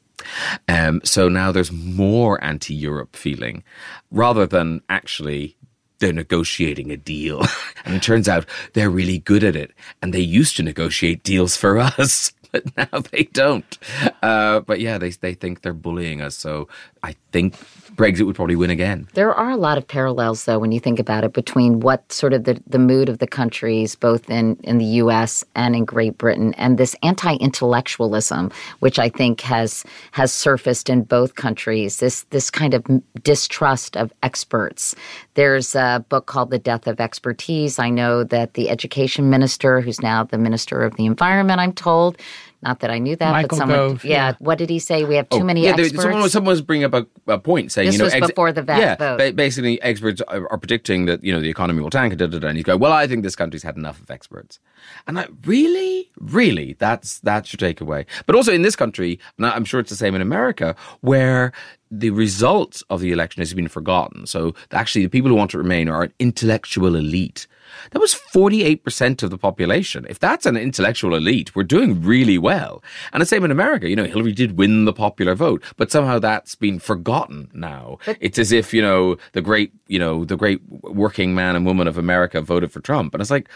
Um, 0.68 1.02
so 1.04 1.30
now 1.30 1.52
there's 1.52 1.72
more 1.72 2.44
anti 2.44 2.74
Europe 2.74 3.16
feeling 3.16 3.64
rather 4.10 4.48
than 4.48 4.82
actually 4.90 5.56
they're 6.00 6.12
negotiating 6.12 6.92
a 6.92 6.98
deal. 6.98 7.46
and 7.86 7.96
it 7.96 8.04
turns 8.04 8.28
out 8.28 8.46
they're 8.74 8.90
really 8.90 9.20
good 9.20 9.44
at 9.44 9.56
it. 9.56 9.72
And 10.02 10.14
they 10.14 10.20
used 10.20 10.58
to 10.58 10.64
negotiate 10.64 11.24
deals 11.24 11.56
for 11.56 11.78
us, 12.00 12.34
but 12.52 12.66
now 12.76 13.00
they 13.12 13.24
don't. 13.32 13.78
Uh, 14.22 14.60
but 14.62 14.80
yeah, 14.80 14.98
they, 14.98 15.12
they 15.12 15.34
think 15.34 15.62
they're 15.62 15.74
bullying 15.74 16.22
us. 16.22 16.36
So 16.36 16.68
I 17.04 17.16
think 17.32 17.56
Brexit 17.96 18.26
would 18.26 18.36
probably 18.36 18.56
win 18.56 18.70
again. 18.70 19.08
There 19.14 19.34
are 19.34 19.50
a 19.50 19.58
lot 19.58 19.78
of 19.78 19.88
parallels, 19.88 20.46
though, 20.46 20.60
when 20.60 20.72
you 20.72 20.80
think 20.80 21.00
about 21.00 21.24
it, 21.24 21.34
between 21.34 21.82
what 21.82 22.12
sort 22.12 22.34
of 22.34 22.46
the, 22.46 22.62
the 22.66 22.80
mood 22.80 23.10
of 23.10 23.20
the 23.20 23.28
countries, 23.28 23.96
both 23.96 24.30
in, 24.30 24.56
in 24.64 24.78
the 24.78 24.86
U.S. 24.86 25.44
and 25.56 25.76
in 25.76 25.86
Great 25.86 26.18
Britain, 26.18 26.54
and 26.56 26.78
this 26.78 26.96
anti-intellectualism, 27.04 28.52
which 28.80 28.98
I 28.98 29.10
think 29.10 29.42
has 29.42 29.84
has 30.12 30.32
surfaced 30.32 30.90
in 30.90 31.04
both 31.04 31.36
countries. 31.36 31.98
This 31.98 32.24
this 32.30 32.50
kind 32.50 32.74
of 32.74 32.86
distrust 33.24 33.98
of 33.98 34.12
experts. 34.24 34.96
There's 35.34 35.76
a 35.76 36.06
book 36.10 36.26
called 36.26 36.50
The 36.50 36.60
Death 36.60 36.88
of 36.88 37.00
Expertise. 37.00 37.80
I 37.80 37.90
know 37.90 38.24
that 38.24 38.54
the 38.54 38.70
education 38.70 39.30
minister, 39.30 39.82
who's 39.82 40.02
now 40.02 40.24
the 40.24 40.38
minister 40.38 40.84
of 40.84 40.96
the 40.96 41.06
environment, 41.06 41.60
I'm 41.60 41.74
told. 41.74 42.18
Not 42.64 42.82
that 42.82 42.92
I 42.92 43.00
knew 43.00 43.16
that, 43.16 43.32
Michael 43.32 43.48
but 43.50 43.56
someone, 43.58 43.78
Gove, 43.78 44.06
yeah. 44.06 44.30
yeah. 44.30 44.34
What 44.38 44.60
did 44.60 44.70
he 44.70 44.78
say? 44.78 45.04
We 45.04 45.16
have 45.16 45.28
too 45.30 45.40
Oh, 45.40 45.44
many 45.44 45.64
yeah, 45.64 45.76
there- 45.76 45.86
experts. 45.86 46.04
Someone, 46.04 46.22
was- 46.22 46.32
someone 46.32 46.52
was 46.52 46.62
bringing 46.62 46.86
up 46.86 46.94
a, 46.94 47.08
a 47.28 47.40
point 47.40 47.72
saying, 47.72 47.88
This 47.88 47.94
you 47.96 48.00
know, 48.00 48.06
was 48.06 48.30
before 48.30 48.52
the 48.52 48.62
va- 48.62 48.78
yeah, 48.78 48.96
vote. 48.98 49.18
ba- 49.18 49.34
basically 49.34 49.82
experts 49.82 50.22
are, 50.28 50.48
are 50.52 50.58
predicting 50.60 51.06
that 51.08 51.24
you 51.24 51.34
know 51.34 51.40
the 51.40 51.50
economy 51.50 51.82
will 51.82 51.90
tank, 51.90 52.14
and, 52.14 52.20
da, 52.20 52.28
da, 52.28 52.38
da, 52.38 52.48
and 52.50 52.58
he's 52.58 52.66
going, 52.66 52.80
well, 52.80 52.92
I 52.92 53.08
think 53.08 53.24
this 53.24 53.36
country's 53.36 53.64
had 53.64 53.78
enough 53.78 54.00
of 54.00 54.12
experts, 54.12 54.60
and 55.08 55.18
I 55.20 55.26
really, 55.46 56.12
really, 56.20 56.76
that's 56.78 57.20
that's 57.20 57.52
your 57.52 57.58
takeaway. 57.74 58.06
But 58.28 58.36
also 58.36 58.54
in 58.54 58.62
this 58.62 58.76
country, 58.76 59.20
and 59.38 59.48
I'm 59.48 59.66
sure 59.66 59.80
it's 59.80 59.90
the 59.90 59.96
same 59.96 60.14
in 60.14 60.22
America, 60.22 60.76
where 61.02 61.52
the 61.90 62.12
results 62.12 62.84
of 62.92 63.02
the 63.02 63.12
election 63.12 63.42
has 63.42 63.54
been 63.56 63.68
forgotten. 63.68 64.28
So 64.28 64.54
actually, 64.72 65.04
the 65.04 65.10
people 65.10 65.30
who 65.30 65.36
want 65.36 65.50
to 65.52 65.58
remain 65.58 65.90
are 65.90 66.04
an 66.04 66.14
intellectual 66.20 66.96
elite. 66.96 67.48
That 67.92 68.00
was 68.00 68.14
48% 68.14 69.24
of 69.24 69.30
the 69.30 69.38
population. 69.38 70.06
If 70.10 70.20
that's 70.20 70.46
an 70.46 70.56
intellectual 70.56 71.16
elite, 71.16 71.56
we're 71.56 71.64
doing 71.64 72.02
really 72.02 72.38
well. 72.38 72.84
And 73.12 73.22
the 73.22 73.26
same 73.26 73.44
in 73.44 73.52
America. 73.52 73.90
You 73.90 73.96
know, 73.96 74.06
Hillary 74.06 74.34
did 74.34 74.58
win 74.58 74.86
the 74.86 74.94
popular 74.94 75.36
vote, 75.36 75.64
but 75.78 75.92
somehow 75.92 76.20
that's 76.20 76.56
been 76.56 76.80
forgotten 76.80 77.50
now. 77.54 77.98
it's 78.20 78.40
as 78.40 78.52
if, 78.52 78.74
you 78.74 78.82
know, 78.82 79.18
the 79.34 79.42
great, 79.42 79.74
you 79.88 80.00
know, 80.00 80.26
the 80.26 80.38
great 80.38 80.62
working 80.70 81.34
man 81.34 81.56
and 81.56 81.66
woman 81.66 81.88
of 81.88 81.98
America 81.98 82.42
voted 82.42 82.72
for 82.72 82.80
Trump. 82.80 83.14
And 83.14 83.22
it's 83.22 83.32
like, 83.32 83.50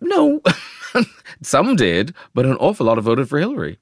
no, 0.00 0.40
some 1.42 1.76
did, 1.76 2.14
but 2.34 2.46
an 2.46 2.56
awful 2.56 2.86
lot 2.86 2.96
have 2.96 3.04
voted 3.04 3.28
for 3.28 3.38
Hillary. 3.38 3.78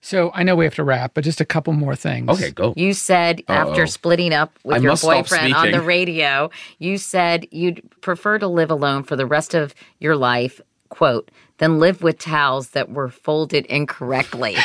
So 0.00 0.30
I 0.32 0.42
know 0.42 0.54
we 0.54 0.64
have 0.64 0.74
to 0.76 0.84
wrap, 0.84 1.14
but 1.14 1.24
just 1.24 1.40
a 1.40 1.44
couple 1.44 1.72
more 1.72 1.96
things. 1.96 2.28
Okay, 2.28 2.50
go. 2.50 2.72
You 2.76 2.92
said 2.92 3.42
after 3.48 3.82
Uh-oh. 3.82 3.86
splitting 3.86 4.32
up 4.32 4.52
with 4.64 4.76
I 4.76 4.80
your 4.80 4.96
boyfriend 4.96 5.54
on 5.54 5.70
the 5.72 5.80
radio, 5.82 6.50
you 6.78 6.98
said 6.98 7.46
you'd 7.50 7.82
prefer 8.00 8.38
to 8.38 8.46
live 8.46 8.70
alone 8.70 9.02
for 9.02 9.16
the 9.16 9.26
rest 9.26 9.54
of 9.54 9.74
your 9.98 10.16
life, 10.16 10.60
quote, 10.88 11.30
than 11.58 11.80
live 11.80 12.02
with 12.02 12.18
towels 12.18 12.70
that 12.70 12.90
were 12.90 13.08
folded 13.08 13.66
incorrectly. 13.66 14.56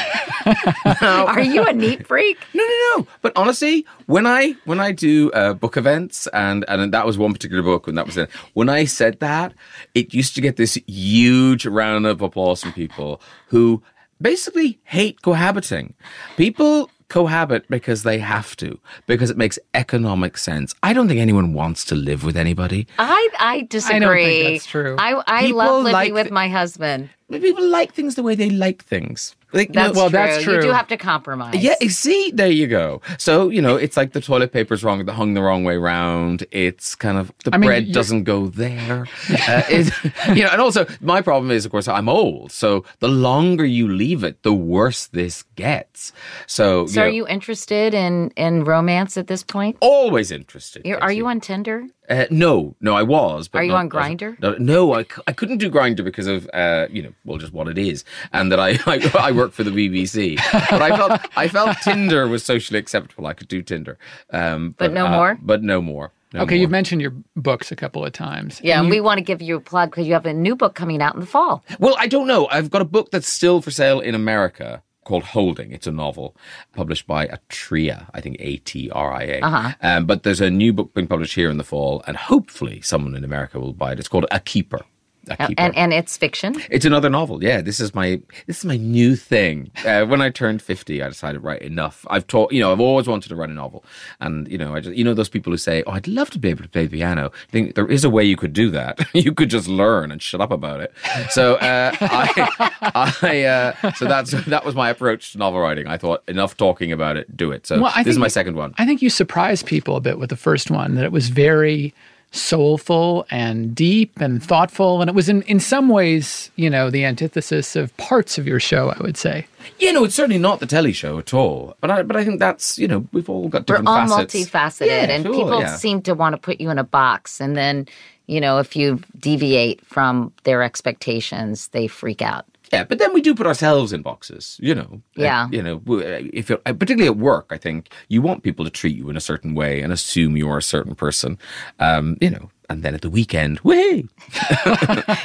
Are 1.02 1.42
you 1.42 1.66
a 1.66 1.74
neat 1.74 2.06
freak? 2.06 2.38
No, 2.54 2.64
no, 2.64 2.98
no. 2.98 3.08
But 3.22 3.34
honestly, 3.36 3.86
when 4.06 4.28
I 4.28 4.56
when 4.66 4.80
I 4.80 4.92
do 4.92 5.32
uh, 5.32 5.54
book 5.54 5.78
events, 5.78 6.28
and 6.28 6.64
and 6.68 6.94
that 6.94 7.06
was 7.06 7.18
one 7.18 7.34
particular 7.34 7.64
book, 7.64 7.88
when 7.88 7.96
that 7.96 8.06
was 8.06 8.18
it. 8.18 8.30
When 8.54 8.70
I 8.70 8.86
said 8.86 9.20
that, 9.20 9.54
it 9.96 10.14
used 10.14 10.36
to 10.36 10.42
get 10.42 10.58
this 10.58 10.78
huge 10.86 11.66
round 11.66 12.06
of 12.06 12.22
applause 12.22 12.62
from 12.62 12.74
people 12.74 13.22
who 13.48 13.82
basically 14.24 14.80
hate 14.86 15.22
cohabiting. 15.22 15.94
People 16.38 16.90
cohabit 17.10 17.68
because 17.70 18.02
they 18.02 18.18
have 18.18 18.56
to, 18.56 18.80
because 19.06 19.30
it 19.30 19.38
makes 19.38 19.60
economic 19.76 20.36
sense. 20.36 20.74
I 20.82 20.94
don't 20.94 21.08
think 21.08 21.20
anyone 21.20 21.54
wants 21.54 21.86
to 21.86 21.96
live 21.96 22.24
with 22.24 22.36
anybody. 22.36 22.88
I 22.98 23.30
I 23.40 23.68
disagree. 23.70 23.96
I 23.96 24.00
don't 24.00 24.16
think 24.18 24.54
that's 24.56 24.66
true. 24.66 24.96
I, 24.98 25.22
I 25.28 25.42
People 25.44 25.58
love 25.60 25.84
living 25.84 25.94
like 25.94 26.14
with 26.14 26.24
th- 26.24 26.34
my 26.34 26.48
husband. 26.48 27.10
People 27.30 27.68
like 27.68 27.94
things 27.94 28.16
the 28.16 28.24
way 28.24 28.34
they 28.34 28.50
like 28.50 28.84
things. 28.84 29.36
Like, 29.54 29.70
you 29.70 29.74
That's 29.74 29.96
well, 29.96 30.10
true. 30.10 30.18
that's 30.18 30.46
You 30.46 30.62
do 30.62 30.72
have 30.72 30.88
to 30.88 30.98
compromise. 30.98 31.56
Yeah, 31.56 31.76
see, 31.88 32.32
there 32.34 32.50
you 32.52 32.68
go. 32.68 33.02
So, 33.18 33.50
you 33.50 33.62
know, 33.62 33.76
it's 33.76 33.96
like 33.96 34.14
the 34.14 34.22
toilet 34.22 34.52
paper's 34.52 34.84
wrong, 34.84 35.06
hung 35.08 35.36
the 35.36 35.42
wrong 35.42 35.64
way 35.64 35.78
round. 35.78 36.46
It's 36.52 36.96
kind 36.96 37.18
of, 37.18 37.32
the 37.44 37.54
I 37.54 37.58
mean, 37.58 37.68
bread 37.68 37.92
doesn't 37.92 38.24
go 38.24 38.48
there. 38.48 39.02
uh, 39.30 39.62
it, 39.70 39.94
you 40.36 40.44
know, 40.44 40.50
and 40.50 40.60
also 40.60 40.86
my 41.02 41.22
problem 41.22 41.52
is, 41.52 41.66
of 41.66 41.72
course, 41.72 41.88
I'm 41.88 42.10
old. 42.10 42.52
So 42.52 42.84
the 43.00 43.08
longer 43.08 43.66
you 43.66 43.88
leave 43.88 44.24
it, 44.24 44.42
the 44.44 44.54
worse 44.54 45.08
this 45.08 45.44
gets. 45.56 46.12
So, 46.48 46.88
So 46.88 47.02
know, 47.02 47.08
are 47.08 47.10
you 47.10 47.28
interested 47.28 47.94
in 47.94 48.32
in 48.36 48.64
romance 48.64 49.18
at 49.18 49.28
this 49.28 49.44
point? 49.44 49.78
always 49.80 50.32
interested. 50.32 50.86
You're, 50.86 51.02
are 51.02 51.12
you 51.12 51.28
on 51.28 51.40
Tinder? 51.40 51.86
Uh, 52.10 52.26
no, 52.30 52.76
no, 52.82 52.94
I 52.96 53.04
was. 53.04 53.48
But 53.48 53.60
Are 53.60 53.64
you 53.64 53.72
not- 53.72 53.80
on 53.80 53.90
Grindr? 53.90 54.38
No, 54.42 54.56
no, 54.60 54.94
I, 54.94 55.04
c- 55.04 55.22
I 55.26 55.32
couldn't 55.32 55.60
do 55.60 55.72
Grindr 55.72 56.04
because 56.04 56.28
of 56.28 56.50
uh, 56.54 56.88
you 56.92 57.02
know, 57.02 57.14
well, 57.24 57.38
just 57.38 57.54
what 57.54 57.68
it 57.70 57.78
is, 57.78 58.04
and 58.34 58.52
that 58.52 58.60
I 58.60 58.72
I, 58.86 59.00
I 59.18 59.32
work 59.44 59.52
for 59.54 59.64
the 59.64 59.72
BBC. 59.72 60.38
But 60.70 60.82
I 60.82 60.96
felt 60.96 61.22
I 61.36 61.48
felt 61.48 61.78
Tinder 61.84 62.28
was 62.28 62.44
socially 62.44 62.80
acceptable. 62.80 63.26
I 63.28 63.34
could 63.34 63.48
do 63.48 63.62
Tinder, 63.62 63.98
um, 64.32 64.76
But 64.78 64.94
no 64.94 65.06
uh, 65.08 65.12
more? 65.12 65.38
But 65.42 65.64
no 65.64 65.82
more. 65.82 66.12
No 66.34 66.42
okay, 66.42 66.56
more. 66.56 66.62
you've 66.62 66.72
mentioned 66.72 67.02
your 67.02 67.14
books 67.36 67.72
a 67.72 67.76
couple 67.76 68.04
of 68.06 68.12
times. 68.12 68.60
Yeah, 68.64 68.80
and 68.80 68.88
you- 68.88 68.96
we 68.96 69.02
want 69.02 69.18
to 69.20 69.24
give 69.24 69.42
you 69.42 69.56
a 69.56 69.60
plug 69.60 69.92
because 69.92 70.08
you 70.08 70.14
have 70.14 70.26
a 70.26 70.34
new 70.34 70.56
book 70.56 70.74
coming 70.76 71.02
out 71.02 71.14
in 71.14 71.20
the 71.20 71.28
fall. 71.28 71.64
Well, 71.80 71.96
I 72.00 72.08
don't 72.08 72.28
know. 72.28 72.48
I've 72.48 72.72
got 72.72 72.82
a 72.82 72.86
book 72.86 73.12
that's 73.12 73.28
still 73.28 73.62
for 73.62 73.72
sale 73.72 74.00
in 74.00 74.16
America 74.16 74.82
called 75.04 75.24
Holding. 75.24 75.72
It's 75.74 75.86
a 75.86 75.92
novel 75.92 76.36
published 76.74 77.06
by 77.08 77.28
Atria, 77.28 78.08
I 78.14 78.22
think 78.22 78.38
A 78.40 78.58
T 78.58 78.90
R 78.90 79.14
I 79.14 79.24
A. 79.24 79.40
Uh-huh. 79.42 79.74
Um, 79.82 80.06
but 80.06 80.24
there's 80.24 80.42
a 80.42 80.50
new 80.50 80.72
book 80.74 80.94
being 80.94 81.08
published 81.08 81.36
here 81.36 81.50
in 81.52 81.58
the 81.58 81.64
fall, 81.64 82.02
and 82.08 82.16
hopefully 82.18 82.82
someone 82.82 83.16
in 83.16 83.24
America 83.24 83.60
will 83.60 83.74
buy 83.74 83.92
it. 83.92 84.00
It's 84.00 84.08
called 84.08 84.26
A 84.32 84.40
Keeper. 84.40 84.82
A 85.30 85.38
Keeper. 85.38 85.62
And 85.62 85.76
and 85.76 85.94
it's 85.94 86.18
fiction. 86.18 86.56
It's 86.70 86.86
another 86.86 87.10
novel. 87.10 87.44
Yeah, 87.44 87.62
this 87.62 87.80
is 87.80 87.96
my 87.96 88.22
this 88.48 88.60
is 88.60 88.66
my 88.66 88.78
new 88.78 89.16
thing. 89.16 89.72
Uh, 89.86 90.06
when 90.06 90.22
I 90.22 90.30
turned 90.30 90.62
fifty, 90.62 91.02
I 91.02 91.08
decided 91.08 91.44
right 91.44 91.62
enough. 91.62 92.06
I've 92.10 92.28
taught 92.28 92.52
you 92.52 92.60
know 92.60 92.72
I've 92.72 92.82
always 92.82 93.08
wanted 93.08 93.30
to 93.30 93.36
write 93.36 93.50
a 93.50 93.54
novel, 93.54 93.86
and 94.20 94.48
you 94.50 94.58
know 94.58 94.76
I 94.76 94.82
just 94.82 94.96
you 94.96 95.04
know 95.04 95.14
those 95.14 95.30
people 95.30 95.52
who 95.52 95.58
say 95.58 95.84
oh 95.88 95.92
I'd 95.92 96.08
love 96.08 96.30
to 96.32 96.40
be 96.40 96.50
able 96.50 96.64
to 96.64 96.70
play 96.70 96.88
the 96.88 96.98
piano. 96.98 97.32
I 97.48 97.52
think 97.52 97.76
there 97.76 97.88
is 97.88 98.04
a 98.04 98.10
way 98.10 98.24
you 98.24 98.36
could 98.36 98.54
do 98.54 98.70
that. 98.72 99.00
you 99.14 99.34
could 99.34 99.50
just 99.50 99.68
learn 99.68 100.12
and 100.12 100.22
shut 100.22 100.42
up 100.42 100.52
about 100.52 100.82
it. 100.82 100.94
So 101.30 101.56
uh, 101.56 101.96
I 102.02 102.72
I 103.22 103.44
uh, 103.44 103.92
so 103.94 104.06
that's 104.06 104.32
that 104.48 104.66
was 104.66 104.76
my 104.76 104.90
approach 104.90 105.32
to 105.32 105.38
novel 105.38 105.62
writing. 105.62 105.88
I 105.88 105.98
thought 105.98 106.24
enough 106.28 106.58
talking 106.58 106.92
about 106.92 107.16
it, 107.18 107.36
do 107.36 107.52
it. 107.52 107.66
So 107.66 107.82
Well, 107.82 107.94
this 107.98 108.08
is 108.08 108.20
my 108.20 108.28
second 108.28 108.56
one. 108.56 108.74
I 108.78 108.86
think 108.86 109.02
you 109.02 109.10
surprised 109.10 109.66
people 109.66 109.96
a 109.96 110.02
bit 110.02 110.20
with 110.20 110.30
the 110.30 110.38
first 110.38 110.70
one 110.70 110.96
that 110.96 111.06
it 111.06 111.12
was 111.12 111.30
very 111.30 111.94
soulful 112.36 113.26
and 113.30 113.76
deep 113.76 114.20
and 114.20 114.44
thoughtful 114.44 115.02
and 115.02 115.10
it 115.10 115.14
was 115.14 115.30
in 115.30 115.44
in 115.44 115.60
some 115.60 115.88
ways 115.88 116.50
you 116.56 116.68
know 116.70 116.90
the 116.90 117.06
antithesis 117.06 117.76
of 117.76 117.96
parts 117.98 118.40
of 118.40 118.48
your 118.48 118.60
show 118.60 118.90
i 118.90 118.98
would 119.02 119.16
say 119.18 119.46
Yeah, 119.80 119.92
no, 119.92 120.04
it's 120.04 120.16
certainly 120.16 120.40
not 120.40 120.60
the 120.60 120.66
telly 120.66 120.92
show 120.92 121.18
at 121.20 121.34
all. 121.34 121.78
But 121.80 121.90
I 121.90 122.04
but 122.04 122.18
I 122.18 122.26
think 122.26 122.40
that's 122.40 122.78
you 122.78 122.88
know 122.88 123.08
we've 123.14 123.30
all 123.30 123.48
got 123.48 123.66
different 123.66 123.88
We're 123.88 123.94
different 124.02 124.12
all 124.12 124.18
facets. 124.18 124.50
multifaceted, 124.50 124.88
Yeah, 124.88 125.14
and 125.16 125.24
sure, 125.24 125.34
people 125.34 125.60
yeah. 125.62 125.76
seem 125.78 126.02
to 126.02 126.14
want 126.14 126.34
to 126.34 126.38
put 126.48 126.60
you 126.60 126.70
in 126.70 126.78
a 126.80 126.84
box, 126.84 127.40
and 127.40 127.56
then 127.56 127.88
you 128.28 128.42
know 128.42 128.60
if 128.60 128.76
you 128.76 129.00
deviate 129.18 129.80
from 129.86 130.34
their 130.44 130.62
expectations, 130.64 131.70
they 131.70 131.88
freak 131.88 132.22
out. 132.22 132.46
Yeah, 132.74 132.84
but 132.84 132.98
then 132.98 133.14
we 133.14 133.22
do 133.22 133.36
put 133.36 133.46
ourselves 133.46 133.94
in 133.94 134.02
boxes, 134.02 134.58
you 134.60 134.74
know. 134.74 135.02
Yeah. 135.16 135.48
You 135.52 135.62
know, 135.62 135.76
uh, 135.90 136.26
if 136.34 136.50
you're, 136.50 136.60
uh, 136.66 136.74
particularly 136.74 137.08
at 137.08 137.18
work, 137.18 137.48
I 137.52 137.58
think 137.58 137.94
you 138.08 138.22
want 138.22 138.42
people 138.42 138.66
to 138.66 138.72
treat 138.72 138.98
you 138.98 139.10
in 139.10 139.16
a 139.16 139.22
certain 139.22 139.54
way 139.54 139.82
and 139.82 139.94
assume 139.94 140.36
you're 140.36 140.58
a 140.58 140.64
certain 140.64 140.96
person, 140.96 141.38
um, 141.80 142.18
you 142.20 142.32
know. 142.32 142.50
And 142.70 142.82
then 142.82 142.96
at 142.96 143.02
the 143.02 143.10
weekend, 143.10 143.60
whee! 143.60 144.08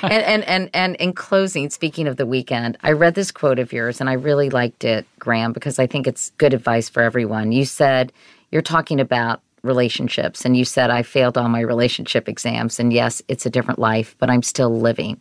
and, 0.03 0.23
and 0.25 0.45
and 0.45 0.71
and 0.75 0.97
in 0.97 1.15
closing, 1.15 1.71
speaking 1.71 2.07
of 2.07 2.17
the 2.17 2.27
weekend, 2.27 2.77
I 2.83 2.93
read 2.93 3.15
this 3.15 3.31
quote 3.31 3.59
of 3.59 3.73
yours 3.73 4.01
and 4.01 4.11
I 4.11 4.15
really 4.15 4.51
liked 4.51 4.85
it, 4.85 5.07
Graham, 5.19 5.53
because 5.53 5.79
I 5.79 5.87
think 5.87 6.07
it's 6.07 6.31
good 6.37 6.53
advice 6.53 6.91
for 6.91 7.03
everyone. 7.03 7.53
You 7.53 7.65
said 7.65 8.13
you're 8.51 8.61
talking 8.61 9.01
about 9.01 9.41
relationships 9.63 10.45
and 10.45 10.57
you 10.57 10.65
said 10.65 10.91
I 10.91 11.03
failed 11.03 11.39
all 11.39 11.49
my 11.49 11.61
relationship 11.61 12.29
exams 12.29 12.79
and 12.79 12.93
yes, 12.93 13.23
it's 13.29 13.47
a 13.47 13.51
different 13.51 13.79
life, 13.79 14.15
but 14.19 14.29
I'm 14.29 14.43
still 14.43 14.79
living. 14.79 15.21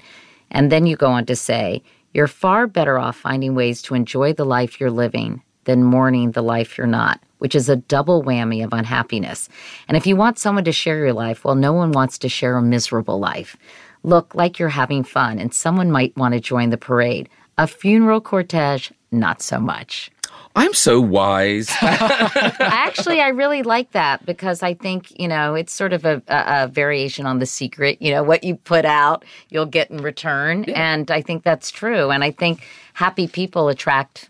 And 0.52 0.72
then 0.72 0.86
you 0.86 0.96
go 0.96 1.08
on 1.08 1.26
to 1.26 1.36
say, 1.36 1.84
you're 2.18 2.28
far 2.28 2.66
better 2.66 2.98
off 2.98 3.16
finding 3.16 3.54
ways 3.54 3.82
to 3.84 3.94
enjoy 3.94 4.34
the 4.34 4.44
life 4.44 4.80
you're 4.80 4.90
living 4.90 5.44
than 5.66 5.84
mourning 5.84 6.32
the 6.32 6.42
life 6.42 6.78
you're 6.78 6.88
not. 6.88 7.22
which 7.40 7.56
is 7.56 7.70
a 7.70 7.76
double 7.76 8.24
whammy 8.24 8.64
of 8.64 8.74
unhappiness. 8.74 9.50
And 9.88 9.96
if 9.96 10.08
you 10.08 10.16
want 10.16 10.40
someone 10.40 10.64
to 10.64 10.72
share 10.72 10.98
your 10.98 11.14
life, 11.14 11.46
well, 11.46 11.56
no 11.56 11.74
one 11.74 11.92
wants 11.92 12.18
to 12.20 12.30
share 12.30 12.58
a 12.58 12.62
miserable 12.62 13.20
life. 13.20 13.56
Look 14.04 14.34
like 14.36 14.60
you're 14.60 14.70
having 14.70 15.04
fun, 15.04 15.40
and 15.40 15.54
someone 15.54 15.92
might 15.92 16.16
want 16.18 16.34
to 16.34 16.40
join 16.40 16.70
the 16.70 16.78
parade. 16.78 17.30
A 17.58 17.68
funeral 17.68 18.22
cortege, 18.22 18.92
not 19.12 19.42
so 19.42 19.60
much. 19.60 20.12
I'm 20.58 20.74
so 20.74 21.00
wise. 21.00 21.70
Actually, 21.82 23.22
I 23.22 23.30
really 23.30 23.64
like 23.64 23.92
that 23.92 24.26
because 24.26 24.64
I 24.64 24.74
think, 24.74 25.18
you 25.20 25.28
know, 25.28 25.56
it's 25.56 25.72
sort 25.74 25.94
of 25.94 26.06
a, 26.06 26.22
a, 26.28 26.64
a 26.64 26.68
variation 26.68 27.26
on 27.26 27.40
the 27.40 27.46
secret. 27.46 28.02
You 28.02 28.12
know, 28.12 28.24
what 28.24 28.44
you 28.44 28.56
put 28.56 28.86
out, 28.86 29.24
you'll 29.50 29.66
get 29.66 29.90
in 29.92 29.98
return. 29.98 30.66
And 30.66 31.10
I 31.12 31.22
think 31.22 31.44
that's 31.44 31.72
true. 31.72 32.10
And 32.12 32.24
I 32.24 32.32
think 32.32 32.66
happy 32.94 33.28
people 33.28 33.70
attract 33.70 34.30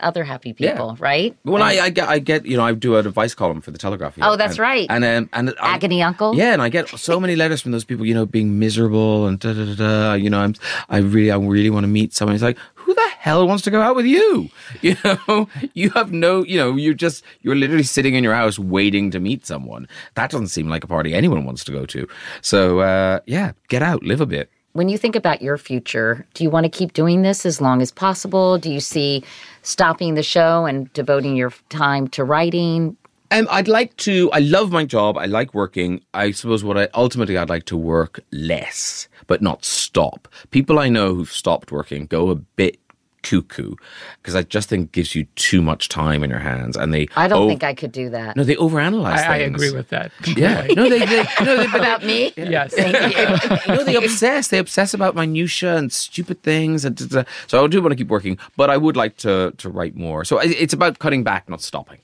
other 0.00 0.24
happy 0.24 0.52
people, 0.52 0.96
right? 0.98 1.36
Well, 1.44 1.62
And- 1.62 1.64
I, 1.80 1.84
I 1.84 1.90
get, 1.90 2.08
I 2.08 2.18
get, 2.18 2.44
you 2.44 2.56
know, 2.56 2.64
I 2.64 2.72
do 2.74 2.96
an 2.96 3.06
advice 3.06 3.34
column 3.34 3.60
for 3.60 3.70
the 3.70 3.78
Telegraph. 3.78 4.16
here, 4.16 4.24
Oh, 4.26 4.34
that's 4.36 4.54
and- 4.54 4.58
right. 4.58 4.86
And 4.90 5.04
um, 5.04 5.28
and 5.32 5.54
I- 5.60 5.74
Agony 5.74 6.02
Uncle? 6.02 6.34
Yeah, 6.34 6.52
and 6.54 6.60
I 6.62 6.70
get 6.70 6.88
so 6.88 7.20
many 7.20 7.36
letters 7.36 7.60
from 7.60 7.70
those 7.70 7.84
people, 7.84 8.04
you 8.04 8.14
know, 8.14 8.26
being 8.26 8.58
miserable 8.58 9.26
and 9.28 9.38
da 9.38 9.52
da 9.52 9.64
da 9.64 9.74
da. 9.74 10.12
You 10.14 10.28
know, 10.30 10.40
I'm, 10.40 10.54
I 10.88 10.98
really, 10.98 11.30
I 11.30 11.36
really 11.36 11.70
want 11.70 11.84
to 11.84 11.88
meet 11.88 12.12
someone. 12.14 12.34
It's 12.34 12.42
like, 12.42 12.58
who 12.92 13.02
the 13.02 13.10
hell 13.18 13.48
wants 13.48 13.62
to 13.64 13.70
go 13.70 13.80
out 13.80 13.96
with 13.96 14.06
you? 14.06 14.48
You 14.82 14.96
know, 15.04 15.48
you 15.74 15.90
have 15.90 16.12
no, 16.12 16.44
you 16.44 16.56
know, 16.58 16.74
you're 16.74 16.94
just, 16.94 17.22
you're 17.42 17.54
literally 17.54 17.84
sitting 17.84 18.14
in 18.14 18.24
your 18.24 18.34
house 18.34 18.58
waiting 18.58 19.10
to 19.12 19.20
meet 19.20 19.46
someone. 19.46 19.86
That 20.14 20.30
doesn't 20.30 20.48
seem 20.48 20.68
like 20.68 20.82
a 20.82 20.88
party 20.88 21.14
anyone 21.14 21.44
wants 21.44 21.62
to 21.64 21.72
go 21.72 21.86
to. 21.86 22.08
So, 22.40 22.80
uh, 22.80 23.20
yeah, 23.26 23.52
get 23.68 23.82
out, 23.82 24.02
live 24.02 24.20
a 24.20 24.26
bit. 24.26 24.50
When 24.72 24.88
you 24.88 24.98
think 24.98 25.14
about 25.14 25.40
your 25.40 25.56
future, 25.56 26.26
do 26.34 26.42
you 26.42 26.50
want 26.50 26.64
to 26.64 26.70
keep 26.70 26.94
doing 26.94 27.22
this 27.22 27.46
as 27.46 27.60
long 27.60 27.80
as 27.80 27.92
possible? 27.92 28.58
Do 28.58 28.72
you 28.72 28.80
see 28.80 29.22
stopping 29.62 30.14
the 30.14 30.22
show 30.22 30.64
and 30.64 30.92
devoting 30.94 31.36
your 31.36 31.52
time 31.68 32.08
to 32.08 32.24
writing? 32.24 32.96
Um, 33.32 33.48
I'd 33.50 33.66
like 33.66 33.96
to. 33.98 34.30
I 34.32 34.40
love 34.40 34.70
my 34.72 34.84
job. 34.84 35.16
I 35.16 35.24
like 35.24 35.54
working. 35.54 36.02
I 36.12 36.32
suppose 36.32 36.62
what 36.62 36.76
I 36.76 36.88
ultimately 36.92 37.38
I'd 37.38 37.48
like 37.48 37.64
to 37.66 37.78
work 37.78 38.20
less, 38.30 39.08
but 39.26 39.40
not 39.40 39.64
stop. 39.64 40.28
People 40.50 40.78
I 40.78 40.90
know 40.90 41.14
who've 41.14 41.32
stopped 41.32 41.72
working 41.72 42.04
go 42.04 42.28
a 42.28 42.34
bit 42.34 42.78
cuckoo 43.22 43.74
because 44.20 44.34
I 44.34 44.42
just 44.42 44.68
think 44.68 44.92
gives 44.92 45.14
you 45.14 45.24
too 45.36 45.62
much 45.62 45.88
time 45.88 46.22
in 46.22 46.30
your 46.30 46.38
hands, 46.38 46.76
and 46.76 46.92
they. 46.92 47.08
I 47.16 47.28
don't 47.28 47.42
ov- 47.42 47.48
think 47.48 47.64
I 47.64 47.74
could 47.74 47.92
do 47.92 48.10
that. 48.10 48.36
No, 48.36 48.44
they 48.44 48.56
overanalyze. 48.56 49.18
I, 49.18 49.34
I 49.34 49.36
agree 49.38 49.70
with 49.72 49.88
that. 49.88 50.12
Yeah, 50.36 50.66
no, 50.76 50.88
they, 50.88 51.00
they 51.00 51.24
no, 51.42 51.56
they, 51.56 51.66
but 51.66 51.80
About 51.80 52.04
me? 52.04 52.32
Yes. 52.36 52.74
no, 53.68 53.84
they 53.84 53.96
obsess. 53.96 54.48
They 54.48 54.58
obsess 54.58 54.94
about 54.94 55.14
minutia 55.14 55.76
and 55.76 55.92
stupid 55.92 56.42
things, 56.42 56.84
and 56.84 56.96
da- 56.96 57.22
da- 57.22 57.30
so 57.46 57.64
I 57.64 57.66
do 57.68 57.80
want 57.80 57.92
to 57.92 57.96
keep 57.96 58.08
working, 58.08 58.38
but 58.56 58.70
I 58.70 58.76
would 58.76 58.96
like 58.96 59.16
to 59.18 59.52
to 59.58 59.68
write 59.68 59.96
more. 59.96 60.24
So 60.24 60.38
it's 60.38 60.72
about 60.72 60.98
cutting 60.98 61.24
back, 61.24 61.48
not 61.48 61.62
stopping. 61.62 61.98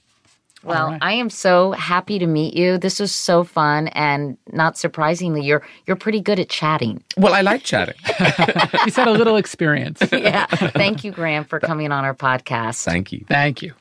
Well, 0.65 0.99
I 1.01 1.13
am 1.13 1.31
so 1.31 1.73
happy 1.73 2.19
to 2.19 2.27
meet 2.27 2.55
you. 2.55 2.79
This 2.79 2.99
was 2.99 3.15
so 3.15 3.45
fun, 3.45 3.89
and 3.89 4.37
not 4.53 4.77
surprisingly, 4.77 5.43
you're 5.43 5.63
you're 5.87 5.97
pretty 5.97 6.21
good 6.21 6.39
at 6.41 6.49
chatting. 6.49 7.03
Well, 7.17 7.35
I 7.35 7.43
like 7.43 7.63
chatting. 7.63 7.95
He's 8.85 8.97
had 8.97 9.09
a 9.09 9.13
little 9.13 9.37
experience. 9.37 10.03
yeah. 10.13 10.47
Thank 10.47 11.05
you, 11.05 11.13
Graham, 11.13 11.45
for 11.45 11.61
coming 11.61 11.93
on 11.93 12.05
our 12.05 12.15
podcast. 12.15 12.85
Thank 12.85 13.13
you. 13.13 13.25
Thank 13.29 13.63
you. 13.63 13.75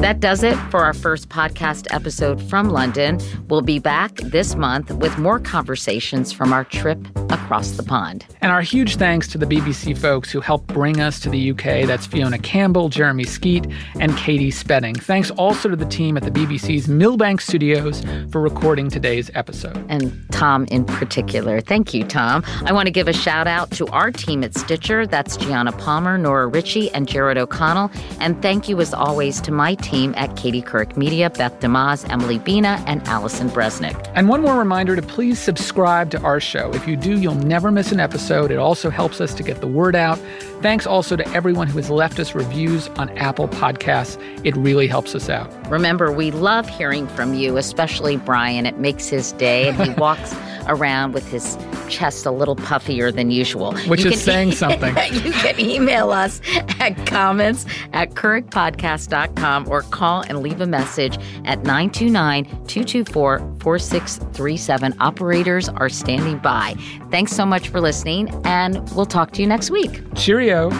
That 0.00 0.18
does 0.18 0.42
it 0.42 0.56
for 0.70 0.80
our 0.80 0.94
first 0.94 1.28
podcast 1.28 1.86
episode 1.90 2.42
from 2.48 2.70
London. 2.70 3.20
We'll 3.50 3.60
be 3.60 3.78
back 3.78 4.16
this 4.16 4.54
month 4.54 4.90
with 4.90 5.18
more 5.18 5.38
conversations 5.38 6.32
from 6.32 6.54
our 6.54 6.64
trip 6.64 7.06
across 7.30 7.72
the 7.72 7.82
pond. 7.82 8.24
And 8.40 8.50
our 8.50 8.62
huge 8.62 8.96
thanks 8.96 9.28
to 9.28 9.36
the 9.36 9.44
BBC 9.44 9.98
folks 9.98 10.30
who 10.30 10.40
helped 10.40 10.68
bring 10.68 11.02
us 11.02 11.20
to 11.20 11.28
the 11.28 11.50
UK. 11.50 11.86
That's 11.86 12.06
Fiona 12.06 12.38
Campbell, 12.38 12.88
Jeremy 12.88 13.24
Skeet, 13.24 13.66
and 14.00 14.16
Katie 14.16 14.50
Spedding. 14.50 14.94
Thanks 14.94 15.30
also 15.32 15.68
to 15.68 15.76
the 15.76 15.84
team 15.84 16.16
at 16.16 16.22
the 16.22 16.30
BBC's 16.30 16.86
Millbank 16.86 17.42
Studios 17.42 18.02
for 18.32 18.40
recording 18.40 18.88
today's 18.88 19.30
episode. 19.34 19.84
And 19.90 20.26
Tom 20.32 20.64
in 20.70 20.86
particular. 20.86 21.60
Thank 21.60 21.92
you, 21.92 22.04
Tom. 22.04 22.42
I 22.64 22.72
want 22.72 22.86
to 22.86 22.90
give 22.90 23.06
a 23.06 23.12
shout 23.12 23.46
out 23.46 23.70
to 23.72 23.86
our 23.88 24.10
team 24.10 24.44
at 24.44 24.56
Stitcher. 24.56 25.06
That's 25.06 25.36
Gianna 25.36 25.72
Palmer, 25.72 26.16
Nora 26.16 26.46
Ritchie, 26.46 26.90
and 26.92 27.06
Jared 27.06 27.36
O'Connell. 27.36 27.90
And 28.18 28.40
thank 28.40 28.66
you, 28.66 28.80
as 28.80 28.94
always, 28.94 29.42
to 29.42 29.52
my 29.52 29.74
team 29.74 29.89
at 29.90 30.36
Katie 30.36 30.62
Couric 30.62 30.96
Media, 30.96 31.30
Beth 31.30 31.58
DeMaz, 31.58 32.08
Emily 32.08 32.38
Bina, 32.38 32.82
and 32.86 33.02
Allison 33.08 33.48
Bresnick. 33.48 34.10
And 34.14 34.28
one 34.28 34.40
more 34.40 34.56
reminder 34.56 34.94
to 34.94 35.02
please 35.02 35.38
subscribe 35.38 36.10
to 36.12 36.22
our 36.22 36.38
show. 36.38 36.72
If 36.72 36.86
you 36.86 36.96
do, 36.96 37.18
you'll 37.18 37.34
never 37.34 37.72
miss 37.72 37.90
an 37.90 37.98
episode. 37.98 38.52
It 38.52 38.58
also 38.58 38.88
helps 38.88 39.20
us 39.20 39.34
to 39.34 39.42
get 39.42 39.60
the 39.60 39.66
word 39.66 39.96
out. 39.96 40.20
Thanks 40.62 40.86
also 40.86 41.16
to 41.16 41.26
everyone 41.28 41.68
who 41.68 41.78
has 41.78 41.88
left 41.88 42.18
us 42.18 42.34
reviews 42.34 42.88
on 42.88 43.08
Apple 43.16 43.48
Podcasts. 43.48 44.18
It 44.44 44.54
really 44.56 44.86
helps 44.86 45.14
us 45.14 45.30
out. 45.30 45.50
Remember, 45.70 46.12
we 46.12 46.30
love 46.30 46.68
hearing 46.68 47.08
from 47.08 47.32
you, 47.32 47.56
especially 47.56 48.18
Brian. 48.18 48.66
It 48.66 48.78
makes 48.78 49.08
his 49.08 49.32
day, 49.32 49.68
and 49.68 49.82
he 49.82 49.90
walks 49.98 50.34
around 50.66 51.12
with 51.12 51.26
his 51.28 51.58
chest 51.88 52.26
a 52.26 52.30
little 52.30 52.56
puffier 52.56 53.14
than 53.14 53.30
usual. 53.30 53.74
Which 53.88 54.04
You 54.04 54.10
is 54.10 54.22
saying 54.22 54.52
something. 54.52 54.94
you 55.12 55.32
can 55.32 55.58
email 55.58 56.10
us 56.12 56.40
at 56.78 57.06
comments 57.06 57.64
at 57.92 58.10
couricpodcast.com 58.10 59.68
or 59.68 59.82
call 59.82 60.22
and 60.22 60.40
leave 60.40 60.60
a 60.60 60.66
message 60.66 61.16
at 61.44 61.62
929 61.64 62.44
224 62.44 63.38
4637. 63.60 64.94
Operators 65.00 65.68
are 65.70 65.88
standing 65.88 66.38
by. 66.38 66.74
Thanks 67.10 67.32
so 67.32 67.44
much 67.44 67.68
for 67.68 67.80
listening, 67.80 68.28
and 68.44 68.88
we'll 68.92 69.04
talk 69.04 69.32
to 69.32 69.42
you 69.42 69.48
next 69.48 69.70
week. 69.70 70.00
Cheerio. 70.14 70.70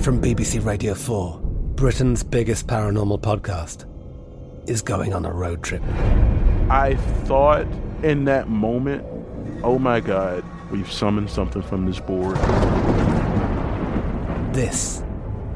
From 0.00 0.20
BBC 0.20 0.64
Radio 0.64 0.94
4, 0.94 1.40
Britain's 1.40 2.22
biggest 2.22 2.66
paranormal 2.66 3.20
podcast 3.20 3.86
is 4.68 4.82
going 4.82 5.14
on 5.14 5.24
a 5.24 5.32
road 5.32 5.62
trip. 5.62 5.82
I 6.68 6.96
thought 7.24 7.66
in 8.02 8.24
that 8.24 8.48
moment, 8.48 9.02
oh 9.62 9.78
my 9.78 10.00
God, 10.00 10.44
we've 10.70 10.90
summoned 10.90 11.30
something 11.30 11.62
from 11.62 11.86
this 11.86 12.00
board. 12.00 12.36
This 14.54 15.02